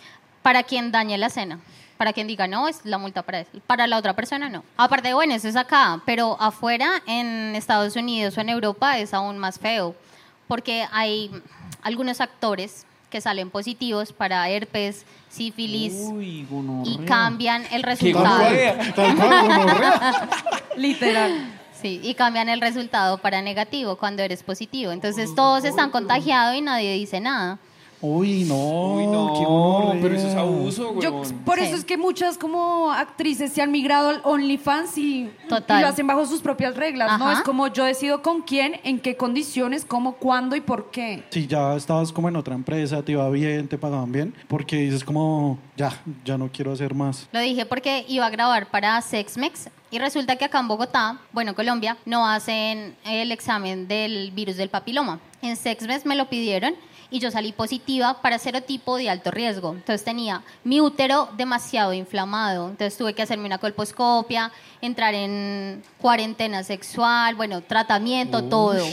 Para 0.42 0.64
quien 0.64 0.92
dañe 0.92 1.18
la 1.18 1.30
cena. 1.30 1.60
Para 1.98 2.14
quien 2.14 2.26
diga 2.26 2.48
no, 2.48 2.68
es 2.68 2.84
la 2.84 2.98
multa 2.98 3.22
para 3.22 3.42
él. 3.42 3.48
Para 3.68 3.86
la 3.86 3.98
otra 3.98 4.16
persona 4.16 4.50
no. 4.50 4.64
Aparte, 4.76 5.14
bueno, 5.14 5.36
eso 5.36 5.48
es 5.48 5.56
acá, 5.56 6.02
pero 6.06 6.36
afuera, 6.42 6.94
en 7.06 7.56
Estados 7.56 7.96
Unidos 7.96 8.36
o 8.38 8.42
en 8.42 8.50
Europa, 8.50 8.98
es 8.98 9.14
aún 9.14 9.38
más 9.38 9.60
feo. 9.60 9.94
Porque 10.48 10.86
hay 10.92 11.30
algunos 11.84 12.20
actores 12.20 12.86
que 13.12 13.22
salen 13.22 13.52
positivos 13.52 14.12
para 14.14 14.50
herpes, 14.50 15.06
sífilis, 15.30 15.94
Uy, 15.94 16.48
y 16.86 16.98
cambian 17.06 17.64
el 17.72 17.84
resultado. 17.84 18.44
Literal. 20.76 21.60
Sí, 21.80 22.00
y 22.04 22.16
cambian 22.16 22.50
el 22.50 22.62
resultado 22.62 23.20
para 23.20 23.44
negativo 23.44 23.98
cuando 23.98 24.24
eres 24.24 24.42
positivo. 24.42 24.92
Entonces 24.92 25.36
todos 25.36 25.64
están 25.64 25.92
contagiados 25.92 26.56
y 26.56 26.62
nadie 26.62 26.94
dice 26.94 27.20
nada. 27.20 27.60
Uy, 28.02 28.46
no, 28.46 28.96
Uy, 28.96 29.04
qué 29.04 29.44
no, 29.44 29.50
gonorrea. 29.50 30.02
pero 30.02 30.16
eso 30.16 30.28
es 30.28 30.36
abuso, 30.36 31.00
Yo, 31.00 31.12
huevón. 31.12 31.40
por 31.46 31.60
Sí. 31.60 31.66
eso 31.66 31.76
es 31.76 31.86
que 31.86 31.98
muchas 31.98 32.38
como 32.38 32.92
actrices 32.92 33.54
se 33.54 33.62
han 33.62 33.72
migrado 33.72 34.10
al 34.10 34.22
OnlyFans 34.24 34.98
y, 34.98 35.30
Total. 35.48 35.80
y 35.80 35.82
lo 35.84 35.88
hacen 35.90 36.08
bajo 36.08 36.26
sus 36.26 36.42
propias 36.42 36.76
reglas, 36.76 37.20
¿no? 37.20 37.26
Ajá. 37.30 37.40
Es 37.40 37.46
como 37.46 37.68
yo 37.68 37.84
decido 37.84 38.22
con 38.24 38.42
quién, 38.42 38.80
en 38.84 39.00
qué 39.00 39.16
condiciones, 39.16 39.86
cómo, 39.86 40.14
cuándo 40.14 40.56
y 40.56 40.62
por 40.62 40.90
qué. 40.90 41.24
Si 41.30 41.46
ya 41.46 41.76
estabas 41.76 42.12
como 42.12 42.28
en 42.30 42.36
otra 42.36 42.56
empresa, 42.56 43.04
te 43.04 43.12
iba 43.12 43.30
bien, 43.30 43.68
te 43.68 43.78
pagaban 43.78 44.12
bien, 44.12 44.34
porque 44.48 44.78
dices 44.78 45.04
como, 45.04 45.60
ya, 45.78 45.92
ya 46.26 46.38
no 46.38 46.50
quiero 46.52 46.72
hacer 46.72 46.96
más. 46.96 47.28
Lo 47.32 47.40
dije 47.40 47.66
porque 47.66 48.06
iba 48.08 48.26
a 48.26 48.30
grabar 48.32 48.72
para 48.72 49.00
Sexmex 49.02 49.70
y 49.92 50.00
resulta 50.00 50.38
que 50.38 50.46
acá 50.46 50.60
en 50.60 50.68
Bogotá, 50.68 51.20
bueno, 51.34 51.54
Colombia, 51.54 51.98
no 52.06 52.26
hacen 52.28 52.96
el 53.06 53.32
examen 53.32 53.88
del 53.88 54.32
virus 54.32 54.56
del 54.58 54.70
papiloma. 54.70 55.20
En 55.42 55.56
Sexmex 55.56 56.06
me 56.06 56.16
lo 56.16 56.30
pidieron 56.30 56.74
y 57.12 57.20
yo 57.20 57.30
salí 57.30 57.52
positiva 57.52 58.22
para 58.22 58.40
serotipo 58.40 58.96
de 58.98 59.10
alto 59.10 59.30
riesgo. 59.32 59.74
Entonces 59.74 60.04
tenía 60.04 60.42
mi 60.64 60.80
útero 60.80 61.28
demasiado 61.38 61.94
inflamado. 61.94 62.70
Entonces 62.70 62.98
tuve 62.98 63.14
que 63.14 63.22
hacerme 63.22 63.46
una 63.46 63.58
colposcopia, 63.58 64.52
entrar 64.82 65.14
en 65.14 65.84
cuarentena 66.00 66.64
sexual, 66.64 67.36
bueno, 67.36 67.62
tratamiento, 67.62 68.46
todo. 68.46 68.84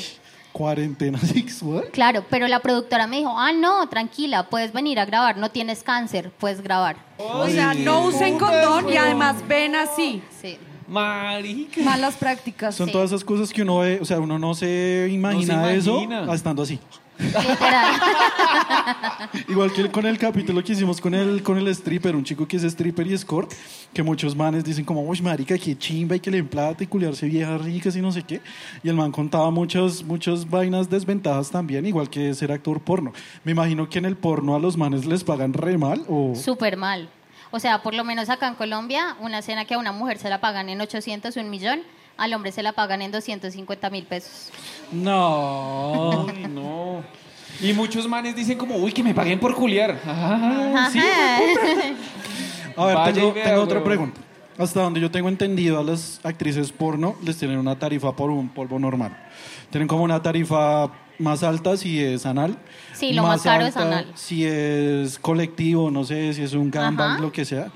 Cuarentena 0.53 1.19
sexual. 1.21 1.85
Claro, 1.93 2.25
pero 2.29 2.49
la 2.49 2.59
productora 2.61 3.07
me 3.07 3.19
dijo, 3.19 3.33
ah, 3.39 3.53
no, 3.53 3.89
tranquila, 3.89 4.49
puedes 4.49 4.73
venir 4.73 4.99
a 4.99 5.05
grabar, 5.05 5.37
no 5.37 5.51
tienes 5.51 5.83
cáncer, 5.85 6.33
puedes 6.39 6.61
grabar. 6.61 6.97
O 7.19 7.47
sea, 7.49 7.75
no 7.75 8.05
usen 8.07 8.39
condón 8.39 8.93
y 8.93 8.97
además 8.97 9.37
ven 9.47 9.77
así. 9.77 10.21
Sí. 10.41 10.59
Marica. 10.89 11.83
Malas 11.83 12.17
prácticas. 12.17 12.75
Son 12.75 12.87
Sí. 12.87 12.93
todas 12.93 13.11
esas 13.11 13.23
cosas 13.23 13.53
que 13.53 13.63
uno 13.63 13.79
ve, 13.81 13.99
o 14.01 14.05
sea, 14.05 14.19
uno 14.19 14.39
no 14.39 14.55
se 14.55 15.09
imagina, 15.13 15.57
No 15.57 15.67
se 15.69 15.77
eso 15.77 16.01
imagina. 16.03 16.35
estando 16.35 16.63
así. 16.63 16.81
Literal. 17.19 18.01
Igual 19.49 19.73
que 19.73 19.91
con 19.91 20.07
el 20.07 20.19
capítulo 20.19 20.63
que 20.63 20.73
hicimos 20.73 21.01
con 21.01 21.15
el, 21.15 21.43
con 21.43 21.59
el 21.59 21.69
stripper, 21.69 22.15
un 22.15 22.25
chico 22.25 22.47
que 22.47 22.57
es 22.57 22.65
stripper 22.65 23.07
y 23.07 23.15
escort, 23.15 23.53
que 23.93 24.03
muchos 24.03 24.37
manes 24.37 24.65
dicen 24.65 24.85
como, 24.85 25.03
uy, 25.03 25.21
marica, 25.21 25.59
qué 25.59 25.77
chimba 25.77 26.17
y 26.17 26.21
que 26.21 26.31
le 26.31 26.39
den 26.39 26.49
plata 26.49 26.85
y 26.85 26.87
culiarse 26.87 27.27
viejas 27.27 27.61
ricas 27.61 27.97
y 27.97 28.01
no 28.01 28.13
sé 28.13 28.23
qué. 28.23 28.41
Y 28.83 28.89
el 28.89 28.95
man 28.95 29.11
contaba 29.11 29.51
muchas, 29.51 30.03
muchas 30.05 30.49
vainas 30.49 30.89
desventajas 30.89 31.51
también, 31.51 31.85
igual 31.87 32.09
que 32.09 32.33
ser 32.35 32.53
actor 32.53 32.81
porno. 32.81 33.13
Me 33.45 33.53
imagino 33.53 33.89
que 33.89 33.99
en 33.99 34.05
el 34.05 34.17
porno 34.17 34.55
a 34.55 34.61
los 34.61 34.77
manes 34.77 35.05
les 35.07 35.25
pagan 35.25 35.53
re 35.53 35.77
mal 35.77 36.05
o... 36.09 36.35
Súper 36.35 36.77
mal. 36.77 37.09
O 37.51 37.59
sea, 37.59 37.83
por 37.83 37.95
lo 37.95 38.05
menos 38.05 38.29
acá 38.29 38.47
en 38.47 38.55
Colombia, 38.55 39.17
una 39.21 39.43
cena 39.43 39.65
que 39.65 39.75
a 39.75 39.79
una 39.79 39.93
mujer 39.93 40.19
se 40.19 40.29
la 40.29 40.41
pagan 40.41 40.69
en 40.69 40.81
800 40.81 41.37
o 41.37 41.41
un 41.41 41.51
millón, 41.51 41.81
al 42.19 42.35
hombre 42.35 42.53
se 42.53 42.63
la 42.63 42.73
pagan 42.73 43.01
en 43.01 43.11
250 43.13 43.89
mil 43.91 44.05
pesos. 44.05 44.51
No. 44.93 46.27
Ay, 46.29 46.47
no. 46.49 47.03
Y 47.61 47.73
muchos 47.73 48.07
manes 48.07 48.37
dicen 48.37 48.59
como, 48.59 48.77
uy, 48.77 48.93
que 48.93 49.03
me 49.03 49.15
paguen 49.15 49.41
por 49.41 49.55
culiar. 49.55 49.99
Ah, 50.05 50.91
sí. 50.93 51.01
A 52.77 52.85
ver, 52.87 52.95
Vaya 52.97 53.13
tengo, 53.13 53.29
y 53.31 53.33
vea, 53.33 53.45
tengo 53.45 53.63
otra 53.63 53.83
pregunta. 53.83 54.21
Hasta 54.59 54.83
donde 54.83 55.01
yo 55.01 55.11
tengo 55.11 55.29
entendido, 55.29 55.79
a 55.79 55.85
las 55.85 56.21
actrices 56.25 56.73
porno 56.73 57.17
les 57.25 57.39
tienen 57.39 57.59
una 57.59 57.79
tarifa 57.79 58.15
por 58.15 58.31
un 58.31 58.49
polvo 58.49 58.79
normal. 58.79 59.17
Tienen 59.71 59.87
como 59.87 60.03
una 60.03 60.21
tarifa 60.21 60.91
más 61.19 61.43
alta 61.43 61.77
si 61.77 62.03
es 62.03 62.27
anal. 62.27 62.57
Sí, 62.93 63.13
lo 63.13 63.23
más 63.23 63.43
caro 63.43 63.67
es 63.67 63.77
anal. 63.77 64.11
Si 64.15 64.45
es 64.45 65.19
colectivo, 65.19 65.91
no 65.91 66.05
sé, 66.05 66.33
si 66.35 66.43
es 66.43 66.53
un 66.55 66.71
gangbang, 66.71 67.21
lo 67.21 67.31
que 67.31 67.45
sea. 67.45 67.71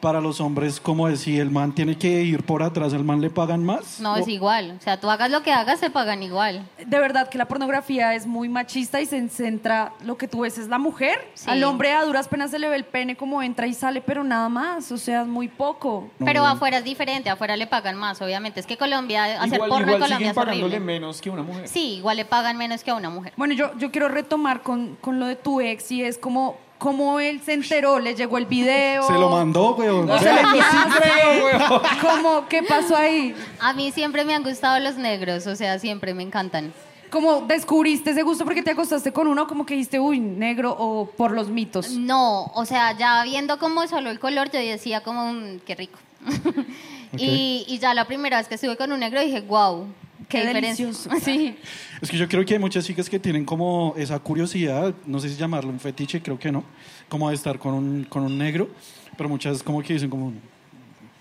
Para 0.00 0.20
los 0.20 0.40
hombres, 0.40 0.80
como 0.80 1.08
es, 1.08 1.20
si 1.20 1.38
el 1.40 1.50
man 1.50 1.74
tiene 1.74 1.98
que 1.98 2.22
ir 2.22 2.44
por 2.44 2.62
atrás, 2.62 2.92
¿el 2.92 3.02
man 3.02 3.20
le 3.20 3.30
pagan 3.30 3.64
más? 3.64 3.98
No, 4.00 4.12
O- 4.14 4.16
es 4.16 4.28
igual. 4.28 4.76
O 4.78 4.82
sea, 4.82 5.00
tú 5.00 5.10
hagas 5.10 5.30
lo 5.30 5.42
que 5.42 5.50
hagas, 5.52 5.80
te 5.80 5.90
pagan 5.90 6.22
igual. 6.22 6.68
De 6.86 6.98
verdad 7.00 7.28
que 7.28 7.36
la 7.38 7.46
pornografía 7.48 8.14
es 8.14 8.26
muy 8.26 8.48
machista 8.48 9.00
y 9.00 9.06
se 9.06 9.28
centra, 9.28 9.92
lo 10.04 10.16
que 10.16 10.28
tú 10.28 10.40
ves 10.40 10.56
es 10.58 10.68
la 10.68 10.78
mujer. 10.78 11.18
Sí. 11.34 11.50
Al 11.50 11.64
hombre 11.64 11.92
a 11.92 12.04
duras 12.04 12.28
penas 12.28 12.50
se 12.52 12.58
le 12.60 12.68
ve 12.68 12.76
el 12.76 12.84
pene 12.84 13.16
como 13.16 13.42
entra 13.42 13.66
y 13.66 13.74
sale, 13.74 14.00
pero 14.00 14.22
nada 14.22 14.48
más, 14.48 14.92
o 14.92 14.98
sea, 14.98 15.22
es 15.22 15.26
muy 15.26 15.48
poco. 15.48 16.08
No, 16.18 16.26
Pero 16.26 16.42
no. 16.42 16.46
afuera 16.48 16.78
es 16.78 16.84
diferente, 16.84 17.28
afuera 17.28 17.56
le 17.56 17.66
pagan 17.66 17.96
más, 17.96 18.22
obviamente. 18.22 18.60
Es 18.60 18.66
que 18.66 18.76
Colombia, 18.76 19.24
hacer 19.42 19.54
Igual, 19.54 19.68
porno 19.68 19.76
en 19.76 19.82
igual 19.88 20.00
Colombia 20.00 20.16
siguen 20.18 20.30
es 20.30 20.34
pagándole 20.36 20.64
horrible. 20.76 20.80
menos 20.80 21.20
que 21.20 21.30
una 21.30 21.42
mujer. 21.42 21.66
Sí, 21.68 21.94
igual 21.96 22.16
le 22.18 22.24
pagan 22.24 22.56
menos 22.56 22.84
que 22.84 22.90
a 22.92 22.94
una 22.94 23.10
mujer. 23.10 23.32
Bueno, 23.36 23.54
yo, 23.54 23.76
yo 23.78 23.90
quiero 23.90 24.08
retomar 24.08 24.62
con, 24.62 24.96
con 25.00 25.18
lo 25.18 25.26
de 25.26 25.34
tu 25.36 25.60
ex 25.60 25.90
y 25.90 26.04
es 26.04 26.18
como, 26.18 26.56
como 26.78 27.20
él 27.20 27.40
se 27.44 27.54
enteró, 27.54 27.98
le 27.98 28.14
llegó 28.14 28.38
el 28.38 28.46
video. 28.46 29.02
Se 29.02 29.12
lo 29.14 29.30
mandó, 29.30 29.74
weón. 29.74 30.08
O 30.08 30.18
se 30.18 30.32
lo 30.32 30.38
enviaste. 30.40 31.10
¿Cómo? 32.00 32.46
¿Qué 32.48 32.62
pasó 32.62 32.96
ahí? 32.96 33.34
A 33.60 33.72
mí 33.72 33.90
siempre 33.92 34.24
me 34.24 34.34
han 34.34 34.42
gustado 34.42 34.78
los 34.78 34.96
negros, 34.96 35.46
o 35.46 35.56
sea, 35.56 35.78
siempre 35.78 36.14
me 36.14 36.22
encantan. 36.22 36.72
¿Cómo 37.10 37.40
descubriste 37.40 38.10
ese 38.10 38.22
gusto 38.22 38.44
porque 38.44 38.62
te 38.62 38.70
acostaste 38.70 39.12
con 39.12 39.28
uno? 39.28 39.46
como 39.46 39.64
que 39.64 39.74
dijiste, 39.74 39.98
uy, 39.98 40.20
negro 40.20 40.76
o 40.78 41.06
por 41.06 41.30
los 41.32 41.48
mitos? 41.48 41.90
No, 41.90 42.44
o 42.54 42.64
sea, 42.66 42.96
ya 42.96 43.22
viendo 43.24 43.58
como 43.58 43.86
solo 43.86 44.10
el 44.10 44.18
color, 44.20 44.50
yo 44.50 44.60
decía 44.60 45.02
como, 45.02 45.32
"Mm, 45.32 45.60
qué 45.64 45.74
rico. 45.74 45.98
y, 47.16 47.64
y 47.66 47.78
ya 47.78 47.94
la 47.94 48.04
primera 48.04 48.36
vez 48.38 48.48
que 48.48 48.56
estuve 48.56 48.76
con 48.76 48.92
un 48.92 49.00
negro 49.00 49.20
dije, 49.20 49.40
wow, 49.40 49.86
qué, 50.28 50.38
Qué 50.40 50.46
diferencia. 50.46 50.86
delicioso. 50.86 51.10
Sí. 51.24 51.56
Es 52.00 52.10
que 52.10 52.16
yo 52.18 52.28
creo 52.28 52.44
que 52.44 52.54
hay 52.54 52.60
muchas 52.60 52.84
chicas 52.84 53.08
que 53.08 53.18
tienen 53.18 53.44
como 53.44 53.94
esa 53.96 54.18
curiosidad, 54.18 54.94
no 55.06 55.18
sé 55.20 55.28
si 55.30 55.36
llamarlo 55.36 55.70
un 55.70 55.80
fetiche, 55.80 56.20
creo 56.22 56.38
que 56.38 56.52
no, 56.52 56.64
como 57.08 57.28
de 57.28 57.34
estar 57.34 57.58
con 57.58 57.74
un, 57.74 58.04
con 58.04 58.22
un 58.22 58.36
negro, 58.38 58.68
pero 59.16 59.28
muchas 59.28 59.62
como 59.62 59.82
que 59.82 59.94
dicen 59.94 60.10
como, 60.10 60.32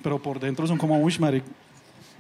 pero 0.04 0.22
por 0.22 0.40
dentro 0.40 0.68
son 0.68 0.78
como, 0.78 1.00
uy, 1.00 1.16
maric. 1.20 1.44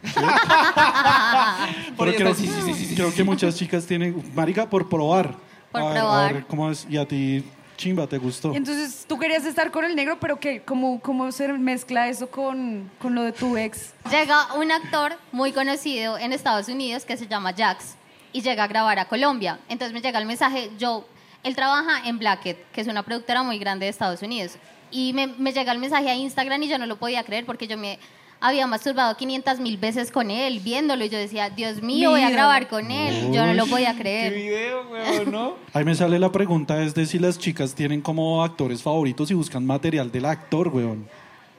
Pero 1.97 2.13
creo, 2.15 2.33
sí, 2.35 2.47
sí, 2.47 2.73
sí, 2.73 2.95
creo 2.95 3.09
sí. 3.09 3.17
que 3.17 3.23
muchas 3.23 3.55
chicas 3.55 3.85
tienen, 3.85 4.21
marica, 4.35 4.69
por 4.69 4.88
probar. 4.88 5.35
Por 5.71 5.81
A 5.81 5.85
ver, 5.85 5.97
a 5.97 5.99
probar. 6.01 6.33
ver 6.35 6.45
cómo 6.45 6.69
es, 6.71 6.85
y 6.89 6.97
a 6.97 7.07
ti, 7.07 7.43
chimba, 7.78 8.07
te 8.07 8.17
gustó. 8.17 8.53
Entonces 8.53 9.05
tú 9.07 9.17
querías 9.17 9.45
estar 9.45 9.71
con 9.71 9.86
el 9.86 9.95
negro, 9.95 10.19
pero 10.19 10.39
que 10.39 10.61
¿cómo, 10.61 10.99
cómo 10.99 11.32
se 11.32 11.47
mezcla 11.53 12.09
eso 12.09 12.30
con, 12.30 12.91
con 12.99 13.15
lo 13.15 13.23
de 13.23 13.32
tu 13.32 13.55
ex? 13.55 13.93
Llega 14.11 14.53
un 14.55 14.71
actor 14.71 15.13
muy 15.32 15.53
conocido 15.53 16.17
en 16.17 16.34
Estados 16.34 16.67
Unidos 16.67 17.05
que 17.05 17.15
se 17.15 17.28
llama 17.28 17.53
Jax 17.55 17.95
y 18.34 18.41
llega 18.41 18.65
a 18.65 18.67
grabar 18.67 18.99
a 18.99 19.05
Colombia. 19.05 19.59
Entonces 19.69 19.93
me 19.93 20.01
llega 20.01 20.19
el 20.19 20.25
mensaje, 20.25 20.71
yo, 20.78 21.07
él 21.43 21.55
trabaja 21.55 22.07
en 22.07 22.19
Blackett, 22.19 22.69
que 22.71 22.82
es 22.82 22.88
una 22.88 23.03
productora 23.03 23.43
muy 23.43 23.59
grande 23.59 23.86
de 23.86 23.91
Estados 23.91 24.21
Unidos. 24.21 24.57
Y 24.89 25.13
me, 25.13 25.28
me 25.28 25.53
llega 25.53 25.71
el 25.71 25.80
mensaje 25.80 26.09
a 26.09 26.15
Instagram 26.15 26.63
y 26.63 26.67
yo 26.67 26.78
no 26.78 26.86
lo 26.86 26.97
podía 26.97 27.23
creer 27.23 27.45
porque 27.45 27.67
yo 27.67 27.78
me 27.78 27.99
había 28.39 28.67
masturbado 28.67 29.15
500 29.17 29.59
mil 29.59 29.77
veces 29.77 30.11
con 30.11 30.29
él, 30.31 30.59
viéndolo. 30.59 31.03
Y 31.05 31.09
yo 31.09 31.17
decía, 31.17 31.49
Dios 31.49 31.81
mío, 31.81 32.11
voy 32.11 32.21
a 32.21 32.29
grabar 32.29 32.67
con 32.67 32.91
él. 32.91 33.31
Yo 33.31 33.45
no 33.45 33.53
lo 33.53 33.65
podía 33.67 33.93
Qué 33.93 33.99
creer. 33.99 34.33
video, 34.33 34.88
weón, 34.91 35.31
¿no? 35.31 35.55
Ahí 35.73 35.83
me 35.85 35.95
sale 35.95 36.19
la 36.19 36.31
pregunta 36.31 36.81
es 36.83 36.93
de 36.93 37.05
si 37.05 37.19
las 37.19 37.38
chicas 37.39 37.73
tienen 37.73 38.01
como 38.01 38.43
actores 38.43 38.81
favoritos 38.83 39.31
y 39.31 39.33
buscan 39.33 39.65
material 39.65 40.11
del 40.11 40.25
actor, 40.25 40.67
weón. 40.69 41.07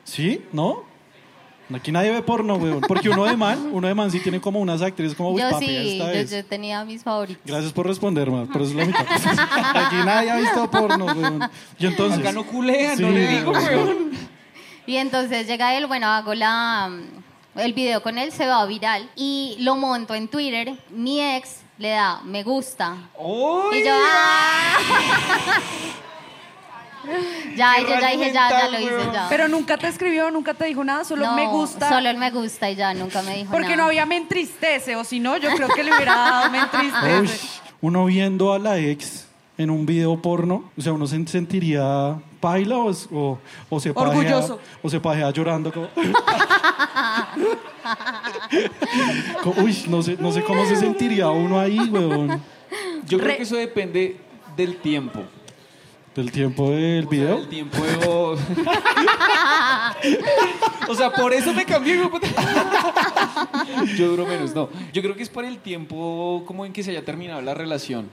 ¿Sí? 0.04 0.42
¿No? 0.52 0.84
Aquí 1.74 1.92
nadie 1.92 2.10
ve 2.12 2.22
porno, 2.22 2.54
weón. 2.56 2.80
Porque 2.80 3.10
uno 3.10 3.26
de 3.26 3.36
man, 3.36 3.68
uno 3.72 3.86
de 3.88 3.94
man 3.94 4.10
sí 4.10 4.20
tiene 4.20 4.40
como 4.40 4.58
unas 4.58 4.80
actrices 4.80 5.14
como, 5.14 5.32
uy, 5.32 5.42
Yo 5.42 5.50
papi, 5.50 5.66
sí, 5.66 5.92
esta 6.00 6.14
yo, 6.14 6.18
es. 6.20 6.30
yo 6.30 6.44
tenía 6.46 6.82
mis 6.84 7.02
favoritos. 7.02 7.42
Gracias 7.44 7.72
por 7.74 7.86
responder, 7.86 8.30
man. 8.30 8.48
Pero 8.50 8.64
eso 8.64 8.72
es 8.72 8.78
la 8.78 8.84
mitad. 8.86 9.06
Aquí 9.74 9.96
nadie 9.96 10.30
ha 10.30 10.36
visto 10.36 10.70
porno, 10.70 11.04
weón. 11.06 11.40
Y 11.78 11.86
entonces... 11.86 12.20
Acá 12.20 12.32
no 12.32 12.46
culean, 12.46 12.98
no 12.98 13.08
Sí, 13.08 13.14
le 13.14 13.28
digo, 13.28 13.50
weón. 13.52 14.27
Y 14.88 14.96
entonces 14.96 15.46
llega 15.46 15.76
él, 15.76 15.86
bueno, 15.86 16.06
hago 16.06 16.32
la, 16.32 16.90
el 17.56 17.72
video 17.74 18.02
con 18.02 18.16
él, 18.16 18.32
se 18.32 18.46
va 18.46 18.64
viral 18.64 19.10
y 19.16 19.58
lo 19.60 19.76
monto 19.76 20.14
en 20.14 20.28
Twitter. 20.28 20.78
Mi 20.88 21.20
ex 21.20 21.56
le 21.76 21.90
da 21.90 22.22
me 22.24 22.42
gusta. 22.42 22.96
¡Uy! 23.18 23.80
Y 23.80 23.84
yo, 23.84 23.92
¡ah! 23.92 24.78
ya, 27.54 27.74
yo 27.82 28.00
ya 28.00 28.08
dije, 28.12 28.32
ya, 28.32 28.48
ya 28.48 28.68
lo 28.70 28.80
hice, 28.80 29.10
ya. 29.12 29.26
Pero 29.28 29.46
nunca 29.46 29.76
te 29.76 29.88
escribió, 29.88 30.30
nunca 30.30 30.54
te 30.54 30.64
dijo 30.64 30.82
nada, 30.82 31.04
solo 31.04 31.26
No, 31.26 31.36
me 31.36 31.46
gusta. 31.48 31.90
Solo 31.90 32.08
el 32.08 32.16
me 32.16 32.30
gusta 32.30 32.70
y 32.70 32.74
ya, 32.74 32.94
nunca 32.94 33.20
me 33.20 33.36
dijo 33.36 33.52
porque 33.52 33.68
nada. 33.68 33.76
no 33.76 33.84
había 33.88 34.06
me 34.06 34.16
entristece, 34.16 34.96
o 34.96 35.04
si 35.04 35.20
no, 35.20 35.36
yo 35.36 35.50
creo 35.50 35.68
que 35.68 35.84
le 35.84 35.94
hubiera 35.94 36.16
dado 36.16 36.50
me 36.50 36.60
Uy, 36.60 36.64
entristece. 36.64 37.60
uno 37.82 38.06
viendo 38.06 38.54
a 38.54 38.58
la 38.58 38.78
ex 38.78 39.26
en 39.58 39.68
un 39.68 39.84
video 39.84 40.22
porno, 40.22 40.70
o 40.78 40.80
sea, 40.80 40.94
uno 40.94 41.06
se 41.06 41.22
sentiría 41.26 42.16
paila 42.40 42.76
o, 42.78 42.90
es- 42.90 43.08
o, 43.12 43.38
o 43.68 43.80
se 43.80 43.92
pajea, 43.92 44.10
Orgulloso. 44.10 44.58
o 44.82 44.88
se 44.90 45.00
pajea 45.00 45.30
llorando 45.30 45.72
como... 45.72 45.88
Co- 49.42 49.54
Uy, 49.62 49.76
no 49.88 50.02
sé, 50.02 50.16
no 50.18 50.32
sé 50.32 50.42
cómo 50.42 50.64
se 50.66 50.76
sentiría 50.76 51.28
uno 51.30 51.58
ahí, 51.60 51.78
weón. 51.78 52.40
Yo 53.06 53.18
creo 53.18 53.30
Re- 53.30 53.36
que 53.38 53.42
eso 53.42 53.56
depende 53.56 54.16
del 54.56 54.76
tiempo. 54.78 55.20
Del 56.14 56.32
tiempo 56.32 56.70
del 56.70 57.06
video. 57.06 57.38
El 57.38 57.48
tiempo 57.48 57.78
de... 57.84 57.96
o 60.88 60.94
sea, 60.94 61.10
por 61.12 61.32
eso 61.32 61.52
me 61.54 61.64
cambié. 61.64 61.94
hijo 61.94 62.04
de 62.04 62.10
puta. 62.10 62.26
Yo 63.96 64.08
duro 64.08 64.26
menos, 64.26 64.54
no. 64.54 64.68
Yo 64.92 65.00
creo 65.02 65.14
que 65.14 65.22
es 65.22 65.28
por 65.28 65.44
el 65.44 65.58
tiempo 65.58 66.42
como 66.46 66.66
en 66.66 66.72
que 66.72 66.82
se 66.82 66.90
haya 66.90 67.04
terminado 67.04 67.40
la 67.40 67.54
relación. 67.54 68.08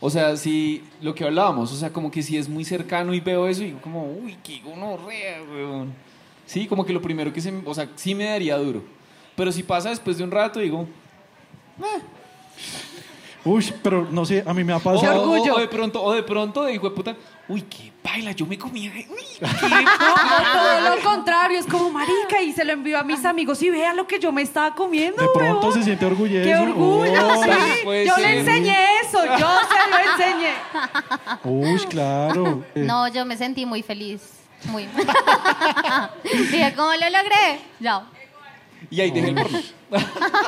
O 0.00 0.10
sea, 0.10 0.36
si 0.36 0.84
lo 1.02 1.14
que 1.14 1.24
hablábamos, 1.24 1.72
o 1.72 1.76
sea, 1.76 1.92
como 1.92 2.10
que 2.10 2.22
si 2.22 2.36
es 2.36 2.48
muy 2.48 2.64
cercano 2.64 3.12
y 3.14 3.20
veo 3.20 3.46
eso 3.48 3.62
y 3.62 3.66
digo 3.66 3.80
como, 3.82 4.04
uy, 4.12 4.36
qué 4.44 4.60
gonorrea, 4.60 5.42
weón. 5.42 5.92
Sí, 6.46 6.66
como 6.66 6.84
que 6.86 6.92
lo 6.92 7.02
primero 7.02 7.32
que 7.32 7.40
se, 7.40 7.50
me- 7.52 7.62
o 7.68 7.74
sea, 7.74 7.88
sí 7.96 8.14
me 8.14 8.24
daría 8.24 8.56
duro. 8.56 8.82
Pero 9.36 9.50
si 9.52 9.62
pasa 9.62 9.90
después 9.90 10.16
de 10.18 10.24
un 10.24 10.30
rato, 10.30 10.60
digo, 10.60 10.86
Uy, 13.44 13.64
pero 13.82 14.06
no 14.10 14.24
sé, 14.26 14.42
a 14.46 14.52
mí 14.52 14.64
me 14.64 14.72
ha 14.72 14.76
o, 14.76 14.80
pasado... 14.80 15.22
o- 15.22 15.30
orgullo. 15.32 15.54
o 15.56 15.60
de 15.60 15.68
pronto, 15.68 16.02
o 16.02 16.12
de 16.12 16.22
pronto, 16.22 16.64
de 16.64 16.74
hijo 16.74 16.88
de 16.90 16.94
puta, 16.94 17.16
uy, 17.48 17.62
qué 17.62 17.92
baila, 18.08 18.32
yo 18.32 18.46
me 18.46 18.58
comía, 18.58 18.90
uy, 18.90 19.48
todo 20.52 20.80
lo 20.80 21.02
contrario, 21.02 21.58
es 21.58 21.66
como 21.66 21.90
marica 21.90 22.40
y 22.42 22.52
se 22.52 22.64
lo 22.64 22.72
envió 22.72 22.98
a 22.98 23.02
mis 23.02 23.24
amigos 23.24 23.62
y 23.62 23.70
vean 23.70 23.96
lo 23.96 24.06
que 24.06 24.18
yo 24.18 24.32
me 24.32 24.42
estaba 24.42 24.74
comiendo. 24.74 25.22
De 25.22 25.28
pronto 25.34 25.72
se 25.72 25.82
siente 25.82 26.06
orgulloso. 26.06 26.44
¡Qué 26.44 26.56
orgullo! 26.56 27.28
Uy, 27.86 27.96
sí. 27.98 28.06
Yo 28.06 28.14
ser. 28.14 28.24
le 28.24 28.38
enseñé 28.40 28.86
eso, 29.02 29.24
yo 29.24 29.48
se 29.68 29.90
lo 29.90 29.98
enseñé. 30.12 30.54
Uy, 31.44 31.78
claro. 31.88 32.64
No, 32.74 33.08
yo 33.08 33.24
me 33.24 33.36
sentí 33.36 33.66
muy 33.66 33.82
feliz. 33.82 34.22
Muy. 34.66 34.88
Dije, 36.24 36.74
¿cómo 36.76 36.90
lo 36.92 37.10
logré? 37.10 37.60
Ya. 37.78 38.06
y 38.90 39.00
ahí 39.00 39.10
dejé 39.10 39.28
el 39.28 39.34
porno. 39.34 39.58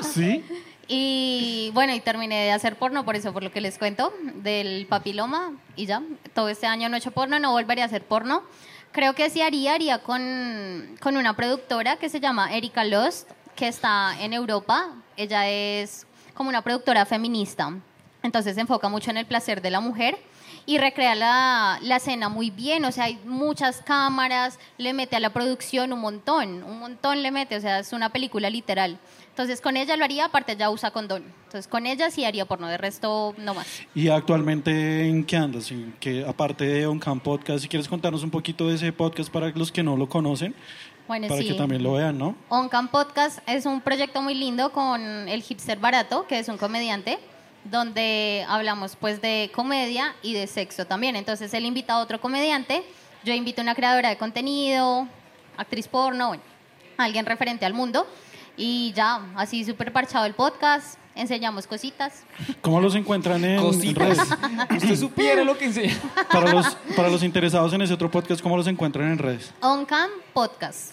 ¿Sí? 0.02 0.44
Y 0.92 1.70
bueno, 1.72 1.94
y 1.94 2.00
terminé 2.00 2.46
de 2.46 2.50
hacer 2.50 2.74
porno, 2.74 3.04
por 3.04 3.14
eso, 3.14 3.32
por 3.32 3.44
lo 3.44 3.52
que 3.52 3.60
les 3.60 3.78
cuento, 3.78 4.12
del 4.34 4.86
papiloma, 4.88 5.52
y 5.76 5.86
ya. 5.86 6.02
Todo 6.34 6.48
este 6.48 6.66
año 6.66 6.88
no 6.88 6.96
he 6.96 6.98
hecho 6.98 7.12
porno, 7.12 7.38
no 7.38 7.52
volveré 7.52 7.82
a 7.82 7.84
hacer 7.84 8.02
porno. 8.02 8.42
Creo 8.90 9.14
que 9.14 9.30
sí 9.30 9.40
haría, 9.40 9.74
haría 9.74 9.98
con, 10.00 10.96
con 11.00 11.16
una 11.16 11.36
productora 11.36 11.94
que 11.94 12.08
se 12.08 12.18
llama 12.18 12.52
Erika 12.52 12.82
Lost, 12.82 13.30
que 13.54 13.68
está 13.68 14.20
en 14.20 14.32
Europa. 14.32 14.88
Ella 15.16 15.48
es 15.48 16.08
como 16.34 16.48
una 16.48 16.62
productora 16.62 17.06
feminista. 17.06 17.72
Entonces 18.24 18.56
se 18.56 18.60
enfoca 18.60 18.88
mucho 18.88 19.12
en 19.12 19.18
el 19.18 19.26
placer 19.26 19.62
de 19.62 19.70
la 19.70 19.78
mujer. 19.78 20.18
y 20.66 20.78
recrea 20.78 21.14
la, 21.14 21.78
la 21.82 21.96
escena 21.96 22.28
muy 22.28 22.50
bien, 22.50 22.84
o 22.84 22.92
sea, 22.92 23.04
hay 23.04 23.18
muchas 23.24 23.82
cámaras, 23.82 24.58
le 24.78 24.92
mete 24.92 25.16
a 25.16 25.20
la 25.20 25.30
producción 25.30 25.92
un 25.92 26.00
montón, 26.00 26.62
un 26.62 26.78
montón 26.78 27.22
le 27.22 27.30
mete, 27.30 27.56
o 27.56 27.60
sea, 27.60 27.80
es 27.80 27.92
una 27.92 28.10
película 28.10 28.50
literal. 28.50 28.98
Entonces 29.30 29.60
con 29.60 29.76
ella 29.76 29.96
lo 29.96 30.04
haría, 30.04 30.26
aparte 30.26 30.56
ya 30.56 30.70
usa 30.70 30.90
condón. 30.90 31.24
Entonces 31.44 31.66
con 31.66 31.86
ella 31.86 32.10
sí 32.10 32.24
haría 32.24 32.44
porno, 32.44 32.66
de 32.68 32.76
resto 32.76 33.34
no 33.38 33.54
más. 33.54 33.66
¿Y 33.94 34.08
actualmente 34.08 35.06
en 35.08 35.24
qué 35.24 35.36
andas? 35.36 35.70
¿En 35.70 35.94
qué, 35.98 36.24
aparte 36.26 36.64
de 36.64 36.86
Oncam 36.86 37.20
Podcast, 37.20 37.62
si 37.62 37.68
quieres 37.68 37.88
contarnos 37.88 38.22
un 38.22 38.30
poquito 38.30 38.68
de 38.68 38.74
ese 38.74 38.92
podcast 38.92 39.30
para 39.30 39.48
los 39.50 39.72
que 39.72 39.82
no 39.82 39.96
lo 39.96 40.08
conocen, 40.08 40.54
Bueno, 41.08 41.28
para 41.28 41.40
sí. 41.40 41.48
que 41.48 41.54
también 41.54 41.82
lo 41.82 41.94
vean, 41.94 42.18
¿no? 42.18 42.36
Oncam 42.48 42.88
Podcast 42.88 43.38
es 43.48 43.66
un 43.66 43.80
proyecto 43.80 44.20
muy 44.20 44.34
lindo 44.34 44.72
con 44.72 45.00
el 45.00 45.42
hipster 45.42 45.78
barato, 45.78 46.26
que 46.26 46.38
es 46.38 46.48
un 46.48 46.58
comediante, 46.58 47.18
donde 47.64 48.44
hablamos 48.48 48.96
pues 48.96 49.20
de 49.22 49.50
comedia 49.54 50.14
y 50.22 50.34
de 50.34 50.46
sexo 50.48 50.86
también. 50.86 51.16
Entonces 51.16 51.54
él 51.54 51.64
invita 51.64 51.94
a 51.94 51.98
otro 52.00 52.20
comediante, 52.20 52.82
yo 53.24 53.32
invito 53.32 53.60
a 53.60 53.64
una 53.64 53.74
creadora 53.74 54.08
de 54.08 54.16
contenido, 54.18 55.06
actriz 55.56 55.88
porno, 55.88 56.28
bueno, 56.28 56.42
alguien 56.98 57.26
referente 57.26 57.64
al 57.64 57.74
mundo. 57.74 58.06
Y 58.62 58.92
ya, 58.94 59.22
así 59.36 59.64
súper 59.64 59.90
parchado 59.90 60.26
el 60.26 60.34
podcast, 60.34 60.98
enseñamos 61.14 61.66
cositas. 61.66 62.24
¿Cómo 62.60 62.78
los 62.78 62.94
encuentran 62.94 63.42
en, 63.42 63.58
Cositas. 63.58 64.18
redes? 64.18 64.20
Usted 64.82 64.96
supiera 64.96 65.42
lo 65.44 65.56
que 65.56 65.64
enseña. 65.64 65.96
Para 66.30 66.52
los, 66.52 66.66
para 66.94 67.08
los 67.08 67.22
interesados 67.22 67.72
en 67.72 67.80
ese 67.80 67.94
otro 67.94 68.10
podcast, 68.10 68.42
¿cómo 68.42 68.58
los 68.58 68.66
encuentran 68.66 69.10
en 69.12 69.16
redes? 69.18 69.50
Oncam 69.62 70.10
Podcast. 70.34 70.92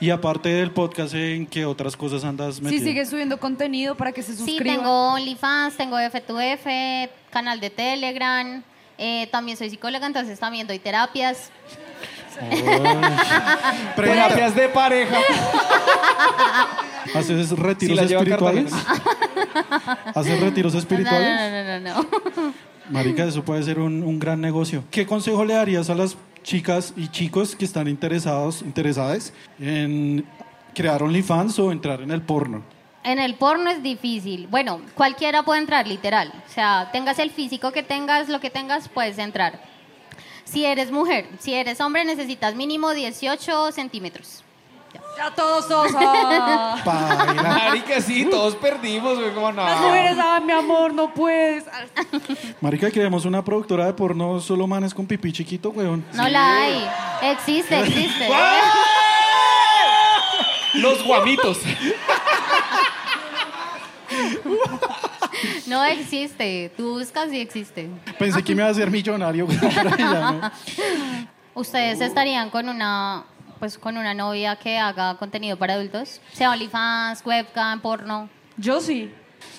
Y 0.00 0.10
aparte 0.10 0.48
del 0.48 0.72
podcast, 0.72 1.14
¿en 1.14 1.46
qué 1.46 1.64
otras 1.64 1.96
cosas 1.96 2.24
andas 2.24 2.60
metido? 2.60 2.82
sigues 2.84 3.10
subiendo 3.10 3.38
contenido 3.38 3.94
para 3.94 4.10
que 4.10 4.24
se 4.24 4.32
Sí, 4.32 4.38
suscriban. 4.38 4.78
tengo 4.78 5.12
OnlyFans, 5.12 5.76
tengo 5.76 5.96
F2F, 5.98 7.10
canal 7.30 7.60
de 7.60 7.70
Telegram. 7.70 8.60
eh, 8.98 9.28
también 9.30 9.56
soy 9.56 9.70
psicóloga, 9.70 10.06
entonces 10.08 10.38
también 10.40 10.66
doy 10.66 10.80
terapias. 10.80 11.50
Terapias 13.96 14.54
de 14.54 14.68
pareja. 14.68 15.18
¿Haces 17.14 17.50
retiros 17.50 17.96
Sí, 17.98 18.02
la 18.02 18.08
lleva 18.08 18.20
a 18.20 18.24
espirituales? 18.24 18.72
¿Haces 20.14 20.40
retiros 20.40 20.72
No, 20.72 20.78
espirituales? 20.78 21.28
no, 21.28 21.62
no, 21.64 21.80
no, 21.80 22.02
no. 22.42 22.54
Marica, 22.90 23.24
eso 23.24 23.44
puede 23.44 23.62
ser 23.62 23.78
un, 23.78 24.02
un 24.02 24.18
gran 24.18 24.40
negocio. 24.40 24.84
¿Qué 24.90 25.06
consejo 25.06 25.44
le 25.44 25.54
darías 25.54 25.88
a 25.90 25.94
las 25.94 26.16
chicas 26.42 26.92
y 26.96 27.08
chicos 27.08 27.56
que 27.56 27.64
están 27.64 27.88
interesados, 27.88 28.62
interesadas 28.62 29.32
en 29.58 30.24
crear 30.74 31.02
OnlyFans 31.02 31.58
o 31.58 31.72
entrar 31.72 32.02
en 32.02 32.10
el 32.10 32.20
porno? 32.22 32.62
En 33.04 33.18
el 33.18 33.34
porno 33.34 33.70
es 33.70 33.82
difícil. 33.82 34.46
Bueno, 34.48 34.80
cualquiera 34.94 35.42
puede 35.42 35.60
entrar, 35.60 35.86
literal. 35.86 36.32
O 36.48 36.52
sea, 36.52 36.88
tengas 36.92 37.18
el 37.18 37.30
físico 37.30 37.70
que 37.70 37.82
tengas, 37.82 38.28
lo 38.28 38.40
que 38.40 38.50
tengas, 38.50 38.88
puedes 38.88 39.18
entrar. 39.18 39.60
Si 40.54 40.64
eres 40.64 40.92
mujer, 40.92 41.26
si 41.40 41.52
eres 41.52 41.80
hombre, 41.80 42.04
necesitas 42.04 42.54
mínimo 42.54 42.92
18 42.92 43.72
centímetros. 43.72 44.44
Ya 45.18 45.34
todos, 45.34 45.66
todos. 45.66 45.90
ah. 45.96 46.76
Marica, 47.66 48.00
sí, 48.00 48.24
todos 48.26 48.54
perdimos, 48.54 49.18
güey. 49.18 49.34
Como 49.34 49.50
no. 49.50 49.64
Las 49.64 49.80
mujeres, 49.80 50.16
ah, 50.20 50.40
mi 50.44 50.52
amor, 50.52 50.94
no 50.94 51.12
puedes. 51.12 51.64
Marica, 52.60 52.88
queremos 52.92 53.24
una 53.24 53.44
productora 53.44 53.86
de 53.86 53.94
porno 53.94 54.38
solo 54.38 54.68
manes 54.68 54.94
con 54.94 55.06
pipí 55.06 55.32
chiquito, 55.32 55.70
weón. 55.70 56.04
No 56.12 56.28
la 56.28 56.62
hay. 56.62 56.88
Existe, 57.32 57.80
existe. 57.80 58.28
Los 60.74 61.04
guamitos. 61.04 61.58
No 65.66 65.84
existe. 65.84 66.72
Tú 66.76 66.94
buscas 66.98 67.32
y 67.32 67.40
existe. 67.40 67.88
Pensé 68.18 68.42
que 68.42 68.54
me 68.54 68.62
iba 68.62 68.68
a 68.68 68.70
hacer 68.72 68.90
millonario. 68.90 69.46
¿Ustedes 71.54 72.00
estarían 72.00 72.50
con 72.50 72.68
una 72.68 73.24
pues 73.58 73.78
con 73.78 73.96
una 73.96 74.12
novia 74.12 74.56
que 74.56 74.76
haga 74.78 75.16
contenido 75.16 75.56
para 75.56 75.74
adultos? 75.74 76.20
Sea 76.32 76.50
OnlyFans, 76.50 77.24
webcam, 77.24 77.80
porno. 77.80 78.28
Yo 78.56 78.80
sí. 78.80 79.10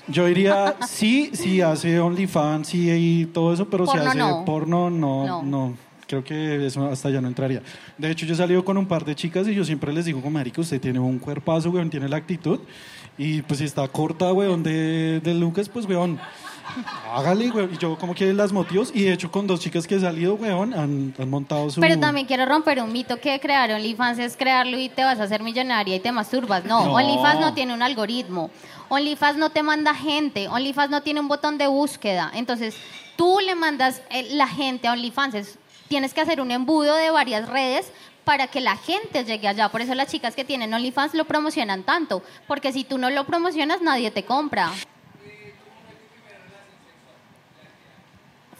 Yo 0.08 0.26
diría, 0.26 0.76
sí, 0.88 1.32
sí 1.34 1.62
hace 1.62 2.00
OnlyFans, 2.00 2.68
sí 2.68 2.90
y 2.92 3.26
todo 3.26 3.54
eso, 3.54 3.68
pero 3.70 3.88
si 3.88 3.98
hace 3.98 4.18
no. 4.18 4.44
porno, 4.46 4.90
no, 4.90 5.26
No. 5.26 5.44
no. 5.44 5.78
Creo 6.08 6.24
que 6.24 6.66
eso 6.68 6.86
hasta 6.90 7.10
ya 7.10 7.20
no 7.22 7.28
entraría. 7.28 7.62
De 7.98 8.12
hecho, 8.12 8.26
yo 8.26 8.34
he 8.34 8.38
salido 8.38 8.64
con 8.64 8.78
un 8.78 8.86
par 8.88 9.04
de 9.06 9.16
chicas 9.16 9.48
y 9.48 9.56
yo 9.56 9.64
siempre 9.66 9.92
les 9.92 10.06
digo, 10.06 10.20
como 10.22 10.32
marica, 10.38 10.62
usted 10.62 10.80
tiene 10.80 11.00
un 11.00 11.18
cuerpazo, 11.20 11.70
weón, 11.72 11.90
tiene 11.90 12.08
la 12.08 12.18
actitud. 12.18 12.60
Y 13.18 13.42
pues 13.44 13.60
si 13.60 13.66
está 13.66 13.88
corta, 13.88 14.32
weón, 14.34 14.62
de, 14.62 15.20
de 15.24 15.34
Lucas, 15.34 15.68
pues, 15.70 15.86
weón, 15.88 16.20
hágale, 17.14 17.50
weón. 17.50 17.74
Y 17.74 17.78
yo 17.78 17.98
como 17.98 18.14
que 18.14 18.34
las 18.34 18.52
motivos, 18.52 18.92
y 18.94 19.04
de 19.04 19.14
hecho 19.14 19.32
con 19.32 19.48
dos 19.48 19.60
chicas 19.60 19.88
que 19.88 19.96
he 19.96 20.00
salido, 20.00 20.36
weón, 20.36 20.74
han, 20.74 21.14
han 21.18 21.30
montado 21.30 21.70
su... 21.70 21.82
Pero 21.82 22.00
también 22.00 22.28
quiero 22.28 22.46
romper 22.46 22.82
un 22.82 22.92
mito 22.92 23.18
que 23.20 23.40
crear 23.40 23.72
OnlyFans 23.72 24.20
es 24.20 24.36
crearlo 24.38 24.78
y 24.80 24.90
te 24.90 25.04
vas 25.04 25.20
a 25.20 25.24
hacer 25.24 25.42
millonaria 25.44 25.96
y 25.96 26.00
te 26.00 26.12
masturbas. 26.12 26.66
No, 26.66 26.86
No. 26.86 26.94
OnlyFans 26.94 27.40
no 27.40 27.54
tiene 27.54 27.74
un 27.74 27.82
algoritmo. 27.82 28.50
OnlyFans 28.90 29.38
no 29.38 29.50
te 29.50 29.64
manda 29.64 29.96
gente. 29.96 30.48
OnlyFans 30.50 30.92
no 30.92 31.02
tiene 31.02 31.20
un 31.20 31.28
botón 31.28 31.58
de 31.58 31.68
búsqueda. 31.68 32.32
Entonces, 32.36 32.76
tú 33.16 33.40
le 33.44 33.56
mandas 33.56 34.02
eh, 34.12 34.28
la 34.34 34.48
gente 34.48 34.88
a 34.88 34.92
OnlyFans. 34.94 35.36
Es- 35.36 35.58
tienes 35.88 36.14
que 36.14 36.22
hacer 36.22 36.42
un 36.42 36.52
embudo 36.52 36.96
de 36.96 37.12
varias 37.12 37.48
redes 37.48 37.92
para 38.24 38.48
que 38.48 38.60
la 38.60 38.76
gente 38.76 39.24
llegue 39.24 39.48
allá. 39.48 39.70
Por 39.70 39.82
eso 39.82 39.94
las 39.96 40.10
chicas 40.10 40.36
que 40.36 40.44
tienen 40.44 40.74
OnlyFans 40.74 41.14
lo 41.14 41.26
promocionan 41.26 41.84
tanto. 41.84 42.24
Porque 42.48 42.74
si 42.74 42.84
tú 42.84 42.98
no 42.98 43.10
lo 43.10 43.26
promocionas, 43.26 43.82
nadie 43.82 44.12
te 44.12 44.26
compra. 44.26 44.72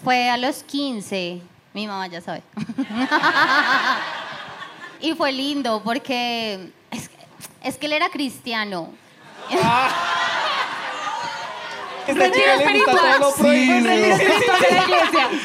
Fue 0.04 0.30
a 0.30 0.38
los 0.38 0.64
15. 0.64 1.42
Mi 1.74 1.88
mamá 1.88 2.08
ya 2.08 2.22
sabe. 2.22 2.44
y 5.02 5.14
fue 5.14 5.32
lindo 5.32 5.82
porque 5.84 6.72
es, 6.92 7.10
es 7.64 7.78
que 7.78 7.88
él 7.88 7.94
era 7.94 8.10
cristiano. 8.10 8.94
Esta 12.08 12.32
chica 12.32 12.56
le 12.58 12.78
gusta 12.78 12.92
todo 12.92 13.20
lo 13.20 13.36
prohibido. 13.36 13.92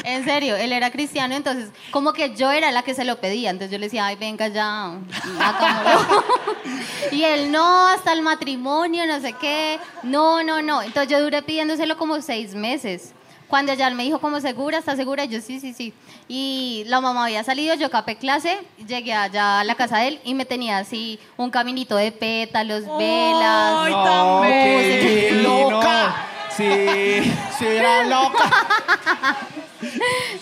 En 0.03 0.23
serio, 0.23 0.55
él 0.55 0.71
era 0.71 0.91
cristiano, 0.91 1.35
entonces 1.35 1.69
como 1.91 2.13
que 2.13 2.35
yo 2.35 2.51
era 2.51 2.71
la 2.71 2.83
que 2.83 2.93
se 2.93 3.03
lo 3.03 3.19
pedía. 3.19 3.49
Entonces 3.49 3.71
yo 3.71 3.77
le 3.77 3.87
decía, 3.87 4.05
ay, 4.05 4.15
venga 4.15 4.47
ya, 4.47 4.93
hagámoslo. 5.39 6.23
y 7.11 7.23
él, 7.23 7.51
no, 7.51 7.87
hasta 7.87 8.13
el 8.13 8.21
matrimonio, 8.21 9.05
no 9.07 9.19
sé 9.19 9.33
qué. 9.33 9.79
No, 10.03 10.43
no, 10.43 10.61
no. 10.61 10.81
Entonces 10.81 11.11
yo 11.11 11.21
duré 11.21 11.41
pidiéndoselo 11.41 11.97
como 11.97 12.21
seis 12.21 12.53
meses. 12.55 13.13
Cuando 13.51 13.73
él 13.73 13.95
me 13.95 14.03
dijo, 14.03 14.19
como 14.19 14.39
segura, 14.39 14.77
¿está 14.77 14.95
segura? 14.95 15.25
Y 15.25 15.27
yo, 15.27 15.41
sí, 15.41 15.59
sí, 15.59 15.73
sí. 15.73 15.93
Y 16.29 16.83
la 16.87 17.01
mamá 17.01 17.25
había 17.25 17.43
salido, 17.43 17.75
yo 17.75 17.91
capé 17.91 18.15
clase, 18.15 18.57
llegué 18.87 19.13
allá 19.13 19.59
a 19.59 19.63
la 19.65 19.75
casa 19.75 19.97
de 19.97 20.07
él 20.07 20.19
y 20.23 20.35
me 20.35 20.45
tenía 20.45 20.77
así 20.77 21.19
un 21.35 21.49
caminito 21.49 21.97
de 21.97 22.13
pétalos, 22.13 22.85
velas. 22.97 23.73
Ay, 23.75 23.91
No, 23.91 24.03
tan 24.05 24.49
qué 24.49 25.31
loca. 25.43 26.15
Sí. 26.55 27.33
Sí, 27.59 27.65
era 27.65 28.03
loca. 28.07 28.49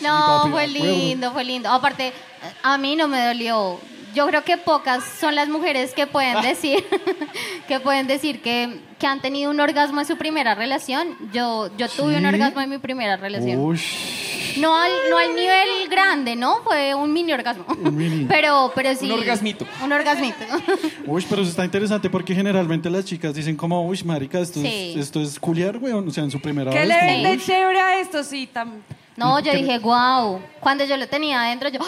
No, 0.01 0.41
papi, 0.43 0.51
fue 0.51 0.68
lindo, 0.68 1.32
fue 1.32 1.43
lindo. 1.43 1.68
Aparte, 1.68 2.14
a 2.62 2.78
mí 2.78 2.95
no 2.95 3.07
me 3.07 3.26
dolió. 3.26 3.80
Yo 4.16 4.26
creo 4.28 4.43
que 4.43 4.57
pocas 4.57 5.03
son 5.20 5.36
las 5.36 5.47
mujeres 5.49 5.93
que 5.93 6.07
pueden 6.07 6.41
decir 6.43 6.84
que 7.68 7.80
pueden 7.80 8.07
decir 8.07 8.41
que, 8.41 8.80
que 8.97 9.07
han 9.07 9.22
tenido 9.22 9.51
un 9.51 9.60
orgasmo 9.60 9.99
en 10.01 10.05
su 10.07 10.18
primera 10.18 10.55
relación. 10.55 11.16
Yo, 11.34 11.70
yo 11.78 11.88
tuve 11.89 12.18
un 12.18 12.26
orgasmo 12.26 12.62
en 12.62 12.70
mi 12.70 12.78
primera 12.78 13.18
relación. 13.18 13.60
Uy. 13.60 13.80
No 14.57 14.76
al, 14.76 14.91
no 15.12 15.18
al 15.18 15.36
nivel 15.36 15.88
grande, 15.89 16.36
¿no? 16.36 16.57
Fue 16.64 16.93
un 16.95 17.14
mini 17.14 17.32
orgasmo. 17.32 17.66
mini. 17.91 18.26
Pero, 18.30 18.72
pero 18.76 18.93
sí. 18.95 19.05
Un 19.05 19.20
orgasmito. 19.20 19.66
Un 19.84 19.91
orgasmito. 19.93 20.43
Uy, 21.05 21.24
pero 21.30 21.43
eso 21.43 21.51
está 21.51 21.64
interesante 21.64 22.10
porque 22.10 22.34
generalmente 22.34 22.89
las 22.89 23.05
chicas 23.05 23.34
dicen 23.34 23.55
como, 23.55 23.86
uy, 23.88 24.01
marica, 24.03 24.39
esto, 24.39 24.60
Sí. 24.60 24.93
es, 24.95 25.03
esto 25.05 25.22
es 25.22 25.39
culiar, 25.39 25.78
weón. 25.78 26.07
O 26.07 26.12
sea, 26.12 26.24
en 26.24 26.32
su 26.32 26.41
primera 26.41 26.72
¿Qué 26.72 26.80
vez. 26.80 26.88
le 26.88 26.99
como, 26.99 27.12
vende 27.24 27.38
chévere 27.45 27.80
a 27.80 27.99
esto? 28.01 28.24
Sí, 28.24 28.49
tam- 28.53 28.82
No, 29.16 29.39
yo 29.39 29.51
¿Qué- 29.51 29.57
dije, 29.60 29.78
wow. 29.80 30.41
Cuando 30.60 30.84
yo 30.84 30.97
lo 30.97 31.07
tenía 31.07 31.43
adentro, 31.43 31.70
yo, 31.70 31.80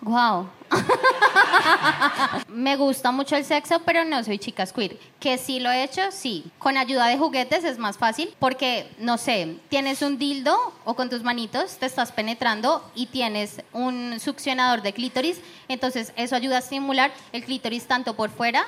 wow. 0.00 0.48
Me 2.48 2.76
gusta 2.76 3.12
mucho 3.12 3.36
el 3.36 3.44
sexo, 3.44 3.80
pero 3.84 4.04
no 4.04 4.22
soy 4.24 4.38
chica 4.38 4.66
queer. 4.66 4.98
Que 5.20 5.38
sí 5.38 5.60
lo 5.60 5.70
he 5.70 5.84
hecho, 5.84 6.10
sí. 6.10 6.44
Con 6.58 6.76
ayuda 6.76 7.06
de 7.06 7.18
juguetes 7.18 7.64
es 7.64 7.78
más 7.78 7.98
fácil 7.98 8.34
porque, 8.38 8.90
no 8.98 9.18
sé, 9.18 9.58
tienes 9.68 10.02
un 10.02 10.18
dildo 10.18 10.56
o 10.84 10.94
con 10.94 11.10
tus 11.10 11.22
manitos 11.22 11.76
te 11.78 11.86
estás 11.86 12.12
penetrando 12.12 12.88
y 12.94 13.06
tienes 13.06 13.62
un 13.72 14.18
succionador 14.20 14.82
de 14.82 14.92
clítoris, 14.92 15.40
entonces 15.68 16.12
eso 16.16 16.36
ayuda 16.36 16.56
a 16.56 16.60
estimular 16.60 17.12
el 17.32 17.44
clítoris 17.44 17.86
tanto 17.86 18.14
por 18.14 18.30
fuera 18.30 18.64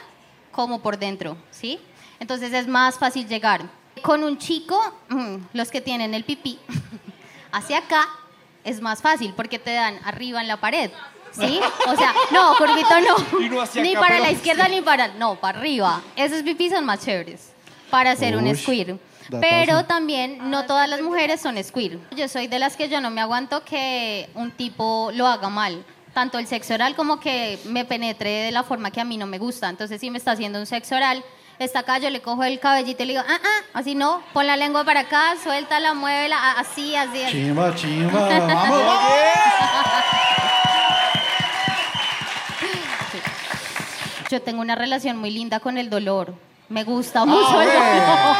como 0.52 0.80
por 0.80 0.98
dentro, 0.98 1.36
¿sí? 1.50 1.78
Entonces 2.20 2.52
es 2.52 2.66
más 2.66 2.98
fácil 2.98 3.28
llegar. 3.28 3.62
Con 4.02 4.22
un 4.22 4.38
chico, 4.38 4.80
mm, 5.08 5.36
los 5.52 5.70
que 5.70 5.80
tienen 5.80 6.14
el 6.14 6.24
pipí 6.24 6.58
hacia 7.52 7.78
acá 7.78 8.08
es 8.64 8.80
más 8.80 9.02
fácil 9.02 9.32
porque 9.34 9.58
te 9.58 9.72
dan 9.72 9.98
arriba 10.04 10.40
en 10.40 10.48
la 10.48 10.58
pared. 10.58 10.90
¿Sí? 11.32 11.60
O 11.86 11.96
sea, 11.96 12.14
no, 12.30 12.56
curvito 12.56 13.00
no. 13.00 13.40
Y 13.40 13.48
no 13.48 13.60
hacia 13.60 13.82
ni 13.82 13.92
acá, 13.92 14.00
para 14.00 14.14
pero- 14.14 14.24
la 14.24 14.30
izquierda 14.32 14.68
ni 14.68 14.80
para. 14.80 15.08
No, 15.08 15.36
para 15.36 15.58
arriba. 15.58 16.00
Esos 16.16 16.42
pipí 16.42 16.68
son 16.70 16.84
más 16.84 17.04
chéveres 17.04 17.52
para 17.90 18.12
hacer 18.12 18.36
un 18.36 18.54
squir. 18.56 18.98
Datazo. 19.28 19.40
Pero 19.40 19.84
también 19.84 20.50
no 20.50 20.64
todas 20.64 20.88
las 20.88 21.02
mujeres 21.02 21.40
son 21.40 21.62
squir. 21.62 22.00
Yo 22.12 22.28
soy 22.28 22.46
de 22.46 22.58
las 22.58 22.76
que 22.76 22.88
yo 22.88 23.00
no 23.02 23.10
me 23.10 23.20
aguanto 23.20 23.62
que 23.62 24.28
un 24.34 24.50
tipo 24.52 25.10
lo 25.14 25.26
haga 25.26 25.48
mal. 25.50 25.84
Tanto 26.14 26.38
el 26.38 26.46
sexo 26.46 26.72
oral 26.74 26.96
como 26.96 27.20
que 27.20 27.58
me 27.66 27.84
penetre 27.84 28.30
de 28.30 28.50
la 28.50 28.62
forma 28.62 28.90
que 28.90 29.00
a 29.02 29.04
mí 29.04 29.18
no 29.18 29.26
me 29.26 29.38
gusta. 29.38 29.68
Entonces, 29.68 30.00
si 30.00 30.10
me 30.10 30.16
está 30.18 30.32
haciendo 30.32 30.58
un 30.58 30.64
sexo 30.64 30.96
oral, 30.96 31.22
está 31.58 31.80
acá, 31.80 31.98
yo 31.98 32.08
le 32.08 32.22
cojo 32.22 32.42
el 32.42 32.58
cabellito 32.58 33.02
y 33.02 33.06
le 33.06 33.12
digo, 33.12 33.24
ah, 33.28 33.38
ah, 33.44 33.64
así 33.74 33.94
no, 33.94 34.22
pon 34.32 34.46
la 34.46 34.56
lengua 34.56 34.84
para 34.84 35.00
acá, 35.00 35.34
suéltala, 35.44 35.92
muévela, 35.92 36.38
a- 36.38 36.60
así, 36.60 36.96
así. 36.96 37.22
así. 37.22 37.32
Chimba, 37.32 37.74
chimba. 37.74 38.18
Vamos, 38.30 38.48
vamos. 38.48 38.82
Yo 44.30 44.42
tengo 44.42 44.60
una 44.60 44.74
relación 44.74 45.16
muy 45.16 45.30
linda 45.30 45.60
con 45.60 45.78
el 45.78 45.88
dolor. 45.90 46.34
Me 46.68 46.84
gusta 46.84 47.24
mucho 47.24 47.60
el 47.62 47.68
dolor. 47.68 48.36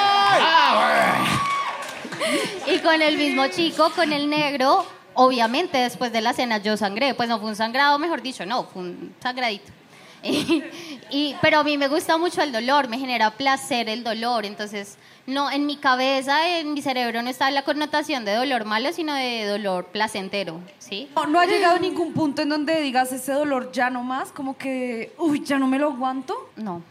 Y 2.66 2.78
con 2.80 3.00
el 3.00 3.16
mismo 3.16 3.46
chico, 3.48 3.90
con 3.94 4.12
el 4.12 4.28
negro, 4.28 4.84
obviamente 5.14 5.78
después 5.78 6.12
de 6.12 6.20
la 6.20 6.34
cena 6.34 6.58
yo 6.58 6.76
sangré. 6.76 7.14
Pues 7.14 7.28
no 7.28 7.38
fue 7.40 7.48
un 7.48 7.56
sangrado, 7.56 7.98
mejor 7.98 8.20
dicho, 8.22 8.44
no, 8.44 8.64
fue 8.64 8.82
un 8.82 9.14
sangradito. 9.22 9.72
Y, 10.20 10.64
y- 11.10 11.36
pero 11.40 11.60
a 11.60 11.64
mí 11.64 11.78
me 11.78 11.86
gusta 11.86 12.18
mucho 12.18 12.42
el 12.42 12.50
dolor, 12.50 12.88
me 12.88 12.98
genera 12.98 13.30
placer 13.30 13.88
el 13.88 14.02
dolor. 14.02 14.44
Entonces, 14.44 14.98
no, 15.28 15.50
en 15.50 15.66
mi 15.66 15.76
cabeza, 15.76 16.58
en 16.58 16.72
mi 16.72 16.80
cerebro 16.80 17.20
no 17.22 17.28
está 17.28 17.50
la 17.50 17.62
connotación 17.62 18.24
de 18.24 18.34
dolor 18.34 18.64
malo, 18.64 18.90
sino 18.94 19.12
de 19.14 19.44
dolor 19.44 19.84
placentero, 19.88 20.58
¿sí? 20.78 21.06
No, 21.14 21.26
no 21.26 21.38
ha 21.38 21.44
llegado 21.44 21.76
a 21.76 21.78
ningún 21.78 22.14
punto 22.14 22.40
en 22.40 22.48
donde 22.48 22.80
digas 22.80 23.12
ese 23.12 23.32
dolor 23.34 23.70
ya 23.70 23.90
no 23.90 24.02
más, 24.02 24.32
como 24.32 24.56
que, 24.56 25.12
uy, 25.18 25.44
ya 25.44 25.58
no 25.58 25.66
me 25.66 25.78
lo 25.78 25.90
aguanto. 25.92 26.50
No. 26.56 26.82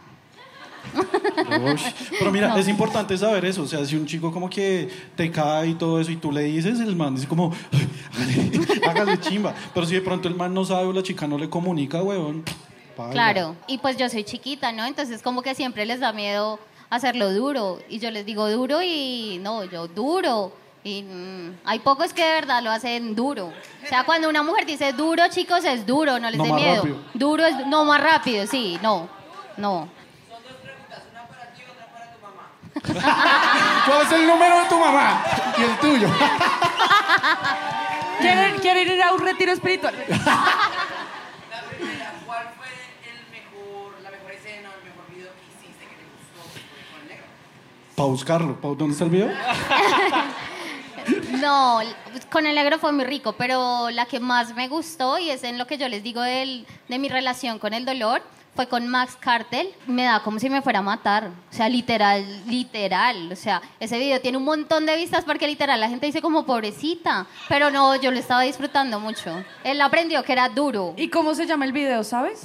Pero 2.18 2.30
mira, 2.30 2.56
es 2.60 2.68
importante 2.68 3.18
saber 3.18 3.44
eso. 3.44 3.62
O 3.62 3.66
sea, 3.66 3.84
si 3.84 3.96
un 3.96 4.06
chico 4.06 4.30
como 4.32 4.48
que 4.48 4.88
te 5.16 5.30
cae 5.32 5.70
y 5.70 5.74
todo 5.74 6.00
eso 6.00 6.12
y 6.12 6.16
tú 6.16 6.30
le 6.30 6.42
dices, 6.42 6.78
el 6.78 6.94
man 6.94 7.16
dice 7.16 7.26
como, 7.26 7.52
"Ay, 8.16 8.62
hágale, 8.88 9.18
chimba. 9.18 9.52
Pero 9.74 9.84
si 9.84 9.94
de 9.94 10.00
pronto 10.00 10.28
el 10.28 10.36
man 10.36 10.54
no 10.54 10.64
sabe 10.64 10.86
o 10.86 10.92
la 10.92 11.02
chica 11.02 11.26
no 11.26 11.38
le 11.38 11.50
comunica, 11.50 12.02
huevón. 12.04 12.44
paila. 12.96 13.12
Claro, 13.12 13.56
y 13.66 13.78
pues 13.78 13.96
yo 13.96 14.08
soy 14.08 14.22
chiquita, 14.22 14.70
¿no? 14.70 14.86
Entonces 14.86 15.22
como 15.22 15.42
que 15.42 15.56
siempre 15.56 15.84
les 15.86 15.98
da 15.98 16.12
miedo 16.12 16.60
hacerlo 16.90 17.32
duro. 17.32 17.80
Y 17.88 17.98
yo 17.98 18.10
les 18.10 18.24
digo 18.26 18.48
duro 18.50 18.82
y 18.82 19.38
no, 19.42 19.64
yo 19.64 19.88
duro. 19.88 20.52
Y 20.84 21.02
mm, 21.02 21.58
hay 21.64 21.78
pocos 21.80 22.12
que 22.12 22.24
de 22.24 22.32
verdad 22.34 22.62
lo 22.62 22.70
hacen 22.70 23.14
duro. 23.14 23.52
O 23.84 23.88
sea, 23.88 24.04
cuando 24.04 24.28
una 24.28 24.42
mujer 24.42 24.66
dice 24.66 24.92
duro, 24.92 25.22
chicos, 25.28 25.64
es 25.64 25.86
duro, 25.86 26.18
no 26.18 26.28
les 26.30 26.38
No 26.38 26.44
dé 26.44 26.52
miedo. 26.52 26.82
rápido. 26.82 26.98
Duro 27.14 27.46
es, 27.46 27.66
no 27.66 27.84
más 27.84 28.00
rápido, 28.00 28.46
sí, 28.46 28.78
no, 28.82 29.08
no. 29.56 29.88
¿Cuál 32.82 34.02
es 34.06 34.12
el 34.12 34.26
número 34.26 34.60
de 34.62 34.68
tu 34.68 34.78
mamá? 34.78 35.22
Y 35.58 35.62
el 35.62 35.76
tuyo. 35.78 36.08
¿Quieren, 38.20 38.58
quieren 38.60 38.90
ir 38.92 39.02
a 39.02 39.12
un 39.12 39.20
retiro 39.20 39.52
espiritual? 39.52 39.94
La 40.08 41.62
primera, 41.68 42.12
¿cuál 42.26 42.48
fue 42.56 42.66
el 42.68 43.26
mejor, 43.30 44.00
la 44.02 44.10
mejor 44.10 44.32
escena 44.32 44.70
o 44.70 44.74
el 44.78 44.84
mejor 44.84 45.04
video 45.14 45.28
que 45.34 45.42
hiciste 45.48 45.84
que 45.86 45.94
te 45.96 46.04
gustó 46.04 46.42
con 46.92 47.00
el 47.02 47.08
negro? 47.08 47.24
Para 47.98 48.08
buscarlo. 48.08 48.54
¿Pa- 48.60 48.68
¿Dónde 48.68 48.92
está 48.92 49.04
el 49.04 49.10
video? 49.10 49.28
No, 51.40 51.80
con 52.30 52.44
el 52.46 52.54
negro 52.54 52.78
fue 52.78 52.92
muy 52.92 53.04
rico, 53.04 53.32
pero 53.32 53.88
la 53.90 54.04
que 54.06 54.18
más 54.20 54.54
me 54.54 54.68
gustó 54.68 55.18
y 55.18 55.30
es 55.30 55.42
en 55.44 55.56
lo 55.56 55.66
que 55.66 55.78
yo 55.78 55.88
les 55.88 56.02
digo 56.02 56.20
del- 56.20 56.66
de 56.88 56.98
mi 56.98 57.08
relación 57.08 57.58
con 57.58 57.72
el 57.72 57.84
dolor 57.86 58.20
fue 58.54 58.66
con 58.66 58.88
Max 58.88 59.16
Cartel. 59.18 59.68
Me 59.86 60.04
da 60.04 60.20
como 60.22 60.38
si 60.38 60.50
me 60.50 60.60
fuera 60.62 60.80
a 60.80 60.82
matar. 60.82 61.28
O 61.50 61.54
sea, 61.54 61.68
literal, 61.68 62.24
literal. 62.46 63.30
O 63.32 63.36
sea, 63.36 63.62
ese 63.80 63.98
video 63.98 64.20
tiene 64.20 64.36
un 64.36 64.44
montón 64.44 64.84
de 64.84 64.96
vistas 64.96 65.24
porque 65.24 65.46
literal 65.46 65.80
la 65.80 65.88
gente 65.88 66.06
dice 66.06 66.20
como 66.20 66.44
pobrecita. 66.44 67.26
Pero 67.48 67.70
no, 67.70 67.94
yo 67.96 68.10
lo 68.10 68.18
estaba 68.18 68.42
disfrutando 68.42 68.98
mucho. 69.00 69.42
Él 69.64 69.80
aprendió 69.80 70.22
que 70.24 70.32
era 70.32 70.48
duro. 70.48 70.92
¿Y 70.96 71.08
cómo 71.08 71.34
se 71.34 71.46
llama 71.46 71.64
el 71.64 71.72
video, 71.72 72.02
sabes? 72.04 72.42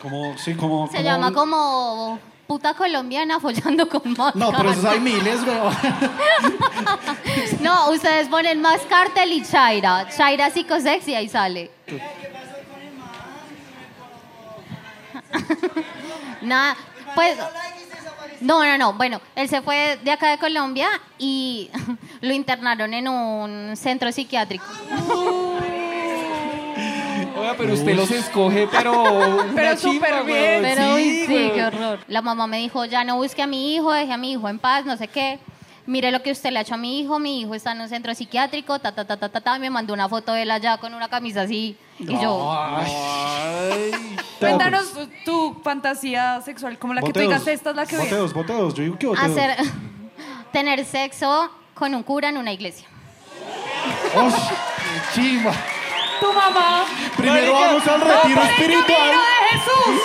Como, 0.00 0.36
sí, 0.38 0.54
como... 0.54 0.88
Se 0.90 1.02
llama 1.02 1.32
como 1.32 2.18
puta 2.50 2.74
colombiana 2.74 3.38
follando 3.38 3.88
con 3.88 4.02
Max 4.16 4.34
No, 4.34 4.50
pero 4.50 4.72
esos 4.72 4.84
hay 4.84 4.98
miles, 4.98 5.40
weón. 5.44 5.72
No, 7.60 7.90
ustedes 7.90 8.26
ponen 8.26 8.60
Max 8.60 8.82
Cartel 8.88 9.32
y 9.32 9.44
Chaira. 9.44 10.08
Chaira 10.08 10.50
psicosexy, 10.50 11.14
ahí 11.14 11.28
sale. 11.28 11.70
Nada, 16.42 16.76
pues... 17.14 17.38
No, 18.40 18.64
no, 18.64 18.76
no. 18.76 18.94
Bueno, 18.94 19.20
él 19.36 19.48
se 19.48 19.62
fue 19.62 20.00
de 20.02 20.10
acá 20.10 20.30
de 20.30 20.38
Colombia 20.38 20.88
y 21.18 21.70
lo 22.20 22.34
internaron 22.34 22.92
en 22.94 23.06
un 23.06 23.76
centro 23.76 24.10
psiquiátrico. 24.10 24.64
Oiga, 27.40 27.54
pero 27.56 27.72
usted 27.72 27.94
los 27.94 28.10
escoge, 28.10 28.68
pero. 28.70 28.92
Pero 29.54 29.76
súper 29.76 30.24
bien. 30.24 30.62
Pero 30.62 30.96
sí, 30.96 31.24
weón. 31.28 31.50
qué 31.54 31.64
horror. 31.64 31.98
La 32.08 32.22
mamá 32.22 32.46
me 32.46 32.58
dijo, 32.58 32.84
ya 32.84 33.04
no 33.04 33.16
busque 33.16 33.42
a 33.42 33.46
mi 33.46 33.74
hijo, 33.74 33.92
deje 33.92 34.12
a 34.12 34.16
mi 34.16 34.32
hijo 34.32 34.48
en 34.48 34.58
paz, 34.58 34.84
no 34.84 34.96
sé 34.96 35.08
qué. 35.08 35.38
Mire 35.86 36.10
lo 36.12 36.22
que 36.22 36.30
usted 36.30 36.50
le 36.50 36.58
ha 36.58 36.62
hecho 36.62 36.74
a 36.74 36.76
mi 36.76 37.00
hijo, 37.00 37.18
mi 37.18 37.40
hijo 37.40 37.54
está 37.54 37.72
en 37.72 37.80
un 37.80 37.88
centro 37.88 38.14
psiquiátrico, 38.14 38.78
ta, 38.78 38.92
ta, 38.92 39.04
ta, 39.04 39.16
ta, 39.16 39.28
ta, 39.28 39.40
ta. 39.40 39.58
Me 39.58 39.70
mandó 39.70 39.94
una 39.94 40.08
foto 40.08 40.32
de 40.32 40.42
él 40.42 40.50
allá 40.50 40.76
con 40.76 40.94
una 40.94 41.08
camisa 41.08 41.42
así. 41.42 41.76
Y 41.98 42.18
yo, 42.20 42.56
Cuéntanos 44.38 44.92
tu, 44.92 45.08
tu 45.24 45.60
fantasía 45.62 46.40
sexual, 46.42 46.78
como 46.78 46.94
la 46.94 47.02
que 47.02 47.12
tú 47.12 47.20
digas, 47.20 47.46
esta 47.46 47.70
es 47.70 47.76
la 47.76 47.86
que 47.86 47.96
veo. 47.96 48.04
Boteos, 48.04 48.34
boteos. 48.34 48.74
Yo 48.74 48.82
digo 48.84 48.98
que 48.98 49.06
boteos. 49.06 49.26
hacer, 49.26 49.56
tener 50.52 50.84
sexo 50.84 51.50
con 51.74 51.94
un 51.94 52.02
cura 52.02 52.28
en 52.28 52.36
una 52.36 52.52
iglesia. 52.52 52.86
Osh, 54.14 54.34
chimba. 55.14 55.52
Tu 56.20 56.32
mamá 56.32 56.84
Primero 57.16 57.52
vamos 57.54 57.86
al 57.86 58.00
va 58.00 58.04
retiro 58.22 58.40
por 58.40 58.44
el 58.44 58.50
espiritual. 58.50 58.86
camino 58.86 59.22
de 59.22 59.48
Jesús. 59.50 60.02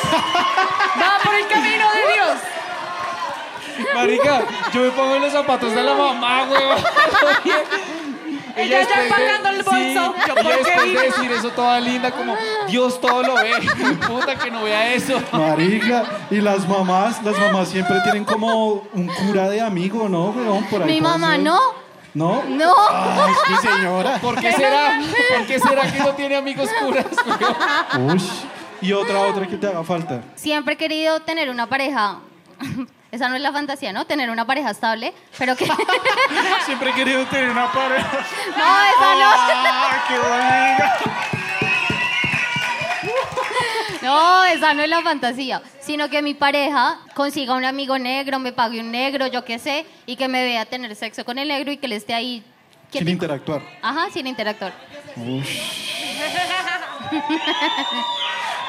Va 1.02 1.20
por 1.24 1.36
el 1.36 1.48
camino 1.48 1.86
de 1.92 2.14
Dios. 2.14 2.38
Marica, 3.94 4.42
yo 4.74 4.82
me 4.82 4.90
pongo 4.92 5.16
en 5.16 5.22
los 5.24 5.32
zapatos 5.34 5.74
de 5.76 5.84
la 5.84 5.94
mamá, 5.94 6.44
weón. 6.50 6.78
Ella 8.58 8.82
ya 8.84 8.88
de- 9.00 9.04
empacando 9.08 9.50
el 9.50 9.64
bolso. 9.64 9.76
Sí, 9.76 9.94
Yo, 9.94 10.16
ella 10.34 10.34
¿por 10.42 10.66
después 10.66 10.94
de 10.94 11.02
decir 11.02 11.32
eso 11.34 11.50
toda 11.52 11.80
linda, 11.82 12.12
como 12.12 12.38
Dios 12.68 13.02
todo 13.02 13.22
lo 13.22 13.36
ve. 13.36 13.52
Puta 14.08 14.36
que 14.38 14.50
no 14.50 14.64
vea 14.64 14.94
eso. 14.94 15.22
Marica, 15.34 16.06
y 16.32 16.36
las 16.40 16.66
mamás, 16.68 17.22
las 17.24 17.38
mamás 17.38 17.68
siempre 17.68 18.00
tienen 18.04 18.24
como 18.24 18.84
un 18.94 19.08
cura 19.08 19.50
de 19.50 19.60
amigo, 19.60 20.08
¿no, 20.08 20.28
weón? 20.30 20.64
Por 20.66 20.84
ahí 20.84 20.88
Mi 20.90 21.02
mamá 21.02 21.32
ser. 21.32 21.40
no, 21.42 21.60
¿No? 22.16 22.44
no. 22.48 22.74
Ay, 22.90 23.34
mi 23.50 23.58
señora. 23.58 24.18
¿Por 24.20 24.40
qué 24.40 24.52
será? 24.54 25.00
¿Por 25.38 25.46
qué 25.46 25.60
será 25.60 25.92
que 25.92 26.00
no 26.00 26.14
tiene 26.16 26.36
amigos 26.38 26.70
curas? 26.80 27.06
Ush. 28.16 28.46
Y 28.82 28.94
otra, 28.94 29.20
otra 29.22 29.46
que 29.48 29.58
te 29.58 29.68
haga 29.68 29.84
falta. 29.84 30.22
Siempre 30.36 30.76
he 30.76 30.78
querido 30.78 31.20
tener 31.22 31.50
una 31.50 31.68
pareja. 31.68 32.20
Esa 33.12 33.30
no 33.30 33.36
es 33.36 33.42
la 33.42 33.52
fantasía, 33.52 33.94
¿no? 33.94 34.06
Tener 34.06 34.30
una 34.30 34.46
pareja 34.46 34.72
estable, 34.72 35.14
pero 35.38 35.56
que... 35.56 35.66
no, 35.66 35.76
Siempre 36.66 36.90
he 36.90 36.94
querido 36.94 37.26
tener 37.26 37.50
una 37.50 37.72
pareja. 37.72 38.20
esa 38.20 39.16
no. 39.16 39.32
¡Ah, 39.32 40.06
qué 40.08 40.18
bonita! 40.18 41.45
No, 44.06 44.46
esa 44.46 44.76
no 44.76 44.84
es 44.84 44.90
la 44.90 45.02
fantasía, 45.02 45.64
sino 45.80 46.10
que 46.12 46.22
mi 46.22 46.36
pareja 46.36 47.00
consiga 47.16 47.56
un 47.56 47.66
amigo 47.66 47.98
negro, 47.98 48.38
me 48.38 48.52
pague 48.52 48.80
un 48.80 48.92
negro, 48.92 49.26
yo 49.26 49.44
qué 49.44 49.58
sé, 49.58 49.84
y 50.06 50.16
que 50.16 50.28
me 50.28 50.44
vea 50.44 50.64
tener 50.66 50.96
sexo 50.96 51.26
con 51.26 51.40
el 51.40 51.48
negro 51.48 51.72
y 51.72 51.78
que 51.78 51.88
le 51.88 51.96
esté 51.96 52.14
ahí. 52.14 52.44
Sin 52.92 53.10
interactuar. 53.10 53.64
Ajá, 53.82 54.12
sin 54.12 54.28
interactuar. 54.28 54.74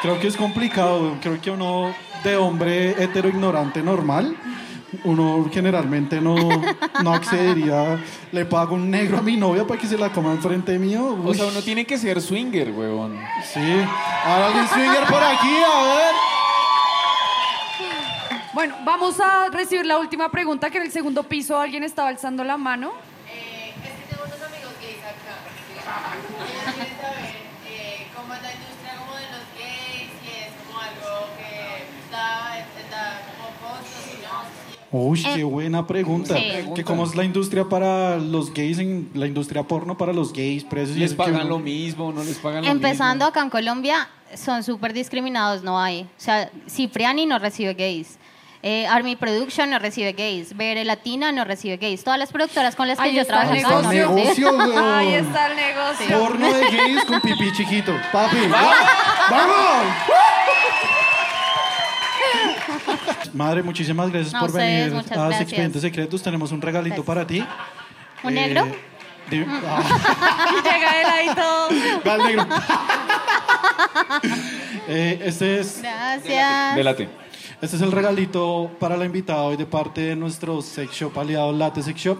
Creo 0.01 0.19
que 0.19 0.27
es 0.27 0.37
complicado. 0.39 1.19
Creo 1.21 1.39
que 1.39 1.51
uno 1.51 1.95
de 2.25 2.37
hombre 2.37 2.93
hetero 2.93 3.29
ignorante 3.29 3.83
normal, 3.83 4.35
uno 5.05 5.49
generalmente 5.53 6.21
no, 6.21 6.37
no 7.03 7.13
accedería. 7.13 7.99
Le 8.33 8.45
pago 8.45 8.75
un 8.75 8.91
negro 8.91 9.19
a 9.19 9.23
mi 9.23 9.37
novia 9.37 9.67
para 9.67 9.81
que 9.81 9.87
se 9.87 9.99
la 9.99 10.11
coma 10.11 10.33
enfrente 10.33 10.79
mío. 10.79 11.19
O 11.25 11.35
sea, 11.35 11.47
uno 11.47 11.63
tiene 11.63 11.85
que 11.85 11.99
ser 11.99 12.21
swinger, 12.21 12.71
weón. 12.71 13.19
Sí. 13.53 13.61
¿Hay 13.61 14.43
alguien 14.43 14.69
swinger 14.69 15.05
por 15.05 15.23
aquí? 15.23 15.57
A 15.57 15.83
ver. 15.83 16.15
Bueno, 18.55 18.75
vamos 18.85 19.21
a 19.21 19.51
recibir 19.51 19.85
la 19.85 19.99
última 19.99 20.31
pregunta, 20.31 20.71
que 20.71 20.79
en 20.79 20.85
el 20.85 20.93
segundo 20.93 21.23
piso 21.25 21.59
alguien 21.59 21.85
estaba 21.85 22.09
alzando 22.09 22.43
la 22.43 22.57
mano. 22.57 22.93
Uy, 34.99 35.21
Eh, 35.27 35.33
qué 35.37 35.45
buena 35.45 35.87
pregunta. 35.87 36.35
sí. 36.37 36.45
Que 36.75 36.83
cómo 36.85 37.05
es 37.05 37.15
la 37.15 37.25
industria 37.25 37.65
para 37.69 38.17
los 38.17 38.53
gays, 38.55 38.79
en 38.79 39.11
la 39.15 39.27
industria 39.27 39.63
porno 39.63 39.97
para 39.99 40.13
los 40.13 40.33
gays, 40.33 40.65
presos. 40.65 40.97
y 40.97 41.01
Les 41.01 41.13
pagan 41.15 41.35
uno- 41.43 41.45
lo 41.51 41.59
mismo, 41.59 42.13
no 42.13 42.25
les 42.25 42.39
pagan 42.39 42.65
lo 42.65 42.71
Empezando 42.71 43.25
mismo. 43.27 43.29
acá 43.29 43.43
en 43.43 43.51
Colombia, 43.51 44.09
son 44.35 44.63
súper 44.63 44.93
discriminados, 44.93 45.63
no 45.63 45.79
hay. 45.79 46.03
O 46.03 46.07
sea, 46.21 46.51
Cipriani 46.69 47.27
no 47.27 47.39
recibe 47.39 47.75
gays. 47.75 48.19
Eh, 48.63 48.87
Army 48.89 49.15
Production 49.17 49.71
no 49.71 49.79
recibe 49.79 50.13
gays. 50.13 50.57
BR 50.57 50.83
Latina 50.85 51.31
no 51.31 51.45
recibe 51.45 51.77
gays. 51.77 52.03
Todas 52.03 52.19
las 52.19 52.33
productoras 52.33 52.75
con 52.75 52.89
las 52.89 52.99
que 52.99 53.05
Ahí 53.05 53.15
yo 53.15 53.21
está 53.21 53.43
el 53.53 53.61
trabajo 53.63 53.83
no 53.83 53.93
negocio. 53.93 54.17
reciben. 54.17 54.59
Negocio. 54.59 54.95
Ahí 54.97 55.15
está 55.15 55.47
el 55.49 55.57
negocio. 55.57 56.19
Porno 56.19 56.53
de 56.53 56.61
gays 56.65 57.05
con 57.05 57.21
pipí 57.21 57.53
chiquito. 57.53 57.93
Papi. 58.13 58.37
¡Vamos! 59.31 59.87
Madre, 63.35 63.63
muchísimas 63.63 64.11
gracias 64.11 64.35
por 64.39 64.51
ustedes, 64.51 64.91
venir 64.93 65.05
a 65.13 65.15
gracias. 65.17 65.41
Expedientes 65.43 65.83
Secretos. 65.83 66.23
Tenemos 66.23 66.53
un 66.53 66.61
regalito 66.63 67.03
Gracias. 67.03 67.07
para 67.07 67.27
ti. 67.27 67.45
¿Un 68.25 68.37
Eh, 68.37 68.49
negro? 68.49 68.67
di- 69.31 69.45
ah, 69.67 69.83
Llega 70.65 71.01
él 71.01 71.07
ahí 71.07 71.35
todo. 71.35 71.69
va 72.07 72.15
el 72.15 72.23
negro. 72.25 72.47
Eh, 74.89 75.21
este 75.25 75.61
es 75.61 75.81
Gracias. 75.83 76.77
Délate. 76.77 77.09
Este 77.61 77.77
es 77.77 77.83
el 77.83 77.91
regalito 77.93 78.71
para 78.79 78.97
la 78.97 79.05
invitada 79.05 79.43
hoy 79.43 79.57
de 79.57 79.67
parte 79.67 80.01
de 80.03 80.17
nuestro 80.17 80.61
sex 80.63 80.93
shop 80.93 81.19
aliado 81.19 81.53
Late 81.53 81.83
Sex 81.83 81.99
Shop. 82.01 82.19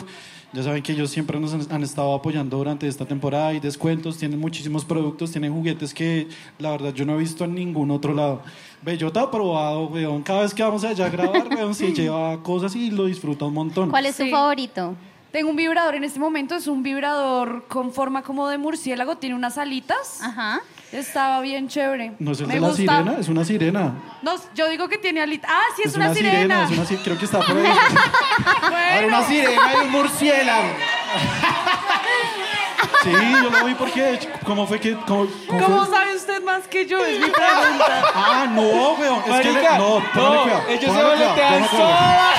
Ya 0.57 0.63
saben 0.63 0.83
que 0.83 0.93
ellos 0.93 1.11
siempre 1.11 1.39
nos 1.39 1.53
han, 1.53 1.67
han 1.71 1.83
estado 1.83 2.15
apoyando 2.15 2.57
durante 2.57 2.89
esta 2.89 3.05
temporada. 3.05 3.49
Hay 3.49 3.61
descuentos, 3.61 4.17
tienen 4.17 4.41
muchísimos 4.41 4.87
productos, 4.87 5.31
tienen 5.31 5.53
juguetes 5.53 5.93
que 5.93 6.29
la 6.59 6.71
verdad 6.71 6.95
yo 6.95 7.05
no 7.05 7.13
he 7.15 7.19
visto 7.19 7.45
en 7.45 7.55
ningún 7.55 7.91
otro 7.91 8.15
lado. 8.15 8.41
Bellota 8.81 9.21
ha 9.21 9.31
probado, 9.31 9.89
weón. 9.89 10.23
Cada 10.23 10.41
vez 10.41 10.55
que 10.55 10.63
vamos 10.63 10.83
allá 10.83 11.05
a 11.05 11.11
grabar, 11.11 11.47
weón, 11.55 11.75
se 11.75 11.93
lleva 11.95 12.43
cosas 12.43 12.75
y 12.75 12.91
lo 12.91 13.05
disfruta 13.05 13.45
un 13.45 13.53
montón. 13.53 13.91
¿Cuál 13.91 14.07
es 14.07 14.17
tu 14.17 14.23
Sí. 14.25 14.31
favorito? 14.31 14.95
Tengo 15.31 15.51
un 15.51 15.57
vibrador 15.57 15.95
en 15.95 16.05
este 16.05 16.19
momento, 16.19 16.55
es 16.55 16.67
un 16.67 16.83
vibrador 16.83 17.67
con 17.69 17.93
forma 17.93 18.23
como 18.23 18.49
de 18.49 18.57
murciélago, 18.57 19.17
tiene 19.19 19.35
unas 19.35 19.59
alitas. 19.59 20.23
Ajá. 20.23 20.61
Estaba 20.93 21.41
bien 21.41 21.69
chévere. 21.69 22.13
¿No 22.21 22.33
es 22.33 22.41
el 22.41 22.47
Me 22.47 22.55
de 22.55 22.61
la 22.61 22.67
gusta. 22.69 22.81
sirena? 22.83 23.17
Es 23.19 23.29
una 23.29 23.45
sirena. 23.45 23.93
No, 24.23 24.35
yo 24.55 24.69
digo 24.69 24.89
que 24.89 24.99
tiene 24.99 25.21
alitas. 25.21 25.51
Ah, 25.53 25.61
sí, 25.77 25.83
es, 25.85 25.95
una, 25.97 26.15
sirena. 26.15 26.65
es 26.65 26.71
una 26.71 26.85
si- 26.87 26.97
creo 26.99 27.19
que 27.19 27.25
está 27.25 27.41
por 27.41 27.57
ahí. 27.57 27.67
Ahora 28.95 29.07
una 29.07 29.23
sirena 29.27 29.73
y 29.75 29.87
un 29.87 29.91
murciélago. 29.93 30.69
Sí, 33.03 33.11
yo 33.13 33.51
lo 33.51 33.65
vi 33.65 33.75
porque, 33.75 34.19
¿cómo 34.45 34.67
fue 34.67 34.81
que...? 34.81 34.95
¿Cómo, 35.07 35.27
cómo 35.47 35.61
¿Cómo 35.65 35.85
fue? 35.87 35.97
sabe 35.97 36.17
usted 36.17 36.43
más 36.43 36.67
que 36.67 36.87
yo? 36.87 37.05
Es 37.05 37.21
mi 37.21 37.27
pregunta. 37.31 38.05
Ah, 38.15 38.47
no, 38.51 38.63
weón. 38.95 39.23
Es 39.29 39.41
que 39.43 39.53
le- 39.53 39.63
no, 39.79 40.03
póngale 40.15 40.43
cuidado, 40.43 40.63
ellos 40.69 40.81
se 40.81 40.87
póngale 40.87 41.09
cuidado, 41.15 41.29
voltean 41.29 41.53
póngale 41.53 41.69
cuidado. 41.69 41.89
sola. 41.91 42.33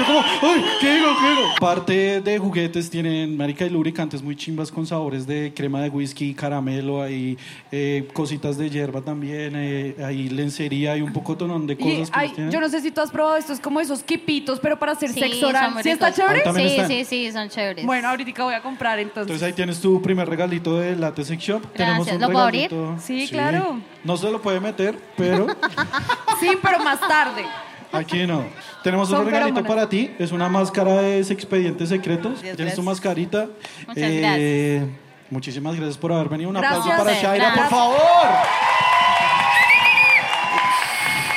Yo 0.00 0.06
como, 0.06 0.20
ay, 0.54 0.64
¿qué 0.80 0.94
digo, 0.94 1.06
qué 1.20 1.28
digo? 1.30 1.48
Parte 1.60 2.20
de 2.22 2.38
juguetes 2.38 2.88
tienen, 2.90 3.36
marica, 3.36 3.66
y 3.66 3.70
lubricantes 3.70 4.22
muy 4.22 4.34
chimbas 4.36 4.70
con 4.72 4.86
sabores 4.86 5.26
de 5.26 5.52
crema 5.54 5.82
de 5.82 5.90
whisky, 5.90 6.32
caramelo, 6.34 7.02
hay 7.02 7.36
eh, 7.70 8.08
cositas 8.12 8.56
de 8.56 8.70
hierba 8.70 9.02
también, 9.02 9.52
eh, 9.56 9.96
hay 10.04 10.28
lencería, 10.30 10.92
hay 10.92 11.02
un 11.02 11.12
poco 11.12 11.36
tonón 11.36 11.66
de 11.66 11.74
Y 11.74 11.76
cosas 11.76 12.10
que 12.10 12.22
los 12.26 12.34
tienen. 12.34 12.50
yo 12.52 12.60
no 12.60 12.68
sé 12.68 12.80
si 12.80 12.90
tú 12.90 13.00
has 13.00 13.10
probado 13.10 13.36
estos 13.36 13.60
como 13.60 13.80
esos 13.80 14.02
quipitos, 14.02 14.58
pero 14.60 14.78
para 14.78 14.92
hacer 14.92 15.10
Sí, 15.12 15.20
sexo 15.20 15.48
oral. 15.48 15.74
¿Sí 15.82 15.90
está 15.90 16.12
chévere? 16.12 16.42
Ahí 16.46 16.54
Sí, 16.54 16.62
están. 16.76 16.88
sí, 16.88 17.04
sí, 17.04 17.32
son 17.32 17.48
chéveres. 17.48 17.84
Bueno, 17.84 18.08
ahorita 18.08 18.42
voy 18.44 18.54
a 18.54 18.62
comprar 18.62 18.98
entonces. 18.98 19.22
Entonces 19.30 19.46
ahí 19.46 19.52
tienes 19.52 19.80
tu 19.80 20.00
primer 20.00 20.28
regalito 20.28 20.78
de 20.78 20.96
Latte 20.96 21.24
Sex 21.24 21.42
Shop. 21.42 21.62
Tenemos 21.74 22.08
un 22.08 22.20
¿Lo 22.20 22.26
puedo 22.28 22.38
abrir? 22.40 22.70
regalito- 22.70 22.98
Sí, 23.00 23.28
claro. 23.28 23.80
No 24.04 24.16
se 24.16 24.30
lo 24.30 24.40
puede 24.40 24.60
meter, 24.60 24.98
pero 25.16 25.46
Sí, 26.40 26.48
pero 26.62 26.78
más 26.78 26.98
tarde. 27.00 27.44
aquí 27.92 28.26
no. 28.26 28.44
Tenemos 28.82 29.08
Son 29.08 29.20
un 29.20 29.26
regalito 29.26 29.56
feromonas. 29.56 29.76
para 29.76 29.88
ti. 29.88 30.10
Es 30.18 30.32
una 30.32 30.48
máscara 30.48 30.94
de 31.02 31.20
expedientes 31.20 31.88
secretos. 31.88 32.32
Gracias, 32.32 32.56
Tienes 32.56 32.74
tu 32.74 32.82
gracias. 32.82 32.84
mascarita. 32.86 33.46
Muchas 33.86 34.88
Muchísimas 35.30 35.76
gracias 35.76 35.96
por 35.96 36.12
haber 36.12 36.28
venido. 36.28 36.50
Un 36.50 36.56
Gracias. 36.56 36.80
aplauso 36.80 36.98
para 36.98 37.10
Gracias. 37.12 37.22
Shaira, 37.32 37.44
por 37.50 37.54
Gracias. 37.54 37.70
favor. 37.70 38.28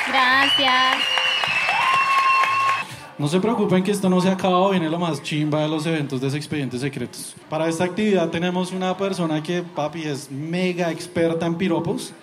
Gracias. 0.10 1.04
No 3.18 3.28
se 3.28 3.40
preocupen 3.40 3.84
que 3.84 3.92
esto 3.92 4.10
no 4.10 4.20
se 4.20 4.30
ha 4.30 4.34
acabado, 4.34 4.72
viene 4.72 4.90
lo 4.90 4.98
más 4.98 5.22
chimba 5.22 5.62
de 5.62 5.68
los 5.68 5.86
eventos 5.86 6.20
de 6.20 6.28
expedientes 6.36 6.82
secretos. 6.82 7.36
Para 7.50 7.68
esta 7.70 7.84
actividad 7.84 8.30
tenemos 8.30 8.72
una 8.72 8.98
persona 8.98 9.42
que, 9.44 9.62
papi, 9.62 10.04
es 10.04 10.32
mega 10.32 10.90
experta 10.92 11.46
en 11.46 11.56
piropos. 11.56 12.14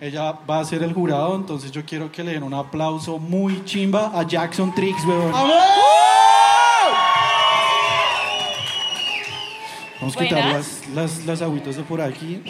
Ella 0.00 0.38
va 0.48 0.60
a 0.60 0.64
ser 0.64 0.84
el 0.84 0.92
jurado, 0.92 1.34
entonces 1.34 1.72
yo 1.72 1.84
quiero 1.84 2.12
que 2.12 2.22
le 2.22 2.32
den 2.32 2.44
un 2.44 2.54
aplauso 2.54 3.18
muy 3.18 3.64
chimba 3.64 4.12
a 4.14 4.22
Jackson 4.22 4.72
Tricks, 4.72 5.04
weón. 5.04 5.32
Vamos 10.00 10.16
a 10.16 10.20
quitar 10.20 10.44
las, 10.52 10.88
las, 10.94 11.26
las 11.26 11.42
agüitas 11.42 11.76
de 11.76 11.82
por 11.82 12.00
aquí. 12.00 12.40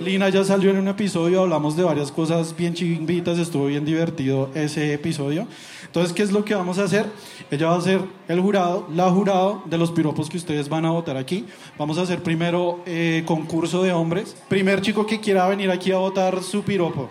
Lina 0.00 0.28
ya 0.28 0.44
salió 0.44 0.70
en 0.70 0.78
un 0.78 0.88
episodio, 0.88 1.40
hablamos 1.42 1.76
de 1.76 1.82
varias 1.82 2.12
cosas 2.12 2.54
bien 2.56 2.74
chimbitas, 2.74 3.38
estuvo 3.38 3.66
bien 3.66 3.84
divertido 3.84 4.50
ese 4.54 4.92
episodio. 4.94 5.48
Entonces, 5.86 6.12
¿qué 6.12 6.22
es 6.22 6.30
lo 6.30 6.44
que 6.44 6.54
vamos 6.54 6.78
a 6.78 6.84
hacer? 6.84 7.06
Ella 7.50 7.68
va 7.68 7.76
a 7.76 7.80
ser 7.80 8.00
el 8.28 8.40
jurado, 8.40 8.86
la 8.94 9.10
jurado 9.10 9.62
de 9.64 9.78
los 9.78 9.90
piropos 9.90 10.28
que 10.28 10.36
ustedes 10.36 10.68
van 10.68 10.84
a 10.84 10.90
votar 10.90 11.16
aquí. 11.16 11.46
Vamos 11.78 11.98
a 11.98 12.02
hacer 12.02 12.22
primero 12.22 12.80
eh, 12.86 13.22
concurso 13.26 13.82
de 13.82 13.92
hombres. 13.92 14.36
Primer 14.48 14.80
chico 14.82 15.06
que 15.06 15.20
quiera 15.20 15.48
venir 15.48 15.70
aquí 15.70 15.90
a 15.92 15.96
votar 15.96 16.42
su 16.42 16.62
piropo. 16.62 17.08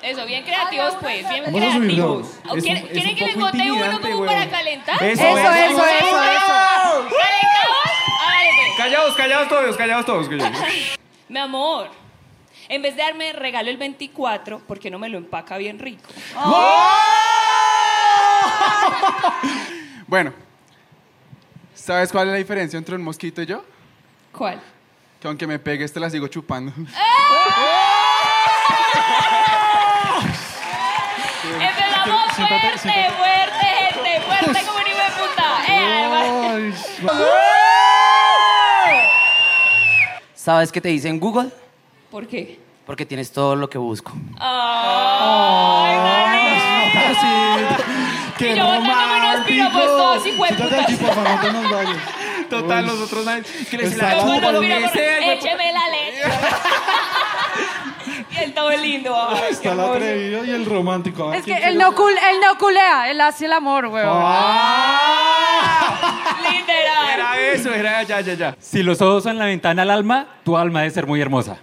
Eso, 0.00 0.24
bien 0.26 0.44
creativos, 0.44 0.94
pues, 1.00 1.28
bien 1.28 1.42
Vamos 1.46 1.60
a 1.62 1.72
subir, 1.72 1.88
creativos. 1.94 2.26
¿O 2.48 2.54
Es 2.54 2.62
¿Quieren, 2.64 2.82
un- 2.84 2.88
es 2.88 2.92
quieren 2.94 3.10
un 3.10 3.16
que 3.18 3.24
les 3.26 3.36
vote 3.36 3.72
uno 3.72 4.00
como 4.00 4.24
para 4.26 4.48
calentar? 4.48 5.02
Eso, 5.02 5.22
Eso, 5.22 5.36
eso, 5.36 5.50
eso, 5.50 5.82
eso. 5.82 5.84
¿Calentados? 5.98 7.06
Pues. 8.78 8.90
Callados, 8.92 9.16
callados 9.16 9.48
todos, 9.48 9.76
callados 9.76 10.06
todos. 10.06 10.28
callados. 10.28 10.58
Mi 11.28 11.38
amor, 11.38 11.88
en 12.68 12.80
vez 12.82 12.94
de 12.96 13.02
darme 13.02 13.32
regalo 13.32 13.68
el 13.70 13.76
24, 13.76 14.60
¿por 14.60 14.78
qué 14.78 14.90
no 14.90 14.98
me 14.98 15.08
lo 15.08 15.18
empaca 15.18 15.56
bien 15.58 15.78
rico? 15.78 16.08
Bueno, 20.06 20.32
¿sabes 21.74 22.10
cuál 22.12 22.28
es 22.28 22.32
la 22.32 22.38
diferencia 22.38 22.78
entre 22.78 22.94
un 22.94 23.02
mosquito 23.02 23.42
y 23.42 23.46
yo? 23.46 23.62
¿Cuál? 24.32 24.60
Que 25.20 25.26
aunque 25.28 25.46
me 25.46 25.58
pegues 25.58 25.92
te 25.92 25.98
la 26.00 26.08
sigo 26.08 26.28
chupando. 26.28 26.72
Empezamos 31.60 32.32
fuerte, 32.34 33.10
fuerte, 33.16 33.66
gente, 33.92 34.20
fuerte 34.20 34.66
como 34.66 34.78
un 34.78 34.86
hijo 34.86 34.98
de 34.98 35.10
puta. 35.20 35.64
Eh, 35.68 36.04
además- 36.04 37.57
¿Sabes 40.38 40.70
qué 40.70 40.80
te 40.80 40.88
dice 40.88 41.08
en 41.08 41.18
Google? 41.18 41.50
¿Por 42.12 42.26
qué? 42.28 42.60
Porque 42.86 43.04
tienes 43.04 43.32
todo 43.32 43.56
lo 43.56 43.68
que 43.68 43.76
busco. 43.76 44.12
Ay, 44.38 45.96
marica. 45.98 47.76
¡Qué 48.38 48.52
Y 48.52 48.56
yo 48.56 48.64
botándome 48.64 49.18
unos 49.32 49.46
piropos 49.46 49.82
todos, 49.84 50.26
hijo 50.26 50.44
de 50.44 50.48
Quítate 50.50 50.74
de 50.76 50.80
aquí, 50.80 50.94
putas. 50.94 51.16
por 51.16 51.24
favor, 51.24 51.34
no 51.34 51.40
te 51.40 51.52
nos 51.52 51.70
vayas. 51.72 51.96
Total, 52.48 52.84
Uy. 52.84 52.90
nosotros 52.90 53.24
nadie. 53.26 53.42
Que 53.68 53.76
les 53.78 53.96
la 53.96 54.20
chupa, 54.20 54.52
lo 54.52 54.60
que 54.60 54.88
sea, 54.92 55.32
écheme 55.34 55.72
la 55.72 55.88
leche. 55.88 56.22
y 58.30 58.36
el 58.44 58.54
todo 58.54 58.70
lindo. 58.70 59.28
ay, 59.28 59.42
Está 59.50 59.72
el 59.72 59.80
atrevido 59.80 60.44
y 60.44 60.50
el 60.50 60.64
romántico. 60.64 61.32
Es 61.34 61.44
que 61.44 61.52
él 61.56 61.76
no, 61.76 61.92
cul- 61.96 62.16
él 62.30 62.36
no 62.46 62.56
culea, 62.58 63.10
él 63.10 63.20
hace 63.20 63.46
el 63.46 63.52
amor, 63.54 63.86
weón. 63.86 64.22
Literal. 66.52 67.10
Era 67.14 67.38
eso, 67.38 67.72
era 67.74 68.02
ya, 68.02 68.20
ya, 68.20 68.34
ya. 68.34 68.56
Si 68.60 68.82
los 68.82 69.00
ojos 69.02 69.22
son 69.24 69.38
la 69.38 69.44
ventana 69.46 69.82
al 69.82 69.90
alma, 69.90 70.26
tu 70.44 70.56
alma 70.56 70.80
debe 70.80 70.92
ser 70.92 71.06
muy 71.06 71.20
hermosa. 71.20 71.58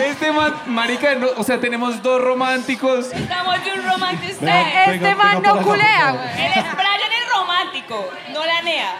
Este 0.00 0.32
man, 0.32 0.54
marica, 0.66 1.14
no, 1.14 1.28
o 1.36 1.42
sea, 1.44 1.60
tenemos 1.60 2.02
dos 2.02 2.20
románticos. 2.20 3.06
estamos 3.12 3.64
de 3.64 3.72
un 3.72 3.84
romantic 3.88 4.40
Venga, 4.40 4.62
style. 4.62 4.90
venga, 4.92 5.08
Este 5.08 5.14
man 5.14 5.36
venga 5.42 5.54
no 5.54 5.62
culea, 5.62 6.10
güey. 6.12 6.46
Es 6.46 6.54
Brian 6.74 7.12
el 7.12 7.30
romántico, 7.34 8.10
no 8.32 8.44
la 8.44 8.62
nea. 8.62 8.92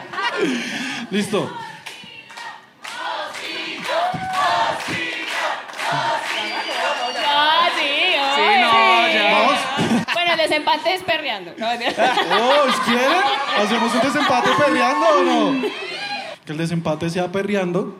Listo. 1.11 1.51
Ah, 7.31 7.69
sí, 7.77 7.83
Sí, 8.37 8.61
no, 8.61 9.09
ya. 9.09 9.33
Vamos. 9.33 9.58
Bueno, 10.29 10.43
el 10.43 10.49
desempate 10.51 10.95
es 10.95 11.03
perreando. 11.03 11.55
No, 11.57 11.67
Oh, 11.71 12.67
¿Quieren? 12.85 13.13
¿Hacemos 13.59 13.95
un 13.95 14.01
desempate 14.01 14.51
perreando 14.59 15.07
o 15.09 15.23
no? 15.23 15.69
Que 16.45 16.53
el 16.53 16.59
desempate 16.59 17.09
sea 17.11 17.33
perreando, 17.33 17.97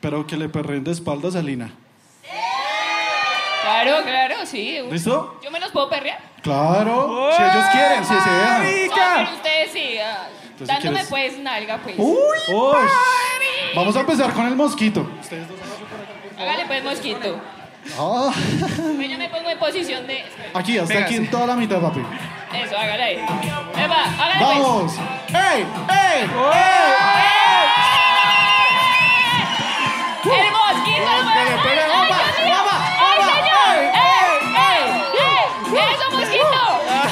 pero 0.00 0.26
que 0.26 0.36
le 0.36 0.48
perren 0.48 0.84
de 0.84 0.92
espaldas 0.92 1.34
a 1.36 1.42
Lina. 1.42 1.72
Claro, 3.62 4.02
claro, 4.04 4.34
sí. 4.44 4.78
¿Listo? 4.90 5.40
¿Yo 5.42 5.50
me 5.50 5.58
los 5.58 5.70
puedo 5.70 5.88
perrear? 5.88 6.18
Claro. 6.42 7.30
Si 7.36 7.42
ellos 7.42 7.64
quieren, 7.72 8.04
si 8.04 8.14
se 8.14 8.30
dejan. 8.30 8.62
No, 8.88 8.94
pero 9.16 9.36
ustedes 9.36 9.72
sí. 9.72 9.98
ah, 9.98 10.28
Entonces, 10.42 10.68
dándome 10.68 10.90
¿quieres? 10.90 11.08
pues 11.08 11.38
nalga, 11.38 11.78
pues. 11.78 11.94
Uy. 11.98 12.38
Vamos 13.74 13.96
a 13.96 14.00
empezar 14.00 14.32
con 14.32 14.46
el 14.46 14.54
mosquito. 14.54 15.08
Ustedes 15.20 15.48
dos. 15.48 15.58
Hágale 16.38 16.66
pues, 16.66 16.84
mosquito. 16.84 17.40
Oh. 17.98 18.32
Yo 19.08 19.18
me 19.18 19.28
pongo 19.28 19.50
en 19.50 19.58
posición 19.58 20.06
de. 20.06 20.24
Aquí, 20.54 20.78
hasta 20.78 20.98
aquí 20.98 21.16
en 21.16 21.30
toda 21.30 21.46
la 21.46 21.56
mitad, 21.56 21.80
papi. 21.80 22.00
Eso, 22.52 22.76
hágale 22.76 23.02
ahí. 23.02 23.18
Hágale 23.18 23.64
pues. 23.74 24.40
¡Vamos! 24.40 24.92
¡Ey! 25.28 25.60
¡Ey! 25.62 26.30
¡Oh! 26.36 26.52
¡Eh! 26.52 26.58
¡Eh! 27.08 27.64
¡Eh! 30.24 30.40
¡El 30.40 30.50
mosquito! 30.52 31.06
¡Opa! 31.06 32.18
¡Opa! 32.60 32.76
¡Opa! 33.06 33.28
¡Ey! 33.42 33.80
¡Ey! 34.66 34.84
¡Ey! 35.20 35.84
¡Eso, 35.94 36.06
mosquito! 36.16 36.60
Ah, 36.90 37.08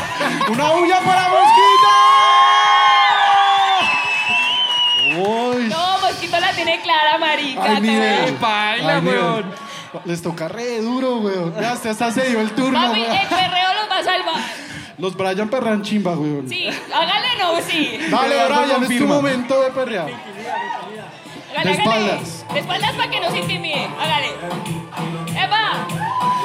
¡Una 0.50 0.66
huya 0.74 0.98
para 1.00 1.28
mosquito! 1.28 1.92
No, 5.68 5.98
mosquito 6.00 6.40
la 6.40 6.52
tiene 6.52 6.80
clara, 6.80 7.18
marica. 7.18 7.62
¡Ay, 7.62 8.36
baila, 8.40 8.98
weón! 9.00 9.53
Les 10.04 10.20
toca 10.22 10.48
re 10.48 10.80
duro, 10.80 11.16
weón. 11.18 11.54
Ya 11.60 11.72
hasta, 11.72 11.90
hasta 11.90 12.10
se 12.10 12.28
dio 12.28 12.40
el 12.40 12.50
turno, 12.52 12.78
Papi, 12.88 13.00
weón. 13.00 13.12
el 13.16 13.26
perreo 13.28 13.74
los 13.80 13.90
va 13.90 13.98
a 13.98 14.02
salvar. 14.04 14.40
Los 14.98 15.16
Brian 15.16 15.48
perran 15.48 15.82
chimba, 15.82 16.12
weón. 16.12 16.48
Sí, 16.48 16.68
hágale 16.94 17.28
no, 17.38 17.60
sí. 17.62 17.98
Dale, 18.10 18.34
Brian, 18.46 18.82
es 18.82 18.98
tu 18.98 19.06
momento 19.06 19.60
de 19.62 19.70
perrear. 19.70 20.08
Hágale, 20.08 20.20
De 21.52 21.58
hágale. 21.60 21.72
espaldas. 21.72 22.44
De 22.52 22.60
espaldas 22.60 22.92
para 22.92 23.10
que 23.10 23.20
no 23.20 23.30
se 23.30 23.38
intimide. 23.38 23.88
Hágale. 23.98 24.28
¡Epa! 25.30 25.86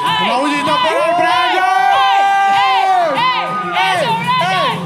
¡Ay! 0.05 0.25
Una 0.25 0.37
bullita 0.37 0.75
para 0.77 0.89
el 0.89 0.95
¡Ey! 0.95 1.15
Brian. 1.19 1.65
¡Ey! 3.17 3.43
¡Eso, 3.95 4.11
Brian! 4.19 4.77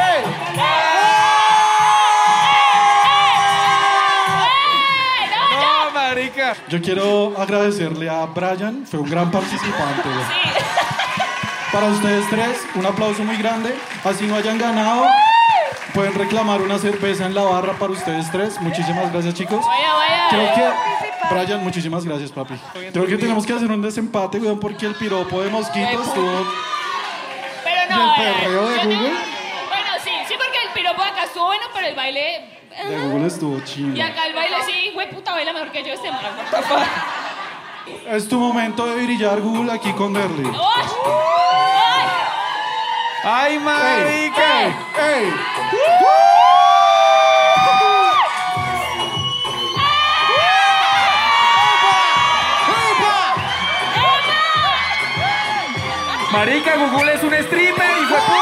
¡Eh! 0.00 0.24
¡No, 0.56 0.68
yo! 6.68 6.82
Quiero 6.82 7.34
agradecerle 7.36 8.08
a 8.08 8.26
Brian, 8.26 8.86
fue 8.86 9.00
un 9.00 9.10
gran 9.10 9.30
participante. 9.30 10.02
Sí. 10.02 10.79
Para 11.72 11.86
ustedes 11.86 12.28
tres, 12.28 12.66
un 12.74 12.84
aplauso 12.84 13.22
muy 13.22 13.36
grande. 13.36 13.74
Así 14.04 14.26
no 14.26 14.34
hayan 14.34 14.58
ganado, 14.58 15.06
pueden 15.94 16.14
reclamar 16.14 16.60
una 16.62 16.78
cerveza 16.78 17.26
en 17.26 17.34
la 17.34 17.42
barra 17.42 17.74
para 17.74 17.92
ustedes 17.92 18.30
tres. 18.32 18.60
Muchísimas 18.60 19.12
gracias, 19.12 19.34
chicos. 19.34 19.64
Vaya, 19.64 19.92
vaya. 19.94 20.28
Creo 20.30 20.54
que, 20.54 21.34
Brian, 21.34 21.62
muchísimas 21.62 22.04
gracias, 22.04 22.32
papi. 22.32 22.54
Creo 22.92 23.06
que 23.06 23.16
tenemos 23.16 23.46
que 23.46 23.52
hacer 23.52 23.70
un 23.70 23.82
desempate, 23.82 24.38
weón, 24.38 24.58
porque 24.58 24.86
el 24.86 24.94
piropo 24.96 25.42
de 25.42 25.50
mosquitos 25.50 26.08
estuvo. 26.08 26.46
Pero 27.62 27.80
¿Y 27.88 27.94
no, 27.94 28.14
el 28.16 28.20
eh, 28.20 28.34
perreo 28.40 28.68
de 28.68 28.76
Google? 28.84 29.10
Bueno, 29.68 29.90
sí, 30.02 30.10
sí, 30.26 30.34
porque 30.36 30.58
el 30.66 30.72
piropo 30.74 31.02
de 31.02 31.08
acá 31.08 31.24
estuvo 31.24 31.46
bueno, 31.46 31.62
pero 31.72 31.86
el 31.86 31.94
baile. 31.94 32.46
De 32.88 32.98
Google 32.98 33.26
estuvo 33.26 33.58
Y 33.58 33.64
chido. 33.64 34.04
acá 34.04 34.26
el 34.26 34.34
baile 34.34 34.56
sí, 34.66 34.90
güey, 34.94 35.08
puta, 35.10 35.32
baila 35.32 35.52
mejor 35.52 35.70
que 35.70 35.84
yo 35.84 35.92
este 35.92 36.08
fuck. 36.08 36.80
Es 38.08 38.28
tu 38.28 38.38
momento 38.38 38.86
de 38.86 39.04
brillar, 39.04 39.40
Google, 39.40 39.72
aquí 39.72 39.92
con 39.92 40.12
Derly. 40.12 40.44
¡Ay! 40.44 40.86
¡Ay, 43.22 43.58
marica! 43.58 44.66
¡Ey! 44.98 45.32
Marica, 56.32 56.76
Google 56.76 57.14
es 57.14 57.22
un 57.22 57.34
streamer, 57.34 57.90
hijo 58.02 58.14
de 58.14 58.20
puta. 58.20 58.39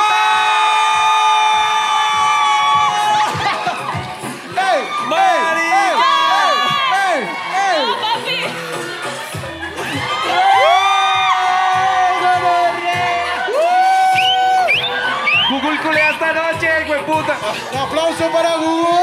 Aplauso 18.19 18.33
para 18.33 18.57
Google! 18.57 18.99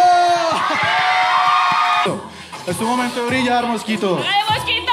Es 2.68 2.78
tu 2.78 2.86
momento 2.86 3.22
de 3.22 3.28
brillar, 3.28 3.66
mosquito. 3.66 4.16
¡Dale, 4.18 4.44
mosquito! 4.50 4.92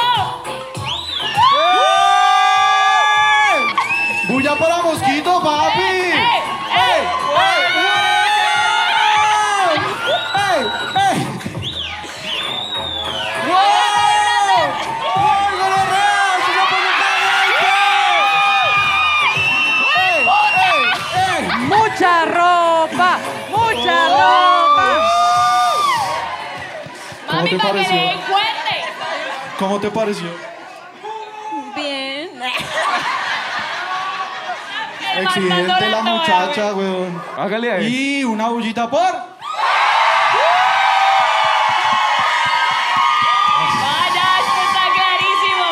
¡Bulla 4.28 4.54
para 4.56 4.82
mosquito, 4.82 5.42
papi! 5.42 5.91
Te 27.56 27.58
pareció? 27.58 28.00
¿Cómo 29.58 29.80
te 29.80 29.90
pareció? 29.90 30.28
Bien. 31.74 32.30
Exigente 35.18 35.88
la 35.90 36.02
muchacha, 36.02 36.74
weón. 36.74 37.22
Hágale 37.36 37.70
ahí. 37.70 38.20
Y 38.20 38.24
una 38.24 38.48
bullita 38.48 38.90
por. 38.90 39.00
Vaya, 39.00 39.32
esto 44.40 44.60
está 44.68 44.84
clarísimo. 44.94 45.64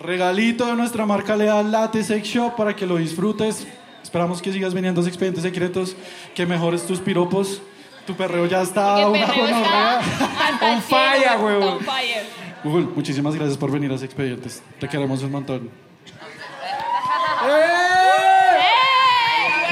Regalito 0.00 0.66
de 0.66 0.74
nuestra 0.74 1.06
marca 1.06 1.36
leal 1.36 1.70
Latte 1.70 2.02
Sex 2.02 2.26
Shop 2.26 2.56
para 2.56 2.74
que 2.74 2.86
lo 2.86 2.96
disfrutes. 2.96 3.66
Esperamos 4.02 4.42
que 4.42 4.52
sigas 4.52 4.74
viniendo 4.74 5.00
a 5.00 5.04
los 5.04 5.08
expedientes 5.08 5.44
secretos, 5.44 5.96
que 6.34 6.44
mejores 6.46 6.86
tus 6.86 6.98
piropos. 6.98 7.62
Tu 8.08 8.14
perreo 8.16 8.46
ya 8.46 8.62
está 8.62 9.06
una 9.06 9.26
gonorrea. 9.26 10.00
On 10.62 10.80
fire, 10.80 11.38
huevón. 11.38 11.78
Google, 12.64 12.86
muchísimas 12.96 13.34
gracias 13.34 13.58
por 13.58 13.70
venir 13.70 13.92
a 13.92 13.96
expedientes. 13.96 14.62
Te 14.80 14.88
queremos 14.88 15.22
un 15.22 15.30
montón. 15.30 15.70
¡Eh! 17.46 17.68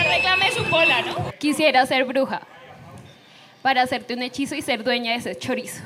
Reclame 0.07 0.51
su 0.53 0.69
cola, 0.69 1.01
¿no? 1.01 1.33
Quisiera 1.39 1.87
ser 1.87 2.05
bruja 2.05 2.43
para 3.63 3.81
hacerte 3.81 4.13
un 4.13 4.21
hechizo 4.21 4.55
y 4.55 4.61
ser 4.61 4.85
dueña 4.85 5.13
de 5.13 5.17
ese 5.17 5.39
chorizo. 5.39 5.83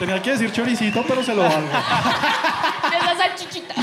Tenía 0.00 0.20
que 0.20 0.32
decir 0.32 0.50
choricito, 0.50 1.04
pero 1.06 1.22
se 1.22 1.32
lo 1.36 1.42
valgo. 1.42 1.68
Esa 2.88 3.16
salchichita. 3.16 3.74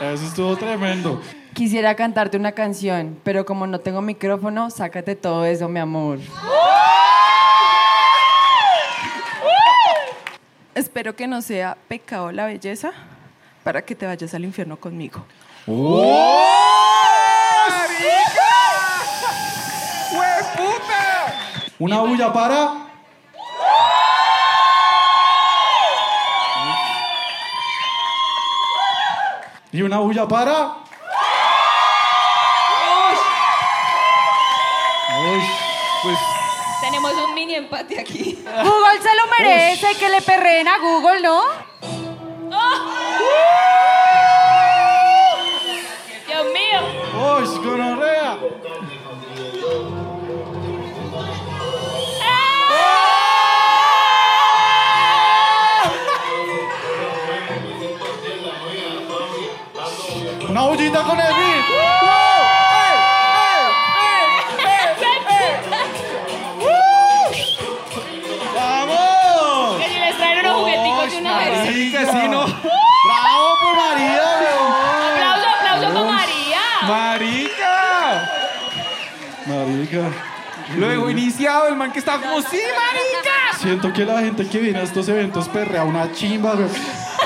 Eso 0.00 0.26
estuvo 0.26 0.56
tremendo. 0.56 1.22
Quisiera 1.54 1.94
cantarte 1.94 2.36
una 2.36 2.52
canción, 2.52 3.18
pero 3.22 3.44
como 3.44 3.66
no 3.66 3.80
tengo 3.80 4.00
micrófono, 4.00 4.70
sácate 4.70 5.14
todo 5.16 5.44
eso, 5.44 5.68
mi 5.68 5.80
amor. 5.80 6.18
Espero 10.74 11.14
que 11.14 11.26
no 11.26 11.42
sea 11.42 11.76
pecado 11.88 12.32
la 12.32 12.46
belleza 12.46 12.92
para 13.64 13.82
que 13.82 13.94
te 13.94 14.06
vayas 14.06 14.32
al 14.34 14.44
infierno 14.44 14.78
conmigo. 14.78 15.26
Una 21.78 22.00
bulla 22.00 22.32
para. 22.32 22.86
Y 29.72 29.82
una 29.82 29.98
bulla 29.98 30.26
para. 30.26 30.76
Uy, 35.22 35.42
Pues 36.02 36.18
Tenemos 36.80 37.12
un 37.12 37.34
mini 37.34 37.54
empate 37.56 38.00
aquí. 38.00 38.42
Google 38.42 39.02
se 39.02 39.14
lo 39.14 39.26
merece, 39.38 39.94
que 39.98 40.08
le 40.08 40.22
perreen 40.22 40.66
a 40.66 40.78
Google, 40.78 41.20
¿no? 41.20 41.42
Dios 46.26 46.46
mío. 46.54 46.80
uy, 47.38 47.64
gonorrea. 47.66 48.38
Una 60.48 60.62
bullita 60.62 61.02
con 61.02 61.20
el 61.20 61.34
Luego 80.80 81.10
iniciado, 81.10 81.68
el 81.68 81.76
man 81.76 81.92
que 81.92 81.98
estaba 81.98 82.22
como, 82.22 82.40
¡sí, 82.40 82.56
marica! 82.56 83.58
Siento 83.58 83.92
que 83.92 84.06
la 84.06 84.20
gente 84.20 84.48
que 84.48 84.58
viene 84.58 84.78
a 84.78 84.82
estos 84.82 85.06
eventos 85.08 85.46
perrea 85.48 85.84
una 85.84 86.10
chimba, 86.12 86.54
weón. 86.54 86.70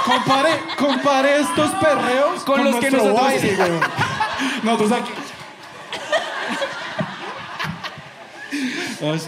Compare, 0.04 0.60
compare 0.76 1.40
estos 1.40 1.70
perreos 1.76 2.42
Con 2.44 2.64
los 2.64 2.76
que 2.76 2.90
nuestro 2.90 3.14
nosotros 3.14 3.22
baile. 3.22 3.56
Nosotros 4.62 4.92
aquí. 4.92 5.12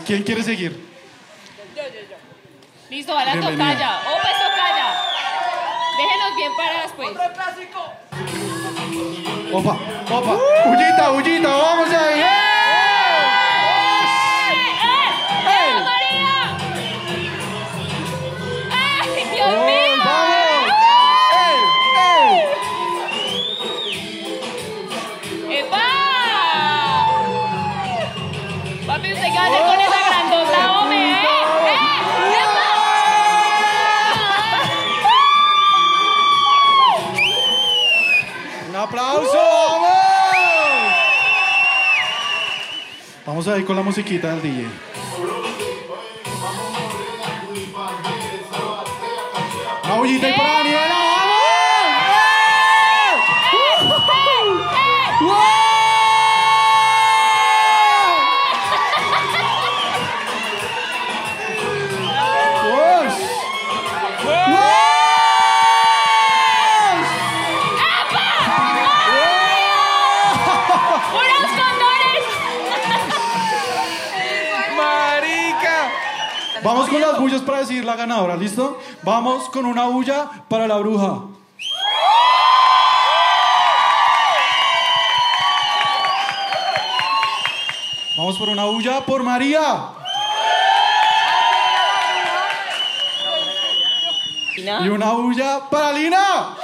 ¿Quién 0.07 0.23
quiere 0.25 0.43
seguir? 0.43 0.87
Listo, 2.91 3.15
va 3.15 3.25
la 3.25 3.33
Bienvenida. 3.33 3.65
tocaya. 3.65 4.01
Opa, 4.01 4.31
es 4.31 4.39
tocaya. 4.39 4.87
Déjenos 5.99 6.37
bien 6.37 6.53
paradas, 6.57 6.93
pues. 6.97 7.11
Opa, 9.53 9.79
opa. 10.11 10.39
Ullita, 10.67 11.11
Ullita, 11.13 11.49
vamos 11.49 11.89
ahí. 11.91 12.46
Vamos 43.37 43.49
a 43.49 43.59
ir 43.59 43.67
con 43.67 43.77
la 43.77 43.83
musiquita 43.83 44.35
del 44.35 44.41
DJ. 44.41 44.67
Una 49.85 49.95
bullita 49.97 50.31
y 50.31 50.33
para 50.33 50.66
Vamos 76.87 77.03
con 77.03 77.13
las 77.13 77.21
bullas 77.21 77.43
para 77.43 77.59
decidir 77.59 77.85
la 77.85 77.97
ganadora, 77.97 78.37
¿listo? 78.37 78.79
Vamos 79.03 79.49
con 79.49 79.67
una 79.67 79.87
bulla 79.87 80.31
para 80.49 80.69
la 80.69 80.77
bruja. 80.77 81.23
Vamos 88.17 88.39
por 88.39 88.49
una 88.51 88.67
bulla 88.67 89.01
por 89.01 89.25
María. 89.25 89.89
Y 94.57 94.89
una 94.89 95.11
bulla 95.11 95.69
para 95.69 95.93
Lina. 95.93 96.55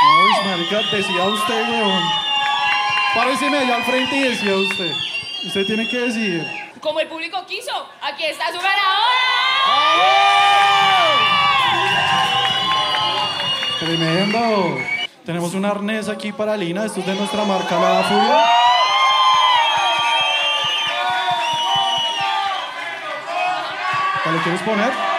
Ay, 0.00 0.48
marica, 0.48 0.80
decía 0.90 1.24
usted, 1.26 1.68
weón. 1.70 2.02
Párese 3.14 3.50
medio 3.50 3.72
al 3.72 3.84
frente 3.84 4.16
y 4.16 4.20
decía 4.22 4.56
usted. 4.56 5.11
Usted 5.44 5.66
tiene 5.66 5.88
que 5.88 5.98
decidir. 5.98 6.46
Como 6.80 7.00
el 7.00 7.08
público 7.08 7.44
quiso, 7.46 7.88
aquí 8.00 8.24
está 8.24 8.46
su 8.52 8.58
ganadora. 8.58 9.12
Tremendo. 13.80 14.78
Tenemos 15.24 15.54
un 15.54 15.64
arnés 15.64 16.08
aquí 16.08 16.30
para 16.30 16.56
Lina. 16.56 16.84
Esto 16.84 17.00
es 17.00 17.06
de 17.06 17.14
nuestra 17.16 17.44
marca 17.44 17.78
La 17.78 18.02
Furia. 18.04 18.44
¿Te 24.24 24.30
lo 24.30 24.42
quieres 24.42 24.62
poner? 24.62 25.11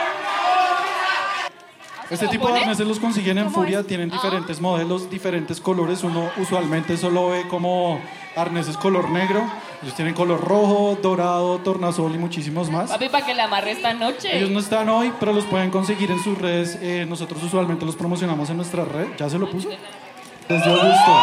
Este 2.14 2.28
tipo 2.28 2.52
de 2.52 2.60
arneses 2.60 2.88
los 2.88 3.00
consiguen 3.00 3.38
en 3.40 3.52
Furia, 3.52 3.84
tienen 3.84 4.10
diferentes 4.10 4.62
modelos, 4.62 5.10
diferentes 5.10 5.60
colores. 5.60 6.04
Uno 6.04 6.30
usualmente 6.38 6.96
solo 6.96 7.30
ve 7.30 7.48
como 7.48 8.00
arneses 8.36 8.78
color 8.78 9.10
negro. 9.10 9.44
Ellos 9.82 9.96
tienen 9.96 10.14
color 10.14 10.40
rojo, 10.42 10.98
dorado, 11.02 11.58
tornasol 11.60 12.14
y 12.16 12.18
muchísimos 12.18 12.70
más. 12.70 12.90
Papi, 12.90 13.10
para 13.10 13.26
que 13.26 13.34
la 13.34 13.46
amarre 13.46 13.72
esta 13.72 13.94
noche. 13.94 14.38
Ellos 14.38 14.52
no 14.52 14.60
están 14.60 14.90
hoy, 14.90 15.12
pero 15.20 15.34
los 15.34 15.46
pueden 15.46 15.72
conseguir 15.72 16.12
en 16.12 16.24
sus 16.24 16.38
redes. 16.38 16.78
Eh, 16.82 17.06
nosotros 17.08 17.42
usualmente 17.44 17.86
los 17.86 17.96
promocionamos 17.96 18.50
en 18.50 18.58
nuestra 18.58 18.86
red. 18.86 19.08
¿Ya 19.18 19.30
se 19.30 19.38
lo 19.38 19.50
puso? 19.50 19.70
Les 19.70 20.64
dio 20.64 20.72
gusto. 20.72 21.18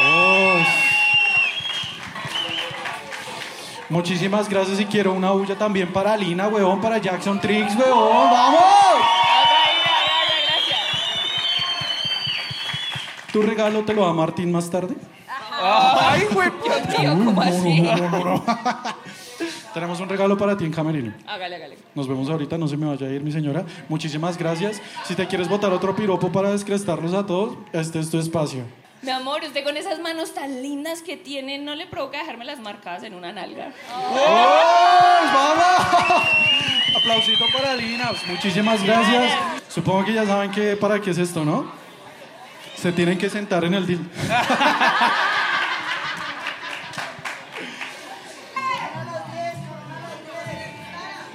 Dios. 0.00 0.77
Muchísimas 3.90 4.48
gracias 4.48 4.80
y 4.80 4.84
quiero 4.84 5.14
una 5.14 5.30
bulla 5.30 5.56
también 5.56 5.92
para 5.92 6.16
Lina, 6.16 6.48
huevón, 6.48 6.80
para 6.80 6.98
Jackson 6.98 7.40
Tricks, 7.40 7.74
huevón. 7.74 8.30
¡Vamos! 8.30 8.60
¿Tu 13.32 13.42
regalo 13.42 13.82
te 13.84 13.94
lo 13.94 14.06
da 14.06 14.12
Martín 14.12 14.52
más 14.52 14.68
tarde? 14.70 14.94
¡Ay, 15.50 16.26
güey! 16.32 16.50
¿cómo 16.96 17.40
así? 17.40 17.82
Tenemos 19.74 20.00
un 20.00 20.08
regalo 20.08 20.36
para 20.36 20.56
ti 20.56 20.64
en 20.64 20.72
Camerino. 20.72 21.12
Hágale, 21.26 21.56
hágale. 21.56 21.78
Nos 21.94 22.08
vemos 22.08 22.28
ahorita, 22.28 22.58
no 22.58 22.68
se 22.68 22.76
me 22.76 22.86
vaya 22.86 23.06
a 23.06 23.10
ir 23.10 23.22
mi 23.22 23.32
señora. 23.32 23.64
Muchísimas 23.88 24.36
gracias. 24.36 24.82
Si 25.04 25.14
te 25.14 25.26
quieres 25.26 25.48
botar 25.48 25.72
otro 25.72 25.94
piropo 25.94 26.32
para 26.32 26.50
descrestarlos 26.50 27.14
a 27.14 27.26
todos, 27.26 27.56
este 27.72 28.00
es 28.00 28.10
tu 28.10 28.18
espacio. 28.18 28.64
Mi 29.02 29.10
amor, 29.10 29.42
usted 29.44 29.62
con 29.64 29.76
esas 29.76 30.00
manos 30.00 30.34
tan 30.34 30.60
lindas 30.62 31.02
que 31.02 31.16
tiene, 31.16 31.58
¿no 31.58 31.74
le 31.74 31.86
provoca 31.86 32.18
dejarme 32.18 32.44
las 32.44 32.58
marcadas 32.58 33.04
en 33.04 33.14
una 33.14 33.32
nalga? 33.32 33.72
¡Vamos! 35.32 35.64
Aplausito 36.96 37.44
para 37.56 37.76
Lina. 37.76 38.08
Pues, 38.08 38.26
Muchísimas 38.26 38.82
gracias. 38.82 39.32
Supongo 39.68 40.04
que 40.04 40.14
ya 40.14 40.26
saben 40.26 40.50
que 40.50 40.76
para 40.76 41.00
qué 41.00 41.10
es 41.10 41.18
esto, 41.18 41.44
¿no? 41.44 41.70
Se 42.76 42.90
tienen 42.92 43.18
que 43.18 43.30
sentar 43.30 43.64
en 43.64 43.74
el 43.74 43.86
deal. 43.86 44.00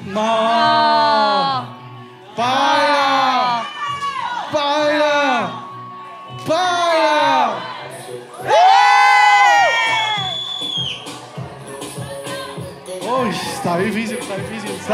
No. 0.06 0.22
Baila. 2.36 2.73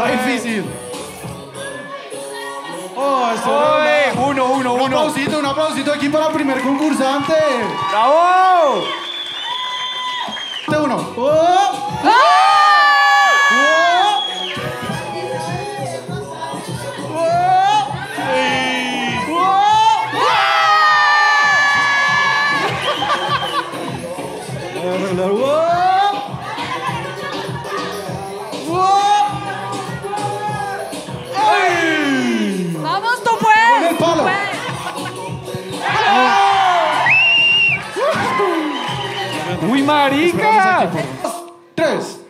Está 0.00 0.24
difícil. 0.24 0.64
Oh, 2.96 3.30
esto 3.34 3.50
Oye, 3.50 4.12
uno, 4.16 4.44
uno, 4.46 4.74
un 4.74 4.80
uno. 4.80 4.98
aplausito, 4.98 5.38
un 5.38 5.46
aplausito 5.46 5.92
aquí 5.92 6.08
para 6.08 6.26
el 6.26 6.32
primer 6.32 6.60
concursante. 6.60 7.34
¡Bravo! 7.90 8.84
Uno. 10.68 11.14
Oh. 11.16 12.00
Oh. 12.04 12.29
¡Uy, 39.80 39.86
marica! 39.86 40.90
Tres. 41.74 42.20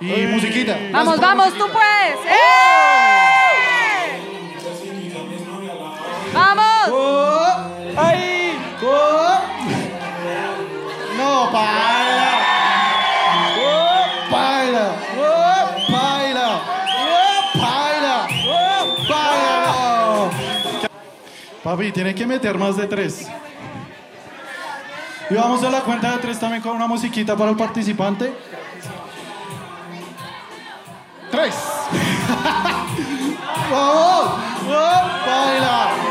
Y 0.00 0.26
musiquita. 0.28 0.78
Vamos, 0.90 1.20
vamos, 1.20 1.52
tú 1.52 1.68
puedes. 1.70 2.16
¡Eh! 2.26 2.30
¡Vamos! 6.32 6.88
Oh. 6.88 7.56
Oh. 8.82 9.40
No. 11.18 11.42
Oh, 11.42 11.50
baila. 11.52 12.28
Oh, 15.18 15.44
baila. 15.92 16.48
Oh. 16.48 17.46
Oh, 18.48 18.96
baila. 19.10 20.30
Papi, 21.62 21.92
tiene 21.92 22.14
que 22.14 22.26
meter 22.26 22.56
más 22.56 22.78
de 22.78 22.86
tres. 22.86 23.28
Y 25.30 25.34
vamos 25.34 25.62
a 25.62 25.70
la 25.70 25.82
cuenta 25.82 26.10
de 26.12 26.18
tres 26.18 26.40
también 26.40 26.60
con 26.60 26.74
una 26.74 26.88
musiquita 26.88 27.36
para 27.36 27.52
el 27.52 27.56
participante. 27.56 28.32
Tres. 31.30 31.54
¡Vamos! 33.70 33.72
¡Oh, 33.72 34.38
baila! 35.26 36.09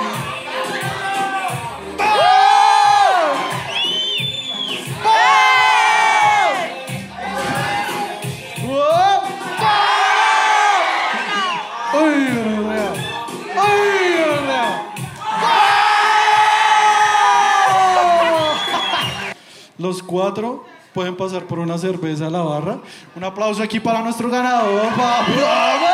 Los 19.79 20.03
cuatro 20.03 20.65
pueden 20.93 21.15
pasar 21.15 21.45
por 21.45 21.57
una 21.59 21.77
cerveza 21.77 22.27
a 22.27 22.29
la 22.29 22.41
barra. 22.41 22.79
Un 23.15 23.23
aplauso 23.23 23.63
aquí 23.63 23.79
para 23.79 24.01
nuestro 24.01 24.29
ganador. 24.29 24.83
¡Bravo! 24.93 25.87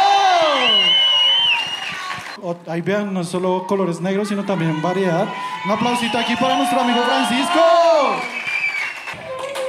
Ahí 2.67 2.81
vean, 2.81 3.13
no 3.13 3.21
es 3.21 3.29
solo 3.29 3.65
colores 3.67 4.01
negros, 4.01 4.27
sino 4.29 4.43
también 4.43 4.81
variedad. 4.81 5.27
Un 5.65 5.71
aplausito 5.71 6.17
aquí 6.17 6.36
para 6.36 6.57
nuestro 6.57 6.81
amigo 6.81 6.99
Francisco. 7.03 7.59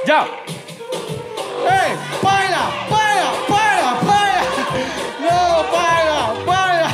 ¡Ya! 0.05 0.25
¡Ey! 1.63 1.95
¡Baila! 2.23 2.71
¡Baila! 2.89 3.31
¡Baila! 3.49 3.93
¡Baila! 4.01 4.43
¡No! 5.21 5.63
¡Baila! 5.71 6.33
¡Baila! 6.45 6.89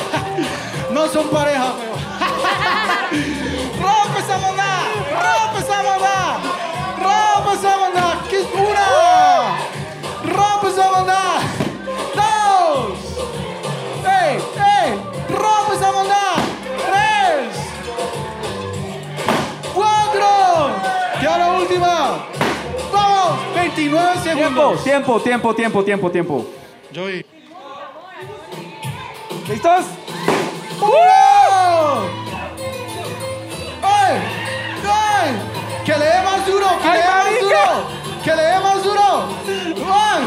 No 0.91 1.07
son 1.07 1.29
pareja, 1.29 1.72
29 23.75 24.21
Tiempo, 24.21 24.23
segundos. 24.23 24.83
tiempo, 24.83 25.19
tiempo, 25.21 25.53
tiempo, 25.55 25.83
tiempo, 25.83 26.11
tiempo. 26.11 26.45
Joey. 26.93 27.25
¿Listos? 29.47 29.85
¡Uno! 30.79 30.93
¡Ay! 33.81 34.15
¡Ay! 34.85 35.31
¡Que 35.85 35.91
le 35.97 36.05
dé 36.05 36.21
más 36.23 36.45
duro! 36.45 36.67
¡Que 36.81 36.89
le 36.89 36.97
dé 36.97 37.05
más 37.09 37.39
duro! 37.41 37.65
¡Que 38.23 38.35
le 38.35 38.41
dé 38.43 38.59
más 38.59 38.83
duro! 38.83 39.27
¡Ay! 39.91 40.23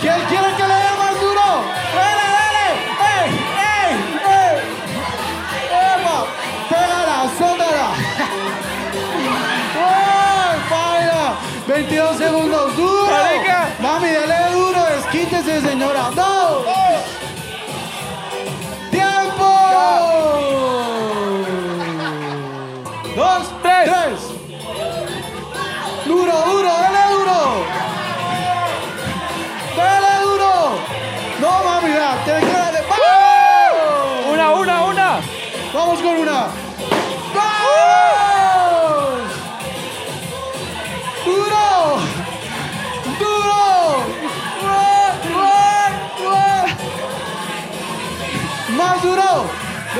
¿Quién 0.00 0.20
quiere 0.28 0.54
que 0.56 0.62
le 0.62 0.74
dé 0.74 0.90
más 0.98 1.20
duro? 1.20 1.46
¡Dale, 1.94 2.26
dale! 2.36 2.66
¡Ey! 3.14 3.30
¡Ey! 3.70 3.92
¡Ey! 4.34 4.56
¡Epa! 5.70 6.16
¡Pégala! 6.68 7.30
¡Sóndala! 7.38 7.88
22 11.70 12.16
segundos. 12.16 12.76
¡Duro! 12.76 13.12
¡Mami, 13.78 14.08
dale 14.08 14.52
duro! 14.52 14.84
¡Desquítese, 14.96 15.60
señora! 15.60 16.10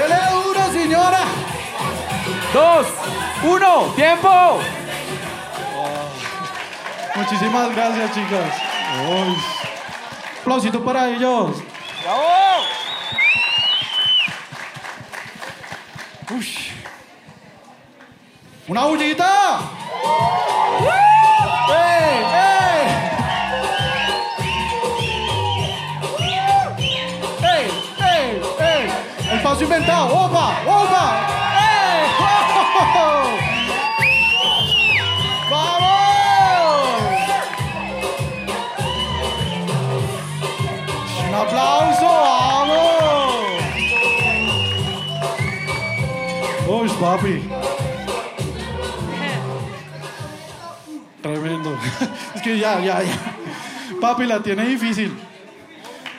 ¡Dele 0.01 0.17
duro, 0.33 0.73
señora! 0.73 1.25
Dos, 2.55 2.87
uno, 3.43 3.93
tiempo. 3.95 4.59
Muchísimas 7.17 7.75
gracias, 7.75 8.15
chicas. 8.15 8.55
Uy. 9.11 9.37
Aplausito 10.41 10.83
para 10.83 11.11
ellos. 11.11 11.51
¡Bravo! 12.03 12.23
Ush. 16.39 16.71
¡Una 18.69 18.85
bullita! 18.87 19.61
¡Opa! 29.63 30.63
¡Opa! 30.67 31.05
¡Ey! 31.61 32.09
¡Oh! 32.19 33.25
¡Vamos! 35.51 36.89
¡Un 41.29 41.35
aplauso! 41.35 42.09
¡Vamos! 42.09 42.81
Uy, 46.67 46.89
papi. 46.99 47.37
Tremendo. 51.21 51.77
Es 52.35 52.41
que 52.41 52.59
ya, 52.59 52.81
ya, 52.81 53.03
ya. 53.03 53.19
Papi 54.01 54.25
la 54.25 54.43
tiene 54.43 54.65
difícil. 54.65 55.30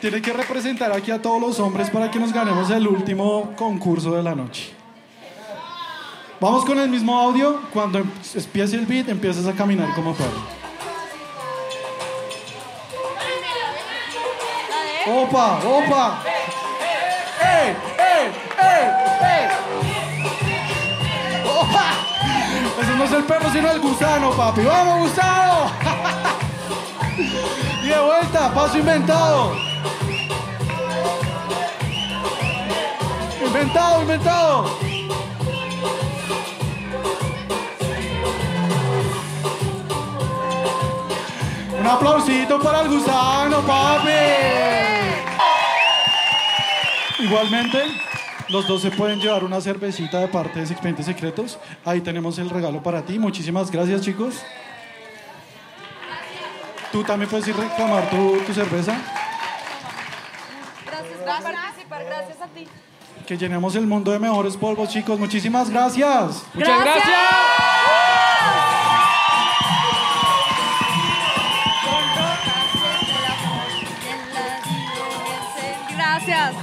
Tiene 0.02 0.20
que 0.20 0.34
representar 0.34 0.92
aquí 0.92 1.12
a 1.12 1.22
todos 1.22 1.40
los 1.40 1.60
hombres 1.60 1.92
para 1.92 2.10
que 2.10 2.18
nos 2.18 2.34
ganemos 2.34 2.72
el 2.72 2.88
último 2.88 3.54
concurso 3.56 4.16
de 4.16 4.24
la 4.24 4.34
noche. 4.34 4.74
Vamos 6.40 6.66
con 6.66 6.80
el 6.80 6.90
mismo 6.90 7.16
audio. 7.20 7.62
Cuando 7.72 8.00
empiece 8.00 8.78
el 8.78 8.88
beat, 8.88 9.10
empiezas 9.10 9.46
a 9.46 9.54
caminar 9.54 9.94
como 9.94 10.16
perro. 10.16 10.42
¡Opa! 15.06 15.60
¡Opa! 15.64 16.24
¡Ey! 17.44 17.76
¡Ey! 18.00 18.32
¡Ey! 19.22 19.48
¡Opa! 21.46 21.92
Ese 22.82 22.96
no 22.96 23.04
es 23.04 23.12
el 23.12 23.24
perro, 23.26 23.52
sino 23.52 23.70
el 23.70 23.80
gusano, 23.80 24.32
papi. 24.32 24.62
¡Vamos, 24.62 25.10
gusano! 25.10 25.72
y 27.84 27.88
de 27.88 28.00
vuelta, 28.00 28.52
paso 28.52 28.80
inventado. 28.80 29.71
Inventado, 33.46 34.02
inventado. 34.04 34.78
Un 41.80 41.88
aplausito 41.88 42.60
para 42.62 42.82
el 42.82 42.90
gusano, 42.90 43.62
papi. 43.62 44.10
Igualmente, 47.20 47.84
los 48.50 48.68
dos 48.68 48.82
se 48.82 48.92
pueden 48.92 49.20
llevar 49.20 49.44
una 49.44 49.60
cervecita 49.60 50.20
de 50.20 50.28
parte 50.28 50.60
de 50.60 50.66
Expedientes 50.66 51.06
Secretos. 51.06 51.60
Ahí 51.84 52.02
tenemos 52.02 52.38
el 52.38 52.50
regalo 52.50 52.84
para 52.84 53.02
ti. 53.02 53.18
Muchísimas 53.18 53.72
gracias, 53.72 54.02
chicos. 54.02 54.44
Tú 56.92 57.04
también 57.04 57.30
puedes 57.30 57.48
ir 57.48 57.56
a 57.56 57.62
reclamar 57.62 58.10
tu, 58.10 58.38
tu 58.46 58.54
cerveza. 58.54 58.96
Gracias 60.86 61.18
participar, 61.22 62.04
gracias 62.06 62.42
a 62.42 62.48
ti. 62.48 62.68
Que 63.32 63.38
llenemos 63.38 63.78
el 63.78 63.88
mundo 63.88 64.12
de 64.12 64.20
mejores 64.20 64.58
polvos, 64.58 64.90
chicos. 64.90 65.18
Muchísimas 65.18 65.70
gracias. 65.70 66.44
Muchas 66.54 66.82
gracias. 66.82 67.16
Gracias. 75.96 76.56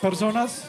Personas 0.00 0.68